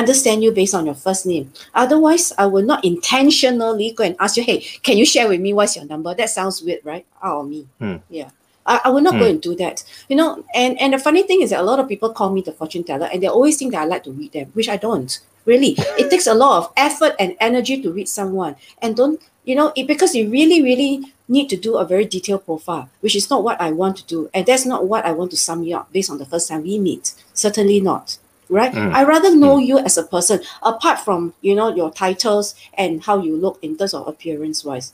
understand 0.00 0.42
you 0.42 0.50
based 0.52 0.74
on 0.74 0.86
your 0.86 0.94
first 0.94 1.26
name. 1.26 1.52
Otherwise, 1.74 2.32
I 2.38 2.46
will 2.46 2.64
not 2.64 2.84
intentionally 2.84 3.92
go 3.92 4.04
and 4.04 4.16
ask 4.20 4.36
you, 4.36 4.42
hey, 4.44 4.60
can 4.82 4.96
you 4.96 5.06
share 5.06 5.28
with 5.28 5.40
me 5.40 5.52
what's 5.52 5.76
your 5.76 5.84
number? 5.86 6.14
That 6.14 6.30
sounds 6.30 6.62
weird, 6.62 6.80
right? 6.84 7.06
Out 7.22 7.40
of 7.40 7.48
me. 7.48 7.66
Hmm. 7.78 7.96
Yeah. 8.08 8.30
I, 8.66 8.80
I 8.84 8.88
will 8.90 9.02
not 9.02 9.14
go 9.14 9.18
Hmm. 9.26 9.30
and 9.32 9.42
do 9.42 9.54
that. 9.56 9.84
You 10.08 10.16
know, 10.16 10.44
and, 10.54 10.80
and 10.80 10.94
the 10.94 10.98
funny 10.98 11.22
thing 11.22 11.42
is 11.42 11.50
that 11.50 11.60
a 11.60 11.62
lot 11.62 11.80
of 11.80 11.88
people 11.88 12.10
call 12.12 12.30
me 12.32 12.40
the 12.40 12.52
fortune 12.52 12.82
teller 12.84 13.08
and 13.12 13.22
they 13.22 13.26
always 13.26 13.56
think 13.58 13.72
that 13.72 13.82
I 13.82 13.84
like 13.84 14.04
to 14.04 14.12
read 14.12 14.32
them, 14.32 14.50
which 14.54 14.68
I 14.68 14.76
don't. 14.76 15.18
Really. 15.44 15.74
It 15.98 16.08
takes 16.08 16.26
a 16.26 16.32
lot 16.32 16.56
of 16.64 16.72
effort 16.74 17.14
and 17.18 17.36
energy 17.38 17.82
to 17.82 17.92
read 17.92 18.08
someone. 18.08 18.56
And 18.80 18.96
don't, 18.96 19.20
you 19.44 19.54
know, 19.54 19.72
it, 19.76 19.86
because 19.86 20.14
you 20.14 20.30
really, 20.30 20.62
really 20.62 21.12
need 21.28 21.50
to 21.50 21.56
do 21.58 21.76
a 21.76 21.84
very 21.84 22.06
detailed 22.06 22.46
profile, 22.46 22.88
which 23.00 23.14
is 23.14 23.28
not 23.28 23.44
what 23.44 23.60
I 23.60 23.70
want 23.70 23.98
to 23.98 24.06
do. 24.06 24.30
And 24.32 24.46
that's 24.46 24.64
not 24.64 24.88
what 24.88 25.04
I 25.04 25.12
want 25.12 25.30
to 25.32 25.36
sum 25.36 25.62
you 25.62 25.76
up 25.76 25.92
based 25.92 26.10
on 26.10 26.16
the 26.16 26.24
first 26.24 26.48
time 26.48 26.62
we 26.62 26.78
meet. 26.78 27.12
Certainly 27.34 27.80
not. 27.82 28.16
Right? 28.48 28.72
Mm. 28.72 28.92
I 28.92 29.04
rather 29.04 29.34
know 29.34 29.56
you 29.56 29.78
as 29.78 29.96
a 29.96 30.02
person, 30.02 30.40
apart 30.62 31.00
from, 31.00 31.32
you 31.40 31.54
know, 31.54 31.74
your 31.74 31.90
titles 31.90 32.54
and 32.74 33.02
how 33.02 33.22
you 33.22 33.36
look 33.36 33.58
in 33.62 33.76
terms 33.76 33.94
of 33.94 34.06
appearance 34.06 34.64
wise. 34.64 34.92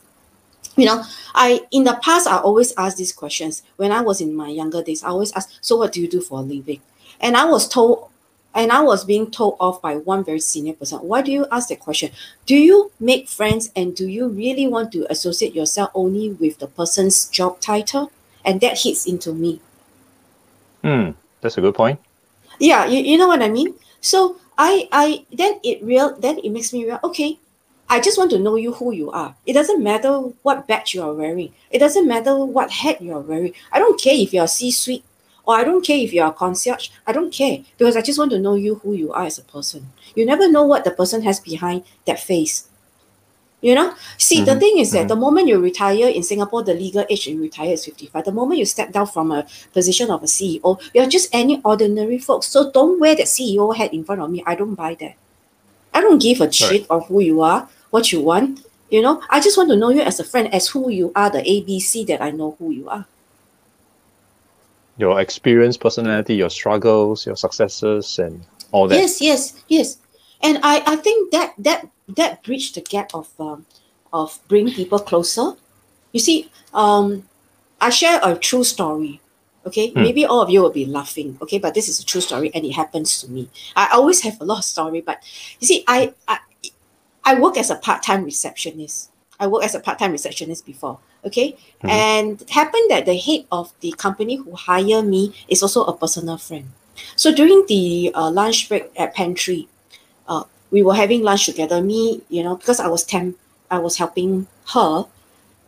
You 0.77 0.85
know, 0.85 1.03
I 1.35 1.61
in 1.71 1.83
the 1.83 1.99
past 2.01 2.27
I 2.27 2.37
always 2.37 2.73
ask 2.77 2.97
these 2.97 3.11
questions. 3.11 3.63
When 3.75 3.91
I 3.91 4.01
was 4.01 4.21
in 4.21 4.33
my 4.33 4.47
younger 4.47 4.81
days, 4.81 5.03
I 5.03 5.09
always 5.09 5.33
ask, 5.33 5.49
so 5.59 5.75
what 5.75 5.91
do 5.91 6.01
you 6.01 6.07
do 6.07 6.21
for 6.21 6.39
a 6.39 6.41
living? 6.41 6.79
And 7.19 7.35
I 7.35 7.45
was 7.45 7.67
told 7.67 8.09
and 8.53 8.71
I 8.71 8.81
was 8.81 9.05
being 9.05 9.31
told 9.31 9.55
off 9.59 9.81
by 9.81 9.95
one 9.95 10.23
very 10.23 10.39
senior 10.39 10.73
person. 10.73 10.99
Why 10.99 11.21
do 11.21 11.31
you 11.31 11.45
ask 11.51 11.69
that 11.69 11.79
question? 11.79 12.11
Do 12.45 12.55
you 12.55 12.91
make 12.99 13.29
friends 13.29 13.71
and 13.75 13.95
do 13.95 14.07
you 14.07 14.27
really 14.27 14.67
want 14.67 14.91
to 14.93 15.09
associate 15.09 15.55
yourself 15.55 15.91
only 15.93 16.31
with 16.31 16.59
the 16.59 16.67
person's 16.67 17.27
job 17.29 17.59
title? 17.61 18.11
And 18.43 18.59
that 18.61 18.79
hits 18.79 19.05
into 19.05 19.33
me. 19.33 19.61
Hmm, 20.83 21.11
that's 21.41 21.57
a 21.57 21.61
good 21.61 21.75
point. 21.75 21.99
Yeah, 22.61 22.85
you, 22.85 23.01
you 23.01 23.17
know 23.17 23.27
what 23.27 23.41
I 23.41 23.49
mean? 23.49 23.73
So 24.01 24.37
I 24.57 24.87
I 24.91 25.25
then 25.33 25.59
it 25.63 25.81
real 25.83 26.15
then 26.15 26.37
it 26.39 26.51
makes 26.51 26.71
me 26.73 26.85
real 26.85 26.99
okay. 27.03 27.39
I 27.89 27.99
just 27.99 28.17
want 28.17 28.31
to 28.31 28.39
know 28.39 28.55
you 28.55 28.71
who 28.73 28.93
you 28.93 29.11
are. 29.11 29.35
It 29.45 29.51
doesn't 29.53 29.83
matter 29.83 30.13
what 30.43 30.67
badge 30.67 30.93
you 30.93 31.01
are 31.03 31.13
wearing. 31.13 31.51
It 31.71 31.79
doesn't 31.79 32.07
matter 32.07 32.37
what 32.45 32.71
hat 32.71 33.01
you 33.01 33.13
are 33.17 33.19
wearing. 33.19 33.53
I 33.71 33.79
don't 33.79 33.99
care 33.99 34.15
if 34.15 34.31
you're 34.31 34.47
C-suite 34.47 35.03
or 35.43 35.55
I 35.57 35.65
don't 35.65 35.83
care 35.83 35.97
if 35.97 36.13
you're 36.13 36.27
a 36.27 36.31
concierge. 36.31 36.87
I 37.05 37.11
don't 37.11 37.33
care 37.33 37.59
because 37.77 37.97
I 37.97 38.01
just 38.01 38.17
want 38.17 38.31
to 38.31 38.39
know 38.39 38.55
you 38.55 38.75
who 38.75 38.93
you 38.93 39.11
are 39.11 39.25
as 39.25 39.39
a 39.39 39.43
person. 39.43 39.91
You 40.15 40.25
never 40.25 40.49
know 40.49 40.63
what 40.63 40.85
the 40.85 40.91
person 40.91 41.23
has 41.23 41.41
behind 41.41 41.83
that 42.05 42.21
face. 42.21 42.69
You 43.61 43.75
know, 43.75 43.93
see, 44.17 44.41
the 44.41 44.55
Mhm, 44.55 44.59
thing 44.59 44.77
is 44.79 44.91
that 44.91 45.07
the 45.07 45.15
moment 45.15 45.47
you 45.47 45.59
retire 45.59 46.09
in 46.09 46.23
Singapore, 46.23 46.63
the 46.63 46.73
legal 46.73 47.05
age 47.07 47.27
you 47.27 47.39
retire 47.39 47.73
is 47.73 47.85
55. 47.85 48.25
The 48.25 48.31
moment 48.31 48.57
you 48.59 48.65
step 48.65 48.91
down 48.91 49.05
from 49.05 49.31
a 49.31 49.45
position 49.71 50.09
of 50.09 50.23
a 50.23 50.27
CEO, 50.27 50.79
you're 50.95 51.05
just 51.05 51.29
any 51.31 51.61
ordinary 51.63 52.17
folks. 52.17 52.47
So 52.47 52.71
don't 52.71 52.99
wear 52.99 53.15
that 53.15 53.27
CEO 53.27 53.71
hat 53.71 53.93
in 53.93 54.03
front 54.03 54.19
of 54.21 54.31
me. 54.31 54.41
I 54.47 54.55
don't 54.55 54.73
buy 54.73 54.95
that. 54.99 55.13
I 55.93 56.01
don't 56.01 56.19
give 56.19 56.41
a 56.41 56.51
shit 56.51 56.87
of 56.89 57.07
who 57.07 57.19
you 57.21 57.41
are, 57.41 57.69
what 57.91 58.11
you 58.11 58.21
want. 58.21 58.65
You 58.89 59.01
know, 59.03 59.21
I 59.29 59.39
just 59.39 59.57
want 59.57 59.69
to 59.69 59.75
know 59.75 59.89
you 59.89 60.01
as 60.01 60.19
a 60.19 60.23
friend, 60.23 60.51
as 60.53 60.67
who 60.69 60.89
you 60.89 61.11
are, 61.15 61.29
the 61.29 61.41
ABC 61.41 62.03
that 62.07 62.21
I 62.21 62.31
know 62.31 62.55
who 62.57 62.71
you 62.71 62.89
are. 62.89 63.05
Your 64.97 65.19
experience, 65.21 65.77
personality, 65.77 66.35
your 66.35 66.49
struggles, 66.49 67.25
your 67.25 67.35
successes, 67.37 68.19
and 68.19 68.41
all 68.71 68.87
that. 68.87 68.97
Yes, 68.97 69.21
yes, 69.21 69.53
yes. 69.67 69.97
And 70.43 70.59
I, 70.63 70.83
I 70.85 70.95
think 70.97 71.31
that 71.31 71.53
that 71.57 71.87
that 72.15 72.43
bridged 72.43 72.75
the 72.75 72.81
gap 72.81 73.13
of 73.13 73.29
um, 73.39 73.65
of 74.13 74.39
bringing 74.47 74.73
people 74.73 74.99
closer. 74.99 75.53
You 76.11 76.19
see, 76.19 76.49
um, 76.73 77.23
I 77.79 77.89
share 77.89 78.19
a 78.23 78.35
true 78.37 78.63
story. 78.63 79.21
Okay, 79.65 79.89
Hmm. 79.91 80.01
maybe 80.01 80.25
all 80.25 80.41
of 80.41 80.49
you 80.49 80.61
will 80.61 80.71
be 80.73 80.85
laughing. 80.85 81.37
Okay, 81.41 81.59
but 81.59 81.73
this 81.75 81.87
is 81.87 81.99
a 81.99 82.05
true 82.05 82.21
story, 82.21 82.49
and 82.55 82.65
it 82.65 82.73
happens 82.73 83.21
to 83.21 83.29
me. 83.29 83.47
I 83.75 83.89
always 83.93 84.21
have 84.21 84.41
a 84.41 84.45
lot 84.45 84.57
of 84.59 84.65
story, 84.65 85.01
but 85.01 85.21
you 85.59 85.67
see, 85.67 85.83
I 85.87 86.13
I, 86.27 86.39
I 87.23 87.39
work 87.39 87.57
as 87.57 87.69
a 87.69 87.75
part 87.75 88.01
time 88.03 88.23
receptionist. 88.25 89.09
I 89.39 89.47
work 89.47 89.63
as 89.63 89.75
a 89.75 89.79
part 89.79 89.99
time 89.99 90.11
receptionist 90.11 90.65
before. 90.65 90.97
Okay, 91.25 91.55
Mhm. 91.83 91.89
and 91.89 92.41
it 92.41 92.49
happened 92.49 92.89
that 92.89 93.05
the 93.05 93.17
head 93.17 93.45
of 93.51 93.71
the 93.81 93.91
company 93.93 94.35
who 94.37 94.55
hire 94.55 95.03
me 95.03 95.33
is 95.47 95.61
also 95.61 95.83
a 95.85 95.93
personal 95.95 96.37
friend. 96.37 96.65
So 97.15 97.31
during 97.33 97.65
the 97.67 98.11
uh, 98.15 98.29
lunch 98.31 98.67
break 98.69 98.89
at 98.97 99.13
pantry, 99.13 99.67
we 100.71 100.81
were 100.81 100.95
having 100.95 101.21
lunch 101.21 101.45
together. 101.45 101.81
Me, 101.81 102.21
you 102.29 102.43
know, 102.43 102.55
because 102.55 102.79
I 102.79 102.87
was 102.87 103.03
temp, 103.03 103.37
I 103.69 103.79
was 103.79 103.97
helping 103.97 104.47
her, 104.73 105.05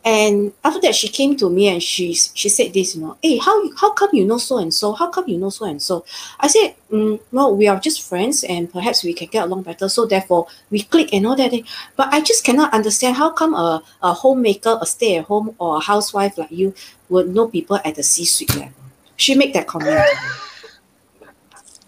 and 0.04 0.52
after 0.62 0.80
that 0.82 0.94
she 0.94 1.08
came 1.08 1.34
to 1.36 1.48
me 1.48 1.68
and 1.68 1.82
she 1.82 2.12
she 2.12 2.50
said 2.50 2.74
this, 2.74 2.94
you 2.94 3.00
know, 3.00 3.16
hey, 3.22 3.38
how 3.38 3.74
how 3.76 3.92
come 3.92 4.10
you 4.12 4.24
know 4.26 4.36
so 4.36 4.58
and 4.58 4.72
so? 4.72 4.92
How 4.92 5.08
come 5.08 5.28
you 5.28 5.38
know 5.38 5.48
so 5.48 5.64
and 5.64 5.80
so? 5.80 6.04
I 6.38 6.48
said, 6.48 6.74
mm, 6.90 7.18
well, 7.32 7.56
we 7.56 7.68
are 7.68 7.80
just 7.80 8.06
friends, 8.06 8.44
and 8.44 8.70
perhaps 8.70 9.02
we 9.02 9.14
can 9.14 9.28
get 9.28 9.44
along 9.44 9.62
better. 9.62 9.88
So 9.88 10.04
therefore, 10.04 10.46
we 10.70 10.82
click 10.82 11.14
and 11.14 11.26
all 11.26 11.36
that. 11.36 11.50
Thing. 11.50 11.64
But 11.96 12.12
I 12.12 12.20
just 12.20 12.44
cannot 12.44 12.74
understand 12.74 13.16
how 13.16 13.30
come 13.30 13.54
a, 13.54 13.82
a 14.02 14.12
homemaker, 14.12 14.78
a 14.80 14.86
stay 14.86 15.16
at 15.16 15.24
home, 15.24 15.54
or 15.58 15.76
a 15.76 15.80
housewife 15.80 16.36
like 16.36 16.52
you 16.52 16.74
would 17.08 17.28
know 17.34 17.48
people 17.48 17.80
at 17.84 17.94
the 17.94 18.02
C 18.02 18.24
suite 18.24 18.54
level. 18.54 18.72
She 19.16 19.34
made 19.34 19.54
that 19.54 19.66
comment. 19.66 20.04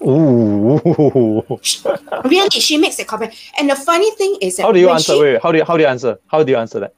Ooh. 0.06 0.78
really, 2.24 2.50
she 2.50 2.76
makes 2.78 2.96
that 2.96 3.06
comment. 3.06 3.34
And 3.58 3.68
the 3.70 3.76
funny 3.76 4.10
thing 4.12 4.36
is 4.40 4.56
that 4.56 4.62
how 4.64 4.72
do 4.72 4.80
you 4.80 4.88
answer? 4.90 5.14
she- 5.14 5.20
Wait, 5.20 5.32
wait, 5.34 5.42
how 5.42 5.52
do 5.52 5.58
you 5.58 5.64
how 5.64 5.76
do 5.76 5.82
you 5.82 5.88
answer? 5.88 6.18
How 6.28 6.42
do 6.42 6.50
you 6.52 6.58
answer 6.58 6.80
that? 6.80 6.94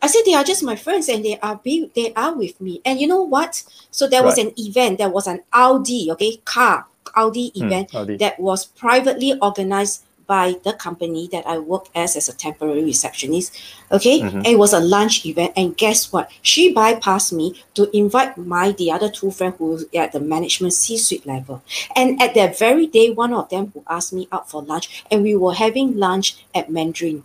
I 0.00 0.08
said 0.08 0.22
they 0.26 0.34
are 0.34 0.42
just 0.44 0.62
my 0.64 0.74
friends 0.74 1.08
and 1.08 1.24
they 1.24 1.38
are 1.40 1.56
be 1.62 1.90
they 1.94 2.12
are 2.14 2.34
with 2.34 2.60
me. 2.60 2.80
And 2.84 3.00
you 3.00 3.06
know 3.06 3.22
what? 3.22 3.62
So 3.90 4.08
there 4.08 4.22
was 4.24 4.36
Right. 4.36 4.46
an 4.48 4.52
event, 4.58 4.98
there 4.98 5.08
was 5.10 5.26
an 5.26 5.40
Audi, 5.52 6.10
okay, 6.12 6.36
car 6.44 6.86
Audi 7.14 7.52
Hmm, 7.56 7.64
event 7.66 7.92
you- 7.92 8.18
that 8.18 8.38
was 8.40 8.64
privately 8.66 9.38
organized 9.40 10.02
by 10.32 10.46
the 10.66 10.72
company 10.86 11.28
that 11.32 11.44
I 11.46 11.56
work 11.72 11.84
as 12.02 12.10
as 12.20 12.26
a 12.32 12.36
temporary 12.46 12.82
receptionist. 12.92 13.48
Okay, 13.96 14.16
Mhm. 14.20 14.40
and 14.44 14.52
it 14.54 14.58
was 14.64 14.72
a 14.72 14.80
lunch 14.96 15.14
event, 15.30 15.52
and 15.60 15.76
guess 15.82 16.00
what? 16.12 16.26
She 16.50 16.62
bypassed 16.80 17.32
me 17.40 17.46
to 17.76 17.82
invite 18.02 18.32
my 18.54 18.66
the 18.80 18.88
other 18.96 19.10
two 19.18 19.30
friends 19.36 19.56
who 19.58 19.66
were 19.72 19.84
at 20.04 20.12
the 20.16 20.22
management 20.34 20.72
C-suite 20.82 21.26
level. 21.34 21.56
And 21.98 22.08
at 22.24 22.32
that 22.38 22.50
very 22.64 22.86
day, 22.98 23.06
one 23.24 23.32
of 23.40 23.46
them 23.52 23.64
who 23.72 23.80
asked 23.96 24.12
me 24.18 24.24
out 24.34 24.44
for 24.50 24.60
lunch, 24.72 24.86
and 25.10 25.18
we 25.26 25.34
were 25.42 25.56
having 25.64 25.88
lunch 26.06 26.26
at 26.58 26.70
Mandarin. 26.76 27.18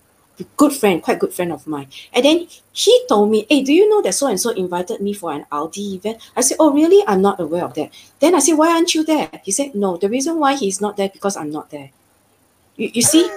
Good 0.62 0.74
friend, 0.80 0.98
quite 1.06 1.20
good 1.24 1.34
friend 1.38 1.52
of 1.58 1.66
mine. 1.74 1.88
And 2.14 2.22
then 2.28 2.38
he 2.84 2.94
told 3.10 3.28
me, 3.34 3.40
Hey, 3.50 3.60
do 3.68 3.74
you 3.80 3.86
know 3.90 4.02
that 4.06 4.14
so 4.20 4.26
and 4.28 4.40
so 4.46 4.50
invited 4.64 5.00
me 5.08 5.14
for 5.22 5.30
an 5.38 5.44
Audi 5.58 5.86
event? 5.98 6.18
I 6.38 6.42
said, 6.46 6.58
Oh, 6.62 6.70
really? 6.80 7.02
I'm 7.10 7.24
not 7.28 7.40
aware 7.46 7.66
of 7.66 7.74
that. 7.78 7.90
Then 8.22 8.36
I 8.38 8.40
said, 8.46 8.56
Why 8.60 8.70
aren't 8.76 8.94
you 8.94 9.04
there? 9.14 9.32
He 9.48 9.52
said, 9.58 9.70
No, 9.74 9.90
the 9.98 10.10
reason 10.16 10.34
why 10.44 10.52
he's 10.62 10.80
not 10.86 10.94
there 10.98 11.10
because 11.18 11.36
I'm 11.42 11.50
not 11.58 11.72
there. 11.76 11.90
You, 12.78 12.92
you 12.94 13.02
see? 13.02 13.30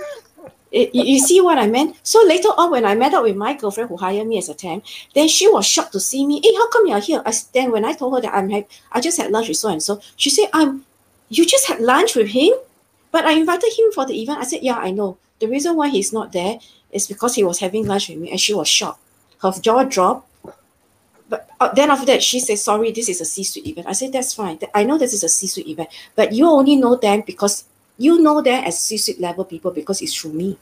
You, 0.72 0.88
you 0.92 1.18
see 1.18 1.40
what 1.40 1.58
I 1.58 1.66
meant? 1.66 1.96
So 2.04 2.22
later 2.24 2.48
on, 2.56 2.70
when 2.70 2.84
I 2.84 2.94
met 2.94 3.12
up 3.12 3.24
with 3.24 3.34
my 3.36 3.54
girlfriend 3.54 3.88
who 3.88 3.96
hired 3.96 4.28
me 4.28 4.38
as 4.38 4.48
a 4.48 4.54
temp, 4.54 4.84
then 5.14 5.26
she 5.26 5.50
was 5.50 5.66
shocked 5.66 5.92
to 5.92 6.00
see 6.00 6.24
me. 6.24 6.40
Hey, 6.44 6.54
how 6.54 6.68
come 6.68 6.86
you're 6.86 7.00
here? 7.00 7.22
I, 7.26 7.32
then 7.52 7.72
when 7.72 7.84
I 7.84 7.92
told 7.92 8.14
her 8.14 8.20
that 8.20 8.34
I'm 8.34 8.64
I 8.92 9.00
just 9.00 9.18
had 9.18 9.32
lunch 9.32 9.48
with 9.48 9.56
so 9.56 9.68
and 9.68 9.82
so, 9.82 10.00
she 10.16 10.30
said, 10.30 10.48
"I'm, 10.52 10.84
you 11.28 11.44
just 11.44 11.66
had 11.66 11.80
lunch 11.80 12.14
with 12.14 12.28
him, 12.28 12.52
but 13.10 13.24
I 13.24 13.32
invited 13.32 13.72
him 13.76 13.90
for 13.92 14.06
the 14.06 14.14
event." 14.22 14.38
I 14.38 14.44
said, 14.44 14.62
"Yeah, 14.62 14.76
I 14.76 14.92
know. 14.92 15.16
The 15.40 15.48
reason 15.48 15.74
why 15.74 15.88
he's 15.88 16.12
not 16.12 16.32
there 16.32 16.60
is 16.92 17.08
because 17.08 17.34
he 17.34 17.42
was 17.42 17.58
having 17.58 17.86
lunch 17.86 18.08
with 18.08 18.18
me," 18.18 18.30
and 18.30 18.38
she 18.38 18.54
was 18.54 18.68
shocked. 18.68 19.00
Her 19.42 19.50
jaw 19.50 19.82
dropped. 19.84 20.28
But 21.28 21.48
uh, 21.60 21.72
then 21.74 21.90
after 21.90 22.06
that, 22.06 22.22
she 22.22 22.38
said, 22.38 22.58
"Sorry, 22.58 22.92
this 22.92 23.08
is 23.08 23.20
a 23.20 23.24
C-suite 23.24 23.66
event." 23.66 23.88
I 23.88 23.92
said, 23.92 24.12
"That's 24.12 24.34
fine. 24.34 24.58
I 24.72 24.84
know 24.84 24.98
this 24.98 25.14
is 25.14 25.24
a 25.24 25.28
C-suite 25.28 25.66
event, 25.66 25.88
but 26.14 26.32
you 26.32 26.46
only 26.46 26.76
know 26.76 26.94
them 26.94 27.24
because 27.26 27.64
you 28.00 28.18
know 28.24 28.40
them 28.40 28.64
as 28.64 28.80
C-suite 28.80 29.20
level 29.20 29.44
people 29.44 29.70
because 29.70 30.00
it's 30.00 30.16
through 30.16 30.32
me. 30.32 30.56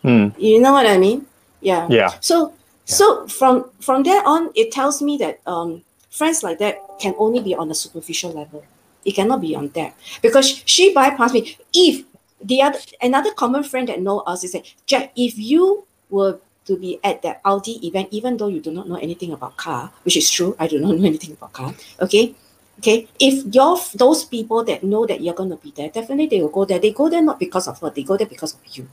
Hmm, 0.00 0.32
You 0.38 0.60
know 0.60 0.72
what 0.72 0.86
I 0.86 0.96
mean? 0.96 1.26
Yeah. 1.60 1.86
yeah. 1.90 2.08
So 2.20 2.54
so 2.88 3.28
from 3.28 3.68
from 3.84 4.02
there 4.02 4.24
on, 4.24 4.48
it 4.56 4.72
tells 4.72 5.02
me 5.04 5.20
that 5.20 5.44
um, 5.44 5.84
friends 6.08 6.42
like 6.42 6.58
that 6.64 6.80
can 6.98 7.14
only 7.18 7.44
be 7.44 7.54
on 7.54 7.70
a 7.70 7.74
superficial 7.76 8.32
level. 8.32 8.64
It 9.04 9.12
cannot 9.12 9.40
be 9.44 9.54
on 9.54 9.68
that 9.76 9.94
because 10.22 10.62
she 10.64 10.94
bypassed 10.94 11.34
me. 11.34 11.56
If 11.74 12.08
the 12.40 12.62
other 12.62 12.80
another 13.02 13.32
common 13.36 13.62
friend 13.62 13.88
that 13.88 14.00
know 14.00 14.20
us 14.24 14.44
is 14.44 14.52
that 14.56 14.64
Jack, 14.86 15.12
if 15.14 15.36
you 15.36 15.84
were 16.08 16.40
to 16.64 16.76
be 16.76 17.00
at 17.04 17.20
that 17.22 17.40
Audi 17.44 17.84
event, 17.86 18.08
even 18.12 18.36
though 18.36 18.48
you 18.48 18.60
do 18.60 18.70
not 18.70 18.88
know 18.88 18.96
anything 18.96 19.32
about 19.32 19.56
car, 19.56 19.92
which 20.04 20.16
is 20.16 20.30
true, 20.30 20.56
I 20.58 20.68
do 20.68 20.78
not 20.80 20.96
know 20.96 21.04
anything 21.12 21.32
about 21.36 21.52
car. 21.52 21.74
Okay, 22.00 22.34
okay. 22.78 23.08
If 23.18 23.54
your 23.54 23.78
those 23.94 24.24
people 24.24 24.64
that 24.64 24.82
know 24.82 25.06
that 25.06 25.20
you're 25.20 25.34
going 25.34 25.50
to 25.50 25.56
be 25.56 25.72
there, 25.76 25.88
definitely 25.88 26.26
they 26.26 26.42
will 26.42 26.50
go 26.50 26.64
there. 26.64 26.78
They 26.78 26.92
go 26.92 27.08
there 27.08 27.22
not 27.22 27.38
because 27.38 27.68
of 27.68 27.78
her, 27.80 27.90
they 27.90 28.02
go 28.02 28.16
there 28.16 28.26
because 28.26 28.54
of 28.54 28.60
you 28.76 28.88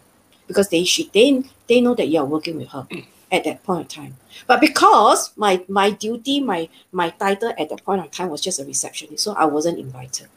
because 0.48 0.70
they 0.70 0.84
she 0.84 1.10
they 1.14 1.44
they 1.68 1.82
know 1.82 1.96
that 1.96 2.08
you 2.08 2.20
are 2.20 2.26
working 2.26 2.58
with 2.58 2.70
her 2.70 2.88
at 3.32 3.44
that 3.44 3.64
point 3.64 3.82
of 3.82 3.88
time. 3.88 4.16
But 4.48 4.62
because 4.62 5.32
my 5.38 5.64
my 5.68 5.92
duty, 5.92 6.40
my 6.40 6.70
my 6.92 7.10
title 7.12 7.54
at 7.58 7.70
that 7.70 7.84
point 7.84 8.02
of 8.02 8.12
time 8.12 8.30
was 8.30 8.42
just 8.42 8.60
a 8.60 8.66
receptionist, 8.66 9.24
so 9.24 9.34
I 9.34 9.46
wasn't 9.46 9.80
invited. 9.80 10.28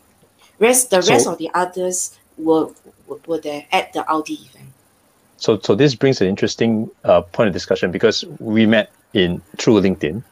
Rest 0.58 0.90
the 0.90 1.02
rest 1.02 1.24
So- 1.24 1.32
of 1.32 1.38
the 1.38 1.50
others 1.54 2.18
were, 2.36 2.70
were 3.06 3.18
were 3.26 3.40
there 3.40 3.66
at 3.72 3.92
the 3.92 4.08
Audi 4.10 4.34
event. 4.34 4.66
So 5.36 5.58
so 5.58 5.74
this 5.74 5.94
brings 5.94 6.20
an 6.20 6.26
interesting 6.26 6.90
uh, 7.04 7.20
point 7.22 7.48
of 7.48 7.52
discussion 7.52 7.92
because 7.92 8.24
we 8.40 8.66
met 8.66 8.90
in 9.14 9.40
through 9.56 9.80
LinkedIn, 9.80 10.22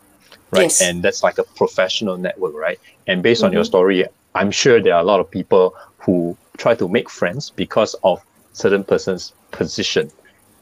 right? 0.51 0.63
Yes. 0.63 0.83
And 0.83 1.03
that's 1.03 1.23
like 1.23 1.39
a 1.39 1.45
professional 1.45 2.17
network, 2.17 2.55
right? 2.55 2.81
And 3.07 3.23
based 3.23 3.43
on 3.45 3.53
your 3.53 3.65
Mhm. 3.65 3.65
story, 3.65 4.05
I'm 4.35 4.51
sure 4.51 4.81
there 4.83 4.95
are 4.95 5.01
a 5.01 5.05
lot 5.05 5.21
of 5.21 5.31
people 5.31 5.75
who 6.05 6.39
try 6.59 6.75
to 6.77 6.89
make 6.89 7.11
friends 7.11 7.53
because 7.57 7.95
of 8.03 8.21
certain 8.53 8.85
person's 8.85 9.33
position. 9.53 10.13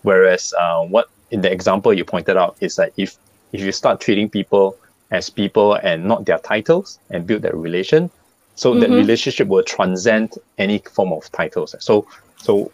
Whereas 0.02 0.52
uh, 0.58 0.82
what 0.84 1.06
in 1.30 1.40
the 1.40 1.50
example 1.50 1.92
you 1.92 2.04
pointed 2.04 2.36
out 2.36 2.56
is 2.60 2.76
that 2.76 2.92
if 2.96 3.16
if 3.52 3.60
you 3.60 3.72
start 3.72 4.00
treating 4.00 4.28
people 4.30 4.76
as 5.10 5.30
people 5.30 5.74
and 5.74 6.04
not 6.04 6.26
their 6.26 6.38
titles 6.38 6.98
and 7.10 7.26
build 7.26 7.42
that 7.42 7.54
relation, 7.56 8.10
so 8.56 8.74
that 8.76 8.90
Mhm. 8.90 8.92
relationship 8.92 9.48
will 9.48 9.62
transcend 9.62 10.32
any 10.58 10.82
form 10.94 11.12
of 11.12 11.30
titles. 11.32 11.74
So 11.80 12.06
so 12.36 12.72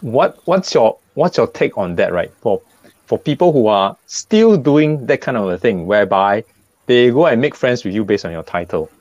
what 0.00 0.36
what's 0.44 0.74
your 0.74 0.98
what's 1.14 1.36
your 1.36 1.48
take 1.48 1.76
on 1.76 1.96
that 1.96 2.12
right 2.12 2.30
for 2.42 2.60
for 3.06 3.18
people 3.18 3.52
who 3.52 3.66
are 3.66 3.96
still 4.06 4.56
doing 4.56 5.06
that 5.06 5.20
kind 5.20 5.36
of 5.36 5.48
a 5.48 5.58
thing 5.58 5.86
whereby 5.86 6.44
they 6.86 7.10
go 7.10 7.26
and 7.26 7.40
make 7.40 7.54
friends 7.54 7.84
with 7.84 7.94
you 7.94 8.04
based 8.04 8.24
on 8.24 8.32
your 8.32 8.42
title 8.44 8.92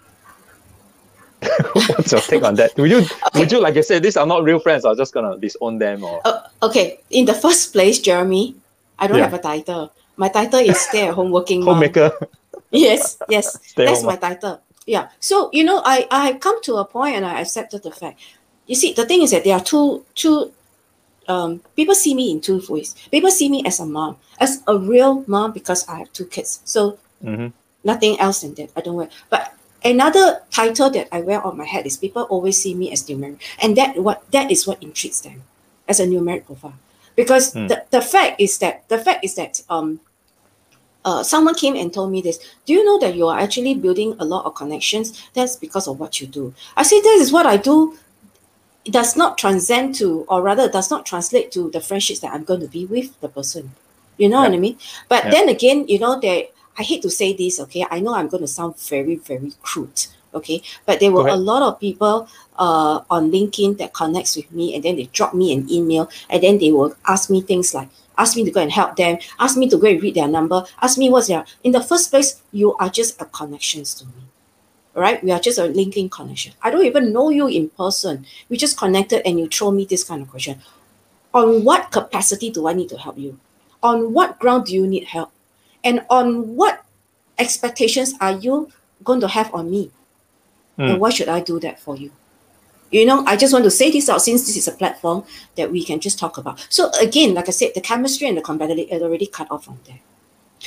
what's 1.74 2.12
your 2.12 2.22
take 2.22 2.44
on 2.44 2.56
that 2.56 2.76
would 2.78 2.90
you 2.90 3.08
would 3.36 3.52
you 3.52 3.60
like 3.62 3.78
i 3.78 3.82
said 3.82 4.02
these 4.02 4.18
are 4.18 4.26
not 4.26 4.44
real 4.44 4.60
friends 4.60 4.86
i'm 4.86 4.98
just 4.98 5.14
gonna 5.14 5.38
disown 5.38 5.78
them 5.78 6.04
or 6.04 6.22
Uh, 6.26 6.42
okay, 6.64 7.00
in 7.12 7.26
the 7.26 7.34
first 7.34 7.72
place, 7.74 8.00
Jeremy, 8.00 8.56
I 8.98 9.06
don't 9.08 9.18
Yeah. 9.18 9.30
have 9.30 9.34
a 9.34 9.40
title. 9.42 9.92
My 10.18 10.30
title 10.30 10.60
is 10.60 10.80
stay 10.82 11.08
at 11.08 11.14
home 11.14 11.30
working 11.32 11.64
mom. 11.64 11.76
homemaker 11.76 12.12
Yes, 12.72 13.18
yes, 13.30 13.60
Stay 13.72 13.86
that's 13.86 14.04
my 14.04 14.16
title. 14.18 14.62
Yeah. 14.86 15.10
So 15.20 15.50
you 15.54 15.64
know, 15.64 15.82
I 15.86 16.08
I 16.10 16.28
have 16.28 16.40
come 16.40 16.58
to 16.64 16.78
a 16.78 16.86
point 16.86 17.16
and 17.16 17.26
I 17.26 17.40
accepted 17.42 17.84
the 17.84 17.92
fact. 17.92 18.20
You 18.66 18.76
see, 18.76 18.94
the 18.94 19.06
thing 19.06 19.22
is 19.22 19.32
that 19.32 19.44
there 19.44 19.56
are 19.56 19.64
two 19.64 20.04
two. 20.16 20.52
Um, 21.28 21.60
people 21.76 21.94
see 21.96 22.16
me 22.16 22.32
in 22.32 22.40
two 22.42 22.64
ways. 22.70 22.96
People 23.12 23.30
see 23.32 23.50
me 23.50 23.62
as 23.66 23.80
a 23.80 23.86
mom, 23.86 24.16
as 24.40 24.64
a 24.66 24.78
real 24.78 25.24
mom 25.28 25.52
because 25.52 25.88
I 25.88 26.00
have 26.00 26.12
two 26.14 26.26
kids. 26.26 26.62
So 26.66 26.98
Mhm. 27.24 27.52
nothing 27.84 28.18
else 28.20 28.42
than 28.42 28.56
that. 28.56 28.72
I 28.76 28.82
don't 28.82 28.96
wear. 28.96 29.10
But 29.30 29.54
another 29.84 30.42
title 30.52 30.90
that 30.92 31.08
I 31.12 31.22
wear 31.22 31.42
on 31.42 31.58
my 31.58 31.66
head 31.66 31.86
is 31.86 31.98
people 31.98 32.24
always 32.24 32.62
see 32.62 32.74
me 32.74 32.92
as 32.92 33.04
numeric, 33.08 33.40
and 33.62 33.76
that 33.78 33.98
what 33.98 34.30
that 34.32 34.52
is 34.52 34.68
what 34.68 34.82
intrigues 34.84 35.22
them 35.22 35.44
as 35.88 36.00
a 36.00 36.06
numeric 36.08 36.46
profile. 36.46 36.74
Because 37.16 37.54
Hmm. 37.54 37.68
the, 37.68 37.84
the 37.92 38.02
fact 38.02 38.40
is 38.42 38.58
that 38.60 38.88
the 38.90 38.98
fact 38.98 39.24
is 39.24 39.36
that 39.36 39.62
um 39.70 40.00
uh, 41.06 41.24
someone 41.24 41.56
came 41.56 41.76
and 41.76 41.94
told 41.94 42.12
me 42.12 42.22
this. 42.22 42.38
Do 42.66 42.74
you 42.74 42.84
know 42.84 43.00
that 43.00 43.16
you 43.16 43.28
are 43.28 43.40
actually 43.40 43.76
building 43.76 44.16
a 44.20 44.26
lot 44.26 44.46
of 44.46 44.56
connections? 44.56 45.24
That's 45.34 45.56
because 45.56 45.88
of 45.88 46.00
what 46.00 46.20
you 46.20 46.28
do. 46.28 46.54
I 46.76 46.84
say 46.84 47.00
this 47.02 47.22
is 47.22 47.32
what 47.32 47.46
I 47.46 47.56
do. 47.58 47.98
It 48.86 48.92
does 48.94 49.16
not 49.16 49.38
transcend 49.38 49.96
to, 49.96 50.26
or 50.30 50.42
rather, 50.42 50.68
does 50.70 50.90
not 50.90 51.06
translate 51.06 51.52
to 51.54 51.70
the 51.72 51.82
friendships 51.82 52.20
that 52.22 52.34
I'm 52.34 52.44
going 52.44 52.62
to 52.62 52.68
be 52.68 52.86
with 52.86 53.20
the 53.22 53.30
person. 53.30 53.72
You 54.18 54.30
know 54.30 54.42
what 54.42 54.52
I 54.52 54.58
mean? 54.58 54.78
But 55.08 55.26
Yeah. 55.26 55.32
then 55.32 55.50
again, 55.50 55.88
you 55.88 56.00
know, 56.00 56.20
there. 56.20 56.44
I 56.78 56.84
hate 56.84 57.02
to 57.02 57.10
say 57.10 57.34
this. 57.34 57.60
Okay, 57.60 57.86
I 57.90 58.00
know 58.00 58.14
I'm 58.14 58.28
going 58.28 58.42
to 58.42 58.48
sound 58.48 58.80
very, 58.80 59.16
very 59.16 59.54
crude. 59.62 60.08
Okay, 60.34 60.62
but 60.86 61.00
there 61.00 61.12
were 61.12 61.30
a 61.30 61.36
lot 61.36 61.64
of 61.64 61.80
people 61.80 62.28
uh, 62.60 63.02
on 63.10 63.32
LinkedIn 63.32 63.78
that 63.80 63.94
connects 63.94 64.36
with 64.36 64.52
me, 64.52 64.76
and 64.76 64.84
then 64.84 64.96
they 64.96 65.06
drop 65.06 65.34
me 65.34 65.54
an 65.54 65.68
email, 65.72 66.10
and 66.30 66.44
then 66.44 66.60
they 66.60 66.72
will 66.72 66.94
ask 67.08 67.30
me 67.30 67.42
things 67.42 67.74
like, 67.74 67.90
ask 68.18 68.36
me 68.36 68.44
to 68.44 68.52
go 68.52 68.62
and 68.62 68.72
help 68.72 68.98
them, 68.98 69.18
ask 69.40 69.58
me 69.58 69.68
to 69.70 69.78
go 69.78 69.88
and 69.88 70.02
read 70.02 70.14
their 70.14 70.28
number, 70.28 70.64
ask 70.82 70.98
me 70.98 71.10
what's 71.10 71.28
their. 71.28 71.46
In 71.64 71.72
the 71.72 71.82
first 71.82 72.12
place, 72.12 72.42
you 72.52 72.76
are 72.76 72.90
just 72.90 73.20
a 73.22 73.26
connections 73.26 73.96
to 73.96 74.06
me. 74.06 74.12
Right, 74.94 75.24
we 75.24 75.32
are 75.32 75.40
just 75.40 75.60
a 75.60 75.64
LinkedIn 75.64 76.12
connection. 76.12 76.54
I 76.62 76.72
don't 76.72 76.86
even 76.86 77.14
know 77.14 77.30
you 77.30 77.48
in 77.48 77.70
person. 77.70 78.26
We 78.50 78.58
just 78.58 78.78
connected, 78.78 79.26
and 79.26 79.40
you 79.40 79.48
throw 79.48 79.72
me 79.72 79.86
this 79.86 80.04
kind 80.04 80.22
of 80.22 80.30
question. 80.30 80.60
On 81.34 81.64
what 81.64 81.90
capacity 81.92 82.52
do 82.52 82.68
I 82.68 82.74
need 82.74 82.90
to 82.90 82.98
help 82.98 83.18
you? 83.18 83.40
On 83.82 84.14
what 84.14 84.40
ground 84.40 84.66
do 84.66 84.74
you 84.76 84.86
need 84.86 85.06
help? 85.06 85.32
And 85.84 86.06
on 86.10 86.56
what 86.56 86.84
expectations 87.38 88.14
are 88.20 88.34
you 88.34 88.72
going 89.04 89.22
to 89.22 89.28
have 89.28 89.54
on 89.54 89.70
me? 89.70 89.92
Mm. 90.78 90.92
And 90.92 91.00
why 91.00 91.10
should 91.10 91.30
I 91.30 91.40
do 91.42 91.60
that 91.60 91.80
for 91.80 91.96
you? 91.96 92.12
You 92.92 93.06
know, 93.06 93.24
I 93.26 93.36
just 93.36 93.52
want 93.52 93.66
to 93.66 93.72
say 93.72 93.92
this 93.92 94.08
out 94.08 94.22
since 94.22 94.46
this 94.46 94.56
is 94.56 94.68
a 94.68 94.72
platform 94.72 95.26
that 95.56 95.72
we 95.72 95.84
can 95.84 96.00
just 96.00 96.18
talk 96.18 96.38
about. 96.38 96.66
So 96.70 96.90
again, 97.02 97.34
like 97.34 97.50
I 97.50 97.52
said, 97.52 97.72
the 97.76 97.82
chemistry 97.82 98.28
and 98.28 98.38
the 98.38 98.42
compatibility 98.42 98.94
are 98.94 99.02
already 99.02 99.28
cut 99.28 99.52
off 99.52 99.66
from 99.66 99.80
there. 99.86 100.00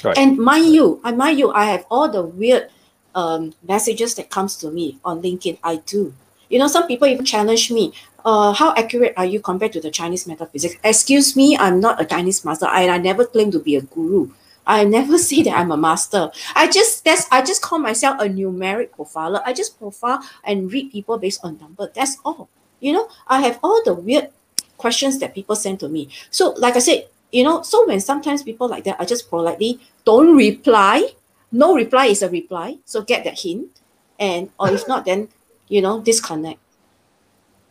Right. 0.04 0.18
And 0.18 0.38
mind 0.38 0.66
you, 0.66 1.00
I 1.02 1.12
mind 1.12 1.38
you, 1.38 1.50
I 1.52 1.64
have 1.64 1.86
all 1.90 2.08
the 2.08 2.22
weird 2.22 2.70
um, 3.14 3.54
messages 3.66 4.14
that 4.16 4.30
comes 4.30 4.56
to 4.58 4.70
me 4.70 4.98
on 5.04 5.22
LinkedIn. 5.22 5.58
I 5.64 5.76
do. 5.76 6.14
You 6.48 6.58
know, 6.58 6.68
some 6.68 6.86
people 6.86 7.08
even 7.08 7.24
challenge 7.24 7.70
me. 7.70 7.92
Uh, 8.24 8.52
how 8.52 8.74
accurate 8.74 9.14
are 9.16 9.24
you 9.24 9.40
compared 9.40 9.72
to 9.72 9.80
the 9.80 9.90
Chinese 9.90 10.26
metaphysics? 10.26 10.76
Excuse 10.84 11.36
me, 11.36 11.56
I'm 11.56 11.80
not 11.80 12.00
a 12.00 12.04
Chinese 12.04 12.44
master. 12.44 12.66
I, 12.66 12.88
I 12.88 12.98
never 12.98 13.24
claim 13.24 13.50
to 13.52 13.58
be 13.58 13.76
a 13.76 13.80
guru. 13.80 14.30
I 14.66 14.84
never 14.84 15.18
say 15.28 15.42
that 15.42 15.58
I'm 15.58 15.72
a 15.72 15.76
master. 15.76 16.30
I 16.54 16.70
just 16.70 17.04
that's 17.04 17.26
I 17.30 17.42
just 17.42 17.62
call 17.62 17.78
myself 17.78 18.20
a 18.20 18.24
numeric 18.24 18.90
profiler. 18.90 19.42
I 19.44 19.52
just 19.52 19.78
profile 19.78 20.22
and 20.44 20.72
read 20.72 20.92
people 20.92 21.18
based 21.18 21.40
on 21.44 21.58
number. 21.58 21.90
That's 21.94 22.18
all. 22.24 22.48
You 22.80 22.94
know, 22.94 23.08
I 23.26 23.40
have 23.42 23.58
all 23.62 23.82
the 23.84 23.94
weird 23.94 24.28
questions 24.78 25.18
that 25.18 25.34
people 25.34 25.54
send 25.54 25.80
to 25.80 25.88
me. 25.88 26.08
So, 26.30 26.54
like 26.56 26.76
I 26.76 26.78
said, 26.78 27.08
you 27.30 27.44
know, 27.44 27.62
so 27.62 27.86
when 27.86 28.00
sometimes 28.00 28.42
people 28.42 28.68
like 28.68 28.84
that, 28.84 28.96
I 28.98 29.04
just 29.04 29.28
politely 29.28 29.80
don't 30.04 30.36
reply. 30.36 31.12
No 31.52 31.74
reply 31.74 32.06
is 32.06 32.22
a 32.22 32.30
reply. 32.30 32.78
So 32.84 33.02
get 33.02 33.24
that 33.24 33.38
hint. 33.38 33.68
And 34.18 34.50
or 34.58 34.70
if 34.70 34.86
not, 34.88 35.04
then 35.04 35.28
you 35.68 35.80
know, 35.80 36.00
disconnect. 36.00 36.58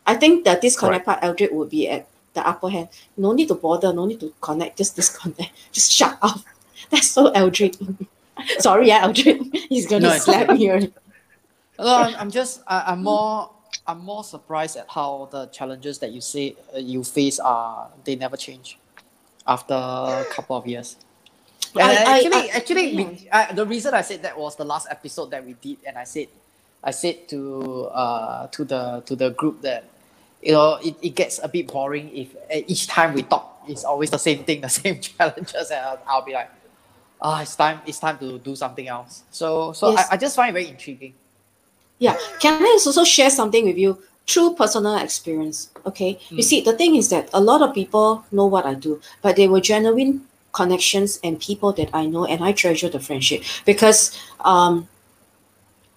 I 0.08 0.16
think 0.16 0.44
the 0.44 0.58
disconnect 0.60 1.06
part, 1.06 1.20
Eldred 1.22 1.54
would 1.54 1.70
be 1.70 1.88
at 1.88 2.08
the 2.34 2.48
upper 2.48 2.70
hand. 2.70 2.88
No 3.16 3.34
need 3.34 3.48
to 3.50 3.56
bother, 3.56 3.94
no 3.94 4.06
need 4.06 4.20
to 4.22 4.34
connect, 4.42 4.78
just 4.78 4.96
disconnect, 4.96 5.52
just 5.72 5.92
shut 5.92 6.18
off. 6.22 6.44
That's 6.92 7.10
so 7.10 7.28
Eldred. 7.32 7.78
Sorry, 8.60 8.88
yeah, 8.88 9.04
Eldred. 9.04 9.42
He's 9.70 9.86
gonna 9.88 10.08
No, 10.08 10.18
slap 10.18 10.50
me. 10.50 10.70
already. 10.70 10.94
No, 11.80 12.14
I'm, 12.20 12.30
just 12.30 12.62
I, 12.68 12.84
I'm 12.92 13.04
more 13.04 13.50
I'm 13.88 14.00
more 14.04 14.26
surprised 14.26 14.76
at 14.76 14.88
how 14.90 15.30
the 15.32 15.46
challenges 15.48 15.98
that 16.00 16.12
you 16.12 16.20
say 16.20 16.58
uh, 16.76 16.80
you 16.80 17.06
face 17.06 17.40
are 17.40 17.88
they 18.04 18.18
never 18.18 18.36
change 18.36 18.78
after 19.48 19.74
a 19.74 20.26
couple 20.30 20.58
of 20.58 20.68
years. 20.68 20.98
And 21.80 21.84
I- 21.84 21.94
I- 22.04 22.18
actually, 22.18 22.52
I- 22.52 22.54
actually, 22.54 22.96
we, 22.96 23.30
the 23.56 23.66
reason 23.66 23.94
I 23.94 24.02
said 24.02 24.24
that 24.24 24.38
was 24.38 24.58
the 24.58 24.66
last 24.66 24.88
episode 24.92 25.32
that 25.32 25.46
we 25.46 25.54
did, 25.54 25.78
and 25.88 25.98
I 25.98 26.04
said, 26.04 26.28
I 26.84 26.92
said 26.92 27.30
to 27.30 27.86
uh 27.94 28.48
to 28.48 28.66
the 28.66 29.02
to 29.06 29.16
the 29.16 29.30
group 29.32 29.62
that, 29.62 29.86
you 30.44 30.52
know, 30.52 30.80
it, 30.84 30.96
it 31.02 31.16
gets 31.16 31.40
a 31.42 31.48
bit 31.48 31.68
boring 31.68 32.10
if 32.14 32.36
uh, 32.36 32.60
each 32.68 32.88
time 32.88 33.14
we 33.14 33.24
talk, 33.24 33.64
it's 33.70 33.86
always 33.86 34.10
the 34.12 34.20
same 34.20 34.44
thing, 34.44 34.60
the 34.62 34.68
same 34.70 35.00
challenges, 35.00 35.72
and 35.72 35.80
I'll, 35.86 36.00
I'll 36.08 36.26
be 36.26 36.34
like, 36.34 36.50
ah, 37.22 37.42
it's 37.42 37.56
time, 37.56 37.82
it's 37.86 38.00
time 38.00 38.18
to 38.20 38.40
do 38.40 38.56
something 38.56 38.88
else. 38.88 39.24
So, 39.32 39.74
so 39.74 39.92
Yes. 39.92 40.08
I, 40.10 40.14
I 40.14 40.18
just 40.18 40.36
find 40.36 40.50
it 40.50 40.54
very 40.54 40.68
intriguing. 40.68 41.14
Yeah. 42.00 42.16
Can 42.40 42.64
I 42.64 42.78
also 42.86 43.04
share 43.04 43.30
something 43.30 43.66
with 43.66 43.78
you? 43.78 43.98
True 44.26 44.54
personal 44.56 44.98
experience. 44.98 45.70
Okay. 45.86 46.20
You 46.30 46.44
Mm. 46.44 46.44
see, 46.44 46.62
the 46.62 46.74
thing 46.74 46.96
is 46.96 47.10
that 47.10 47.30
a 47.34 47.42
lot 47.42 47.62
of 47.62 47.74
people 47.74 48.24
know 48.32 48.46
what 48.46 48.66
I 48.66 48.74
do, 48.76 49.02
but 49.22 49.36
they 49.36 49.48
were 49.48 49.60
genuine 49.60 50.22
connections 50.54 51.20
and 51.24 51.40
people 51.40 51.74
that 51.74 51.90
I 51.94 52.06
know, 52.06 52.26
and 52.26 52.44
I 52.44 52.52
treasure 52.54 52.90
the 52.90 53.00
friendship 53.00 53.44
because 53.66 54.18
um, 54.42 54.88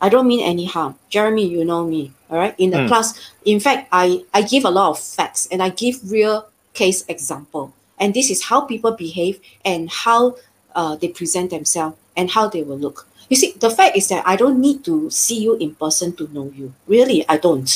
I 0.00 0.08
don't 0.08 0.26
mean 0.26 0.40
any 0.40 0.64
harm. 0.66 0.96
Jeremy, 1.08 1.46
you 1.46 1.64
know 1.64 1.84
me, 1.84 2.12
all 2.30 2.38
right? 2.38 2.54
In 2.58 2.70
the 2.70 2.78
Mm. 2.78 2.88
class, 2.88 3.14
in 3.44 3.60
fact, 3.60 3.88
I 3.92 4.24
I 4.34 4.42
give 4.42 4.64
a 4.64 4.70
lot 4.70 4.90
of 4.90 4.98
facts 4.98 5.46
and 5.52 5.62
I 5.62 5.68
give 5.70 6.10
real 6.10 6.46
case 6.74 7.04
example, 7.08 7.72
and 7.98 8.12
this 8.14 8.30
is 8.30 8.44
how 8.50 8.62
people 8.62 8.92
behave 8.92 9.40
and 9.64 9.88
how 9.90 10.36
uh, 10.74 10.96
they 10.96 11.08
present 11.08 11.50
themselves 11.50 11.96
and 12.16 12.30
how 12.30 12.48
they 12.48 12.62
will 12.62 12.78
look. 12.78 13.06
You 13.28 13.36
see, 13.36 13.52
the 13.58 13.70
fact 13.70 13.96
is 13.96 14.08
that 14.08 14.26
I 14.26 14.36
don't 14.36 14.60
need 14.60 14.84
to 14.84 15.08
see 15.10 15.40
you 15.40 15.54
in 15.56 15.74
person 15.74 16.14
to 16.16 16.28
know 16.32 16.52
you. 16.54 16.74
Really, 16.86 17.24
I 17.28 17.38
don't. 17.38 17.68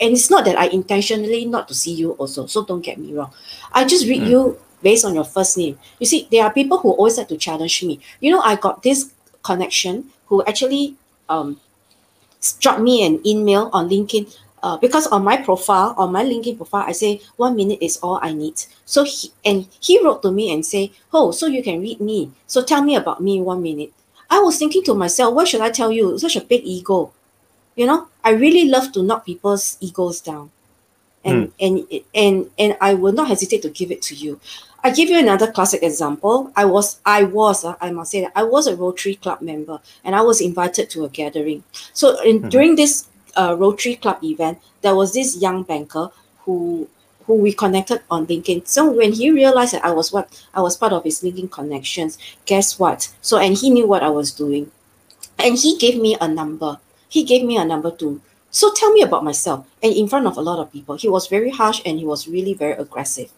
And 0.00 0.12
it's 0.12 0.30
not 0.30 0.44
that 0.44 0.56
I 0.58 0.66
intentionally 0.66 1.44
not 1.44 1.68
to 1.68 1.74
see 1.74 1.92
you 1.92 2.12
also. 2.12 2.46
So 2.46 2.64
don't 2.64 2.80
get 2.82 2.98
me 2.98 3.12
wrong. 3.14 3.32
I 3.72 3.84
just 3.84 4.06
read 4.08 4.22
Mm. 4.22 4.28
you 4.28 4.58
based 4.82 5.04
on 5.04 5.14
your 5.14 5.24
first 5.24 5.56
name. 5.56 5.78
You 5.98 6.06
see, 6.06 6.28
there 6.30 6.44
are 6.44 6.52
people 6.52 6.78
who 6.78 6.92
always 6.92 7.16
like 7.18 7.28
to 7.28 7.36
challenge 7.36 7.82
me. 7.84 8.00
You 8.20 8.32
know, 8.32 8.40
I 8.40 8.56
got 8.56 8.82
this 8.82 9.12
connection 9.42 10.10
who 10.26 10.42
actually 10.44 10.96
um 11.28 11.60
dropped 12.60 12.80
me 12.80 13.04
an 13.06 13.20
email 13.26 13.70
on 13.72 13.88
LinkedIn. 13.88 14.34
Uh, 14.62 14.76
because 14.76 15.06
on 15.08 15.24
my 15.24 15.36
profile, 15.38 15.94
on 15.96 16.12
my 16.12 16.22
LinkedIn 16.24 16.56
profile, 16.56 16.84
I 16.86 16.92
say 16.92 17.20
one 17.36 17.56
minute 17.56 17.78
is 17.80 17.96
all 18.02 18.18
I 18.22 18.32
need. 18.32 18.60
So 18.84 19.04
he 19.04 19.32
and 19.44 19.66
he 19.80 20.02
wrote 20.04 20.20
to 20.22 20.30
me 20.30 20.52
and 20.52 20.64
say, 20.64 20.92
"Oh, 21.12 21.30
so 21.32 21.46
you 21.46 21.62
can 21.62 21.80
read 21.80 22.00
me. 22.00 22.30
So 22.46 22.62
tell 22.62 22.82
me 22.82 22.94
about 22.96 23.20
me 23.22 23.38
in 23.38 23.44
one 23.44 23.62
minute." 23.62 23.92
I 24.28 24.38
was 24.40 24.58
thinking 24.58 24.82
to 24.84 24.94
myself, 24.94 25.34
"What 25.34 25.48
should 25.48 25.62
I 25.62 25.70
tell 25.70 25.90
you? 25.90 26.18
Such 26.18 26.36
a 26.36 26.42
big 26.44 26.62
ego." 26.64 27.10
You 27.76 27.86
know, 27.86 28.08
I 28.24 28.30
really 28.30 28.66
love 28.68 28.92
to 28.92 29.02
knock 29.02 29.24
people's 29.24 29.78
egos 29.80 30.20
down, 30.20 30.50
and 31.24 31.52
and 31.60 31.84
and 32.14 32.50
and 32.58 32.76
I 32.80 32.94
will 32.94 33.12
not 33.12 33.28
hesitate 33.28 33.62
to 33.62 33.70
give 33.70 33.90
it 33.90 34.02
to 34.02 34.14
you. 34.14 34.40
I 34.82 34.90
give 34.90 35.10
you 35.10 35.18
another 35.18 35.50
classic 35.52 35.82
example. 35.82 36.50
I 36.56 36.64
was 36.64 37.00
I 37.04 37.24
was 37.24 37.64
uh, 37.64 37.76
I 37.80 37.90
must 37.90 38.10
say 38.10 38.22
that 38.22 38.32
I 38.34 38.42
was 38.44 38.66
a 38.66 38.76
Rotary 38.76 39.16
Club 39.16 39.40
member, 39.42 39.80
and 40.04 40.14
I 40.16 40.22
was 40.22 40.40
invited 40.40 40.88
to 40.90 41.04
a 41.04 41.08
gathering. 41.08 41.62
So 41.92 42.20
in, 42.22 42.42
Mhm. 42.44 42.50
during 42.50 42.76
this 42.76 43.06
uh, 43.36 43.56
Rotary 43.58 43.96
Club 43.96 44.22
event, 44.22 44.58
there 44.82 44.94
was 44.94 45.12
this 45.14 45.36
young 45.36 45.62
banker 45.62 46.10
who 46.44 46.88
who 47.24 47.34
we 47.34 47.52
connected 47.52 48.02
on 48.10 48.26
LinkedIn. 48.26 48.66
So 48.66 48.90
when 48.90 49.12
he 49.12 49.30
realized 49.30 49.74
that 49.74 49.84
I 49.84 49.92
was 49.92 50.12
what 50.12 50.28
I 50.54 50.60
was 50.60 50.76
part 50.76 50.92
of 50.92 51.04
his 51.04 51.22
LinkedIn 51.22 51.50
connections, 51.50 52.18
guess 52.46 52.78
what? 52.78 53.12
So 53.20 53.38
and 53.38 53.56
he 53.56 53.70
knew 53.70 53.86
what 53.86 54.02
I 54.02 54.10
was 54.10 54.32
doing, 54.32 54.70
and 55.38 55.56
he 55.56 55.76
gave 55.78 56.00
me 56.00 56.16
a 56.20 56.28
number. 56.28 56.78
He 57.08 57.24
gave 57.24 57.44
me 57.44 57.56
a 57.56 57.64
number 57.64 57.90
too. 57.90 58.20
So 58.50 58.72
tell 58.72 58.92
me 58.92 59.02
about 59.02 59.24
myself. 59.24 59.66
And 59.82 59.92
in 59.92 60.08
front 60.08 60.26
of 60.26 60.36
a 60.36 60.40
lot 60.40 60.58
of 60.58 60.72
people, 60.72 60.96
he 60.96 61.08
was 61.08 61.28
very 61.28 61.50
harsh 61.50 61.80
and 61.86 61.98
he 61.98 62.04
was 62.04 62.26
really 62.26 62.54
very 62.54 62.72
aggressive. 62.72 63.30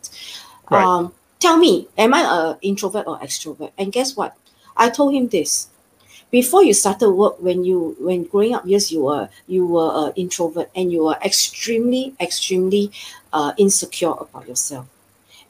Right. 0.71 0.83
Um, 0.83 1.13
tell 1.39 1.59
me, 1.59 1.89
am 1.99 2.15
I 2.15 2.23
a 2.23 2.57
introvert 2.63 3.07
or 3.07 3.19
extrovert? 3.19 3.73
And 3.77 3.93
guess 3.93 4.17
what? 4.17 4.37
I 4.77 4.89
told 4.89 5.15
him 5.15 5.29
this. 5.29 5.69
Before 6.33 6.65
you 6.65 6.73
started 6.73 7.11
work, 7.13 7.37
when 7.41 7.63
you 7.63 7.95
when 8.01 8.25
growing 8.25 8.55
up 8.55 8.65
years, 8.67 8.91
you 8.91 9.05
were 9.05 9.29
you 9.47 9.67
were 9.67 10.09
an 10.09 10.13
introvert 10.17 10.71
and 10.75 10.91
you 10.91 11.05
were 11.05 11.19
extremely 11.23 12.15
extremely 12.19 12.91
uh, 13.33 13.53
insecure 13.59 14.13
about 14.19 14.49
yourself. 14.49 14.87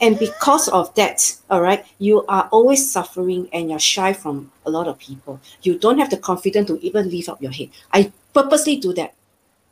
And 0.00 0.18
because 0.18 0.66
of 0.68 0.92
that, 0.96 1.38
all 1.48 1.62
right, 1.62 1.86
you 2.00 2.26
are 2.26 2.48
always 2.50 2.90
suffering 2.90 3.48
and 3.52 3.70
you're 3.70 3.78
shy 3.78 4.12
from 4.12 4.50
a 4.66 4.70
lot 4.70 4.88
of 4.88 4.98
people. 4.98 5.38
You 5.62 5.78
don't 5.78 5.98
have 6.00 6.10
the 6.10 6.16
confidence 6.18 6.66
to 6.68 6.80
even 6.84 7.08
lift 7.08 7.28
up 7.28 7.40
your 7.40 7.52
head. 7.52 7.70
I 7.92 8.12
purposely 8.34 8.76
do 8.76 8.92
that. 8.94 9.14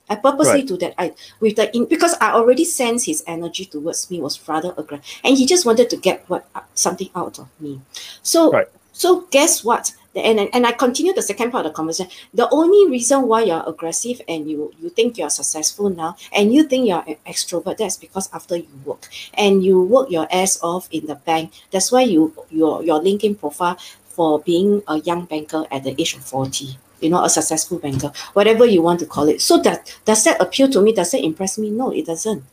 I 0.08 0.14
purposely 0.16 0.61
Right. 0.62 0.66
do 0.66 0.76
that. 0.78 0.94
I 0.98 1.14
with 1.40 1.56
the 1.56 1.74
in, 1.76 1.86
because 1.86 2.14
I 2.20 2.30
already 2.32 2.64
sense 2.64 3.06
his 3.06 3.24
energy 3.26 3.64
towards 3.64 4.11
me 4.11 4.20
was 4.20 4.38
rather 4.48 4.74
aggressive, 4.78 5.06
and 5.24 5.36
he 5.36 5.46
just 5.46 5.66
wanted 5.66 5.90
to 5.90 5.96
get 5.96 6.24
what 6.30 6.46
something 6.74 7.11
out 7.16 7.38
of 7.40 7.48
me. 7.58 7.80
So 8.22 8.52
Right. 8.52 8.68
so 8.92 9.26
guess 9.30 9.64
what? 9.64 9.92
And, 10.14 10.48
and 10.52 10.66
I 10.66 10.72
continue 10.72 11.12
the 11.12 11.22
second 11.22 11.52
part 11.52 11.66
of 11.66 11.72
the 11.72 11.76
conversation. 11.76 12.11
The 12.34 12.48
only 12.50 12.90
reason 12.90 13.28
why 13.28 13.42
you're 13.42 13.62
aggressive 13.66 14.20
and 14.28 14.50
you 14.50 14.72
you 14.80 14.88
think 14.88 15.18
you're 15.18 15.30
successful 15.30 15.88
now 15.88 16.16
and 16.32 16.52
you 16.52 16.64
think 16.64 16.88
you're 16.88 17.04
an 17.06 17.16
extrovert, 17.26 17.76
that's 17.76 17.96
because 17.96 18.28
after 18.32 18.56
you 18.56 18.68
work 18.84 19.08
and 19.34 19.62
you 19.62 19.80
work 19.80 20.11
your 20.11 20.26
ass 20.32 20.58
off 20.62 20.88
in 20.90 21.06
the 21.06 21.14
bank. 21.14 21.52
That's 21.70 21.92
why 21.92 22.02
you 22.02 22.34
your 22.50 22.82
your 22.82 23.00
LinkedIn 23.00 23.38
profile 23.38 23.78
for 24.08 24.40
being 24.40 24.82
a 24.88 24.98
young 24.98 25.26
banker 25.26 25.64
at 25.70 25.84
the 25.84 25.94
age 26.00 26.14
of 26.14 26.24
40 26.24 26.76
you 27.00 27.08
know, 27.08 27.24
a 27.24 27.30
successful 27.30 27.78
banker, 27.78 28.12
whatever 28.34 28.66
you 28.66 28.82
want 28.82 29.00
to 29.00 29.06
call 29.06 29.26
it. 29.28 29.40
So 29.40 29.56
that 29.62 29.98
does 30.04 30.22
that 30.24 30.40
appeal 30.40 30.68
to 30.70 30.82
me? 30.82 30.92
Does 30.92 31.12
that 31.12 31.24
impress 31.24 31.58
me? 31.58 31.70
No, 31.70 31.90
it 31.90 32.06
doesn't. 32.06 32.44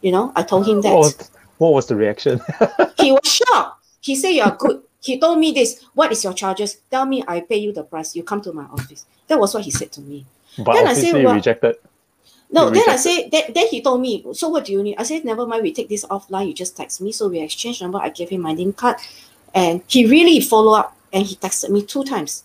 You 0.00 0.12
know, 0.12 0.32
I 0.36 0.42
told 0.42 0.68
him 0.68 0.82
that. 0.82 0.92
What 0.92 0.98
was, 0.98 1.30
what 1.58 1.72
was 1.72 1.86
the 1.86 1.96
reaction? 1.96 2.40
He 2.98 3.12
was 3.12 3.26
shocked. 3.26 3.84
He 4.00 4.14
said, 4.14 4.30
You 4.30 4.42
are 4.42 4.56
good. 4.56 4.82
He 5.02 5.18
told 5.18 5.38
me 5.38 5.52
this. 5.52 5.84
What 5.94 6.12
is 6.12 6.22
your 6.24 6.32
charges? 6.32 6.76
Tell 6.90 7.04
me 7.04 7.22
I 7.26 7.40
pay 7.40 7.56
you 7.58 7.72
the 7.72 7.82
price. 7.82 8.14
You 8.16 8.22
come 8.22 8.40
to 8.42 8.52
my 8.52 8.64
office. 8.64 9.04
That 9.26 9.38
was 9.38 9.52
what 9.52 9.64
he 9.64 9.70
said 9.70 9.90
to 9.92 10.00
me. 10.00 10.24
but 10.58 10.74
Then 10.74 10.86
I 10.86 10.94
say, 10.94 11.08
obviously 11.08 11.24
well- 11.26 11.34
rejected. 11.34 11.76
No, 12.54 12.68
You 12.68 12.74
then 12.74 12.88
I 12.90 12.96
said 12.96 13.30
then, 13.32 13.44
then 13.54 13.66
he 13.68 13.80
told 13.80 14.02
me, 14.02 14.22
so 14.34 14.50
what 14.50 14.66
do 14.66 14.72
you 14.72 14.82
need? 14.82 14.96
I 14.98 15.04
said, 15.04 15.24
never 15.24 15.46
mind, 15.46 15.62
we 15.62 15.72
take 15.72 15.88
this 15.88 16.04
offline, 16.04 16.48
you 16.48 16.52
just 16.54 16.76
text 16.76 17.00
me. 17.00 17.10
So 17.10 17.28
we 17.28 17.40
exchanged 17.40 17.80
number. 17.80 17.98
I 17.98 18.10
gave 18.10 18.28
him 18.28 18.42
my 18.42 18.52
name 18.52 18.74
card 18.74 18.96
and 19.54 19.80
he 19.88 20.04
really 20.06 20.38
followed 20.40 20.74
up 20.74 20.96
and 21.14 21.24
he 21.24 21.34
texted 21.36 21.70
me 21.70 21.82
two 21.82 22.04
times. 22.04 22.44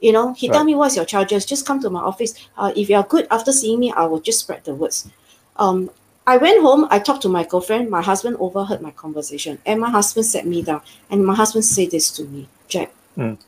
You 0.00 0.12
know, 0.12 0.32
he 0.32 0.46
tell 0.48 0.58
Right. 0.58 0.66
me 0.66 0.74
what's 0.76 0.94
your 0.94 1.04
charges, 1.04 1.44
just 1.44 1.66
come 1.66 1.80
to 1.82 1.90
my 1.90 1.98
office. 2.00 2.34
Uh, 2.56 2.72
if 2.76 2.88
you're 2.88 3.02
good 3.02 3.26
after 3.32 3.50
seeing 3.50 3.80
me, 3.80 3.90
I 3.90 4.04
will 4.06 4.20
just 4.20 4.38
spread 4.38 4.62
the 4.64 4.76
words. 4.76 5.08
Um, 5.56 5.90
I 6.28 6.36
went 6.36 6.60
home, 6.60 6.86
I 6.90 6.98
talked 6.98 7.22
to 7.22 7.30
my 7.30 7.44
girlfriend, 7.44 7.88
my 7.88 8.02
husband 8.02 8.36
overheard 8.38 8.82
my 8.82 8.90
conversation, 9.04 9.58
and 9.64 9.80
my 9.80 9.88
husband 9.88 10.26
sat 10.26 10.44
me 10.46 10.60
down, 10.60 10.82
and 11.10 11.24
my 11.24 11.34
husband 11.34 11.64
said 11.64 11.90
this 11.90 12.10
to 12.16 12.22
me, 12.24 12.42
Jack, 12.68 12.92
Mm. 13.16 13.38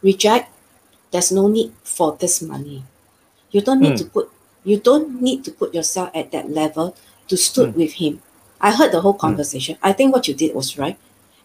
reject, 0.00 0.46
there's 1.10 1.32
no 1.32 1.48
need 1.48 1.72
for 1.82 2.08
this 2.22 2.40
money. 2.52 2.84
You 3.50 3.60
don't 3.66 3.80
need 3.80 3.94
Mm. 3.94 4.02
to 4.02 4.04
put 4.14 4.26
you 4.64 4.78
don't 4.78 5.20
need 5.20 5.44
to 5.44 5.50
put 5.60 5.74
yourself 5.74 6.08
at 6.14 6.30
that 6.34 6.46
level 6.60 6.86
to 7.28 7.36
stood 7.36 7.70
Mm. 7.70 7.76
with 7.80 7.92
him. 8.02 8.14
I 8.66 8.70
heard 8.78 8.92
the 8.92 9.02
whole 9.04 9.18
conversation. 9.26 9.76
I 9.82 9.92
think 9.92 10.14
what 10.14 10.26
you 10.28 10.34
did 10.42 10.54
was 10.54 10.78
right. 10.78 10.96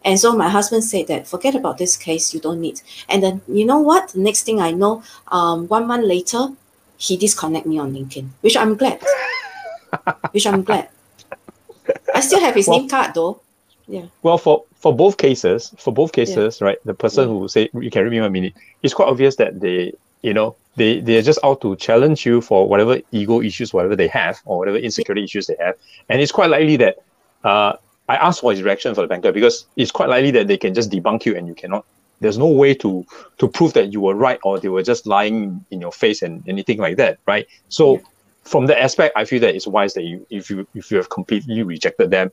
And 0.05 0.15
so 0.22 0.28
my 0.43 0.49
husband 0.57 0.84
said 0.86 1.07
that 1.07 1.28
forget 1.28 1.53
about 1.61 1.78
this 1.82 1.97
case, 1.97 2.32
you 2.34 2.39
don't 2.39 2.61
need. 2.61 2.78
And 3.09 3.20
then 3.24 3.41
you 3.57 3.65
know 3.65 3.82
what? 3.89 4.03
The 4.15 4.22
next 4.30 4.41
thing 4.47 4.61
I 4.61 4.72
know, 4.72 4.93
um, 5.38 5.67
one 5.67 5.86
month 5.91 6.05
later, 6.15 6.43
he 7.05 7.17
disconnect 7.17 7.65
me 7.65 7.76
on 7.84 7.89
LinkedIn, 7.97 8.28
which 8.43 8.55
I'm 8.55 8.76
glad. 8.82 8.99
Which 10.31 10.45
I'm 10.47 10.63
glad. 10.63 10.89
I 12.13 12.19
still 12.21 12.39
have 12.39 12.55
his 12.55 12.67
Well- 12.67 12.79
name 12.79 12.89
card 12.89 13.13
though. 13.13 13.41
Yeah. 13.87 14.03
Well, 14.21 14.37
for 14.37 14.63
for 14.75 14.93
both 14.95 15.17
cases, 15.17 15.73
for 15.77 15.91
both 15.91 16.11
cases, 16.11 16.61
right, 16.61 16.77
the 16.85 16.93
person 16.93 17.27
Yeah. 17.27 17.33
who 17.39 17.47
say 17.47 17.69
you 17.73 17.89
can 17.89 18.03
read 18.03 18.11
me 18.11 18.21
one 18.21 18.31
minute, 18.31 18.53
it's 18.83 18.93
quite 18.93 19.07
obvious 19.09 19.35
that 19.37 19.59
they, 19.59 19.93
you 20.21 20.33
know, 20.33 20.55
they 20.75 20.99
they're 20.99 21.23
just 21.23 21.39
out 21.43 21.61
to 21.61 21.75
challenge 21.75 22.25
you 22.25 22.39
for 22.41 22.67
whatever 22.67 22.99
ego 23.11 23.41
issues, 23.41 23.73
whatever 23.73 23.95
they 23.95 24.07
have, 24.07 24.39
or 24.45 24.59
whatever 24.59 24.77
insecurity 24.77 25.23
issues 25.23 25.47
they 25.47 25.55
have, 25.59 25.75
and 26.07 26.21
it's 26.21 26.31
quite 26.31 26.49
likely 26.51 26.77
that, 26.77 26.97
uh, 27.43 27.73
I 28.07 28.15
asked 28.15 28.41
for 28.41 28.51
his 28.51 28.61
reaction 28.61 28.93
for 28.95 29.01
the 29.01 29.07
banker 29.07 29.31
because 29.31 29.65
it's 29.75 29.91
quite 29.91 30.09
likely 30.09 30.31
that 30.31 30.47
they 30.47 30.57
can 30.57 30.73
just 30.75 30.91
debunk 30.91 31.25
you 31.25 31.35
and 31.35 31.47
you 31.47 31.55
cannot. 31.55 31.83
There's 32.21 32.37
no 32.37 32.47
way 32.47 32.75
to 32.75 33.05
to 33.39 33.47
prove 33.47 33.73
that 33.73 33.91
you 33.91 34.01
were 34.01 34.13
right 34.13 34.39
or 34.43 34.59
they 34.59 34.69
were 34.69 34.83
just 34.83 35.07
lying 35.07 35.65
in 35.71 35.81
your 35.81 35.91
face 35.91 36.21
and 36.21 36.43
anything 36.47 36.77
like 36.77 36.97
that, 36.97 37.17
right? 37.25 37.47
So. 37.69 38.01
From 38.49 38.65
that 38.65 38.81
aspect, 38.81 39.13
I 39.15 39.25
feel 39.25 39.39
that 39.41 39.53
it's 39.55 39.67
wise 39.67 39.93
that 39.93 40.03
you, 40.03 40.25
if 40.29 40.49
you 40.49 40.67
if 40.73 40.89
you 40.89 40.97
have 40.97 41.09
completely 41.09 41.61
rejected 41.61 42.09
them, 42.09 42.31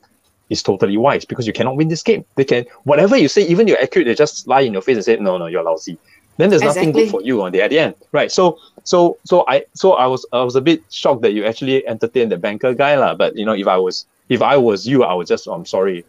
it's 0.49 0.63
totally 0.63 0.97
wise 0.97 1.25
because 1.25 1.45
you 1.45 1.53
cannot 1.53 1.75
win 1.75 1.89
this 1.89 2.01
game. 2.01 2.25
They 2.35 2.43
can 2.43 2.65
whatever 2.85 3.15
you 3.15 3.27
say, 3.27 3.43
even 3.47 3.67
you're 3.67 3.79
accurate, 3.79 4.07
they 4.07 4.15
just 4.15 4.47
lie 4.47 4.61
in 4.61 4.73
your 4.73 4.81
face 4.81 4.95
and 4.97 5.05
say, 5.05 5.15
No, 5.17 5.37
no, 5.37 5.45
you're 5.45 5.63
lousy. 5.63 5.99
Then 6.37 6.49
there's 6.49 6.61
nothing 6.61 6.91
good 6.91 7.09
for 7.09 7.21
you 7.21 7.41
on 7.43 7.51
the 7.51 7.61
at 7.61 7.69
the 7.69 7.79
end. 7.79 7.95
Right. 8.11 8.31
So 8.31 8.59
so 8.83 9.17
so 9.25 9.43
I 9.47 9.65
so 9.73 9.93
I 9.93 10.07
was 10.07 10.25
I 10.31 10.43
was 10.43 10.55
a 10.55 10.61
bit 10.61 10.81
shocked 10.89 11.21
that 11.23 11.33
you 11.33 11.45
actually 11.45 11.85
entertained 11.87 12.31
the 12.31 12.37
banker 12.37 12.73
guy, 12.73 12.95
lah. 12.95 13.15
But 13.15 13.35
you 13.35 13.45
know, 13.45 13.53
if 13.53 13.67
I 13.67 13.77
was 13.77 14.05
if 14.29 14.41
I 14.41 14.57
was 14.57 14.87
you, 14.87 15.03
I 15.03 15.13
would 15.13 15.27
just 15.27 15.47
I'm 15.47 15.65
sorry. 15.65 16.05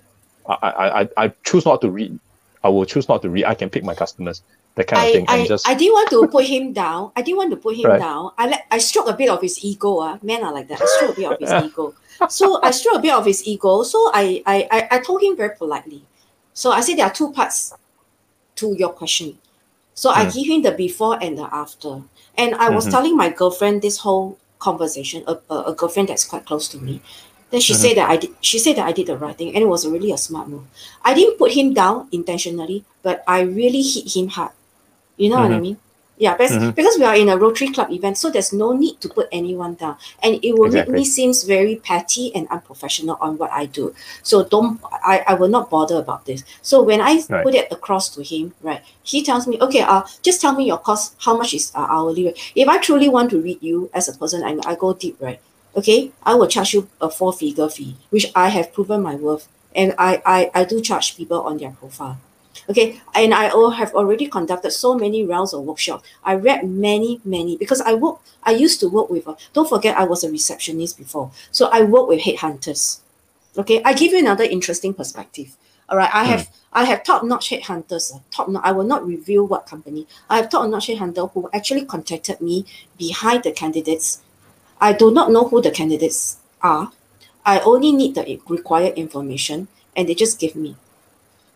I 0.48 0.54
I 0.54 1.00
I, 1.00 1.08
I 1.16 1.32
choose 1.44 1.64
not 1.64 1.80
to 1.80 1.90
read. 1.90 2.18
I 2.62 2.68
will 2.68 2.84
choose 2.84 3.08
not 3.08 3.22
to 3.22 3.30
read. 3.30 3.44
I 3.44 3.54
can 3.54 3.70
pick 3.70 3.84
my 3.84 3.94
customers. 3.94 4.42
That 4.78 4.86
kind 4.86 5.02
of 5.02 5.08
I, 5.08 5.12
thing. 5.12 5.24
I, 5.28 5.36
and 5.38 5.48
just 5.48 5.68
I 5.68 5.74
didn't 5.74 5.92
want 5.94 6.10
to 6.10 6.28
put 6.28 6.44
him 6.46 6.72
down. 6.72 7.10
I 7.16 7.22
didn't 7.22 7.38
want 7.38 7.50
to 7.50 7.56
put 7.56 7.74
him 7.76 7.88
Right. 7.90 7.98
down. 7.98 8.30
I 8.38 8.46
let 8.46 8.64
I 8.70 8.78
stroke 8.78 9.08
a 9.08 9.12
bit 9.12 9.28
of 9.28 9.42
his 9.42 9.58
ego. 9.64 9.98
Uh. 9.98 10.18
Men 10.22 10.44
are 10.44 10.52
like 10.54 10.68
that. 10.68 10.80
I 10.80 10.86
stroke 10.86 11.18
a 11.18 11.20
bit 11.20 11.26
of 11.32 11.38
his 11.40 11.52
ego. 11.66 11.94
So 12.28 12.62
I 12.62 12.70
stroke 12.70 12.96
a 12.98 13.02
bit 13.02 13.12
of 13.12 13.24
his 13.26 13.44
ego. 13.46 13.82
So 13.82 13.98
I, 14.14 14.40
I, 14.46 14.68
I, 14.70 14.88
I 14.92 14.98
told 15.00 15.20
him 15.22 15.36
very 15.36 15.54
politely. 15.56 16.02
So 16.54 16.70
I 16.70 16.80
said 16.80 16.96
there 16.98 17.06
are 17.06 17.12
two 17.12 17.32
parts 17.32 17.74
to 18.56 18.74
your 18.78 18.90
question. 18.90 19.38
So 19.94 20.10
I 20.10 20.26
Mm. 20.26 20.34
give 20.34 20.46
him 20.46 20.62
the 20.62 20.70
before 20.72 21.18
and 21.20 21.36
the 21.38 21.48
after. 21.52 22.02
And 22.36 22.54
I 22.54 22.70
was 22.70 22.86
Mhm. 22.86 22.90
telling 22.92 23.16
my 23.16 23.30
girlfriend 23.30 23.82
this 23.82 23.98
whole 23.98 24.38
conversation, 24.60 25.24
a, 25.26 25.38
a, 25.50 25.56
a 25.70 25.74
girlfriend 25.74 26.08
that's 26.08 26.24
quite 26.24 26.46
close 26.46 26.68
to 26.68 26.78
me. 26.78 27.00
Then 27.50 27.60
she 27.60 27.72
Mhm. 27.72 27.76
said 27.82 27.96
that 27.96 28.10
I 28.10 28.16
did 28.16 28.30
she 28.40 28.58
said 28.60 28.76
that 28.76 28.86
I 28.86 28.92
did 28.92 29.06
the 29.08 29.16
right 29.16 29.36
thing 29.36 29.48
and 29.54 29.58
it 29.62 29.66
was 29.66 29.86
really 29.86 30.12
a 30.12 30.18
smart 30.18 30.46
move. 30.48 30.66
I 31.02 31.14
didn't 31.14 31.38
put 31.38 31.50
him 31.52 31.74
down 31.74 32.06
intentionally, 32.12 32.84
but 33.02 33.24
I 33.26 33.40
really 33.42 33.82
hit 33.82 34.14
him 34.14 34.28
hard. 34.28 34.52
You 35.18 35.28
know 35.30 35.40
what 35.42 35.52
I 35.52 35.58
Mhm. 35.58 35.62
mean? 35.62 35.76
Yeah, 36.20 36.34
because, 36.36 36.56
Mhm. 36.56 36.74
because 36.74 36.98
we 36.98 37.04
are 37.04 37.14
in 37.14 37.28
a 37.28 37.36
Rotary 37.38 37.68
Club 37.70 37.92
event, 37.92 38.18
so 38.18 38.28
there's 38.28 38.52
no 38.52 38.72
need 38.72 39.00
to 39.02 39.08
put 39.08 39.28
anyone 39.30 39.74
down. 39.74 39.94
And 40.20 40.40
it 40.42 40.52
will 40.58 40.66
Exactly. 40.66 40.92
make 40.94 41.00
me 41.00 41.04
seems 41.04 41.44
very 41.44 41.76
petty 41.76 42.34
and 42.34 42.48
unprofessional 42.50 43.16
on 43.20 43.38
what 43.38 43.52
I 43.52 43.66
do. 43.66 43.94
So 44.24 44.42
don't 44.42 44.80
I, 45.12 45.22
I 45.28 45.34
will 45.34 45.46
not 45.56 45.70
bother 45.70 45.96
about 45.96 46.24
this. 46.26 46.42
So 46.60 46.82
when 46.82 47.00
I 47.00 47.22
Right. 47.30 47.44
put 47.44 47.54
it 47.54 47.68
across 47.70 48.08
to 48.16 48.22
him, 48.24 48.52
right, 48.62 48.82
he 49.04 49.22
tells 49.22 49.46
me, 49.46 49.58
okay, 49.60 49.82
uh, 49.82 50.02
just 50.22 50.40
tell 50.40 50.54
me 50.58 50.64
your 50.66 50.78
cost, 50.78 51.14
how 51.18 51.36
much 51.36 51.54
is 51.54 51.70
uh, 51.76 51.86
hourly 51.88 52.24
rate. 52.26 52.38
If 52.56 52.66
I 52.68 52.78
truly 52.78 53.08
want 53.08 53.30
to 53.30 53.38
read 53.40 53.58
you 53.62 53.88
as 53.94 54.08
a 54.08 54.14
person, 54.18 54.42
I, 54.42 54.58
I 54.66 54.74
go 54.74 54.94
deep, 54.94 55.16
right? 55.20 55.38
Okay, 55.76 56.10
I 56.24 56.34
will 56.34 56.48
charge 56.48 56.74
you 56.74 56.88
a 57.00 57.08
four 57.08 57.32
figure 57.32 57.68
fee, 57.68 57.94
which 58.10 58.26
I 58.34 58.48
have 58.48 58.72
proven 58.72 59.02
my 59.02 59.14
worth. 59.14 59.46
And 59.72 59.94
I, 59.98 60.20
I, 60.26 60.50
I 60.52 60.64
do 60.64 60.80
charge 60.80 61.16
people 61.16 61.40
on 61.42 61.58
their 61.58 61.70
profile. 61.70 62.16
Okay, 62.68 63.00
and 63.14 63.32
I 63.32 63.44
have 63.72 63.94
already 63.94 64.26
conducted 64.26 64.72
so 64.72 64.94
many 64.94 65.24
rounds 65.24 65.54
of 65.54 65.64
workshop. 65.64 66.04
I 66.22 66.34
read 66.34 66.68
many, 66.68 67.18
many 67.24 67.56
because 67.56 67.80
I 67.80 67.94
work. 67.94 68.18
I 68.42 68.50
used 68.52 68.80
to 68.80 68.88
work 68.90 69.08
with. 69.08 69.26
A, 69.26 69.36
don't 69.54 69.68
forget, 69.68 69.96
I 69.96 70.04
was 70.04 70.22
a 70.22 70.30
receptionist 70.30 70.98
before, 70.98 71.30
so 71.50 71.68
I 71.72 71.82
work 71.84 72.08
with 72.08 72.20
headhunters. 72.20 73.00
Okay, 73.56 73.80
I 73.84 73.94
give 73.94 74.12
you 74.12 74.18
another 74.18 74.44
interesting 74.44 74.92
perspective. 74.92 75.56
All 75.88 75.96
right, 75.96 76.10
I 76.12 76.24
have 76.24 76.50
I 76.70 76.84
have 76.84 77.02
top 77.04 77.24
notch 77.24 77.48
headhunters. 77.48 78.14
uh, 78.14 78.18
Top 78.30 78.50
notch. 78.50 78.62
I 78.62 78.72
will 78.72 78.84
not 78.84 79.06
reveal 79.06 79.46
what 79.46 79.66
company. 79.66 80.06
I 80.28 80.36
have 80.36 80.50
top 80.50 80.68
notch 80.68 80.88
headhunter 80.88 81.32
who 81.32 81.48
actually 81.54 81.86
contacted 81.86 82.42
me 82.42 82.66
behind 82.98 83.44
the 83.44 83.52
candidates. 83.52 84.20
I 84.78 84.92
do 84.92 85.10
not 85.10 85.32
know 85.32 85.48
who 85.48 85.62
the 85.62 85.70
candidates 85.70 86.36
are. 86.60 86.92
I 87.46 87.60
only 87.60 87.92
need 87.92 88.14
the 88.14 88.38
required 88.46 88.98
information, 88.98 89.68
and 89.96 90.06
they 90.06 90.14
just 90.14 90.38
give 90.38 90.54
me. 90.54 90.76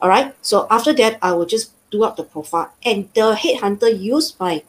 All 0.03 0.09
right. 0.09 0.35
So 0.43 0.67
after 0.69 0.93
that, 0.95 1.19
I 1.23 1.33
will 1.33 1.47
just 1.47 1.71
do 1.91 2.03
up 2.03 2.17
the 2.17 2.25
profile, 2.25 2.75
and 2.85 3.09
the 3.15 3.39
headhunter 3.39 3.89
used 3.99 4.39
my 4.41 4.65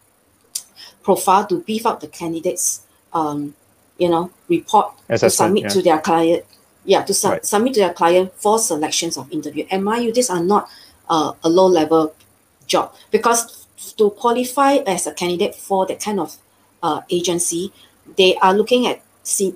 profile 1.04 1.48
to 1.48 1.60
beef 1.62 1.86
up 1.86 2.00
the 2.00 2.08
candidates. 2.08 2.86
Um, 3.12 3.56
you 3.98 4.10
know, 4.10 4.32
report 4.48 4.94
to 5.10 5.30
submit 5.30 5.64
yeah. 5.64 5.70
to 5.70 5.82
their 5.82 6.00
client. 6.00 6.46
Yeah, 6.86 7.04
to 7.04 7.14
su- 7.14 7.30
Right. 7.30 7.46
submit 7.46 7.76
to 7.76 7.80
their 7.82 7.94
client 7.94 8.34
for 8.36 8.58
selections 8.60 9.18
of 9.18 9.32
interview. 9.32 9.66
And 9.70 9.86
mind 9.86 10.04
you, 10.04 10.12
these 10.12 10.30
are 10.30 10.42
not 10.44 10.68
uh, 11.10 11.34
a 11.44 11.50
low 11.50 11.68
level 11.68 12.14
job 12.66 12.94
because 13.12 13.68
to 13.98 14.10
qualify 14.12 14.78
as 14.88 15.06
a 15.08 15.14
candidate 15.14 15.56
for 15.56 15.86
that 15.86 16.02
kind 16.02 16.20
of 16.20 16.38
uh, 16.82 17.02
agency, 17.10 17.72
they 18.18 18.36
are 18.38 18.54
looking 18.54 18.88
at 18.88 19.03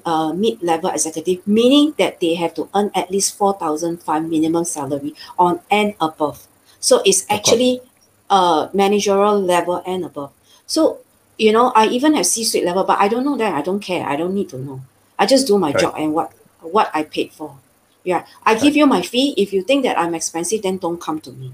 uh, 0.05 0.33
mid-level 0.33 0.89
executive, 0.89 1.45
meaning 1.47 1.93
that 1.97 2.19
they 2.19 2.35
have 2.35 2.53
to 2.55 2.69
earn 2.75 2.91
at 2.95 3.11
least 3.11 3.35
four 3.37 3.53
thousand 3.53 4.01
five 4.03 4.23
minimum 4.27 4.65
salary 4.65 5.13
on 5.37 5.59
and 5.71 5.93
above. 5.99 6.47
So 6.79 7.01
it's 7.05 7.25
actually 7.29 7.81
uh, 8.29 8.69
managerial 8.73 9.39
level 9.41 9.83
and 9.85 10.05
above. 10.05 10.31
So 10.65 10.99
you 11.37 11.51
know, 11.51 11.71
I 11.75 11.85
even 11.87 12.15
have 12.15 12.25
C-suite 12.25 12.65
level, 12.65 12.83
but 12.83 12.97
I 12.99 13.07
don't 13.07 13.23
know 13.23 13.37
that. 13.37 13.53
I 13.53 13.61
don't 13.61 13.79
care. 13.79 14.03
I 14.07 14.15
don't 14.15 14.33
need 14.33 14.49
to 14.49 14.57
know. 14.57 14.81
I 15.19 15.25
just 15.25 15.45
do 15.47 15.57
my 15.59 15.71
Right. 15.71 15.81
job 15.81 15.93
and 15.97 16.13
what 16.13 16.31
what 16.61 16.89
I 16.93 17.03
paid 17.03 17.31
for. 17.31 17.57
Yeah, 18.03 18.25
I 18.45 18.55
give 18.55 18.75
you 18.75 18.87
my 18.87 19.01
fee. 19.01 19.33
If 19.37 19.51
you 19.53 19.61
think 19.61 19.83
that 19.83 19.99
I'm 19.99 20.15
expensive, 20.15 20.61
then 20.63 20.77
don't 20.77 20.99
come 20.99 21.19
to 21.21 21.31
me. 21.31 21.51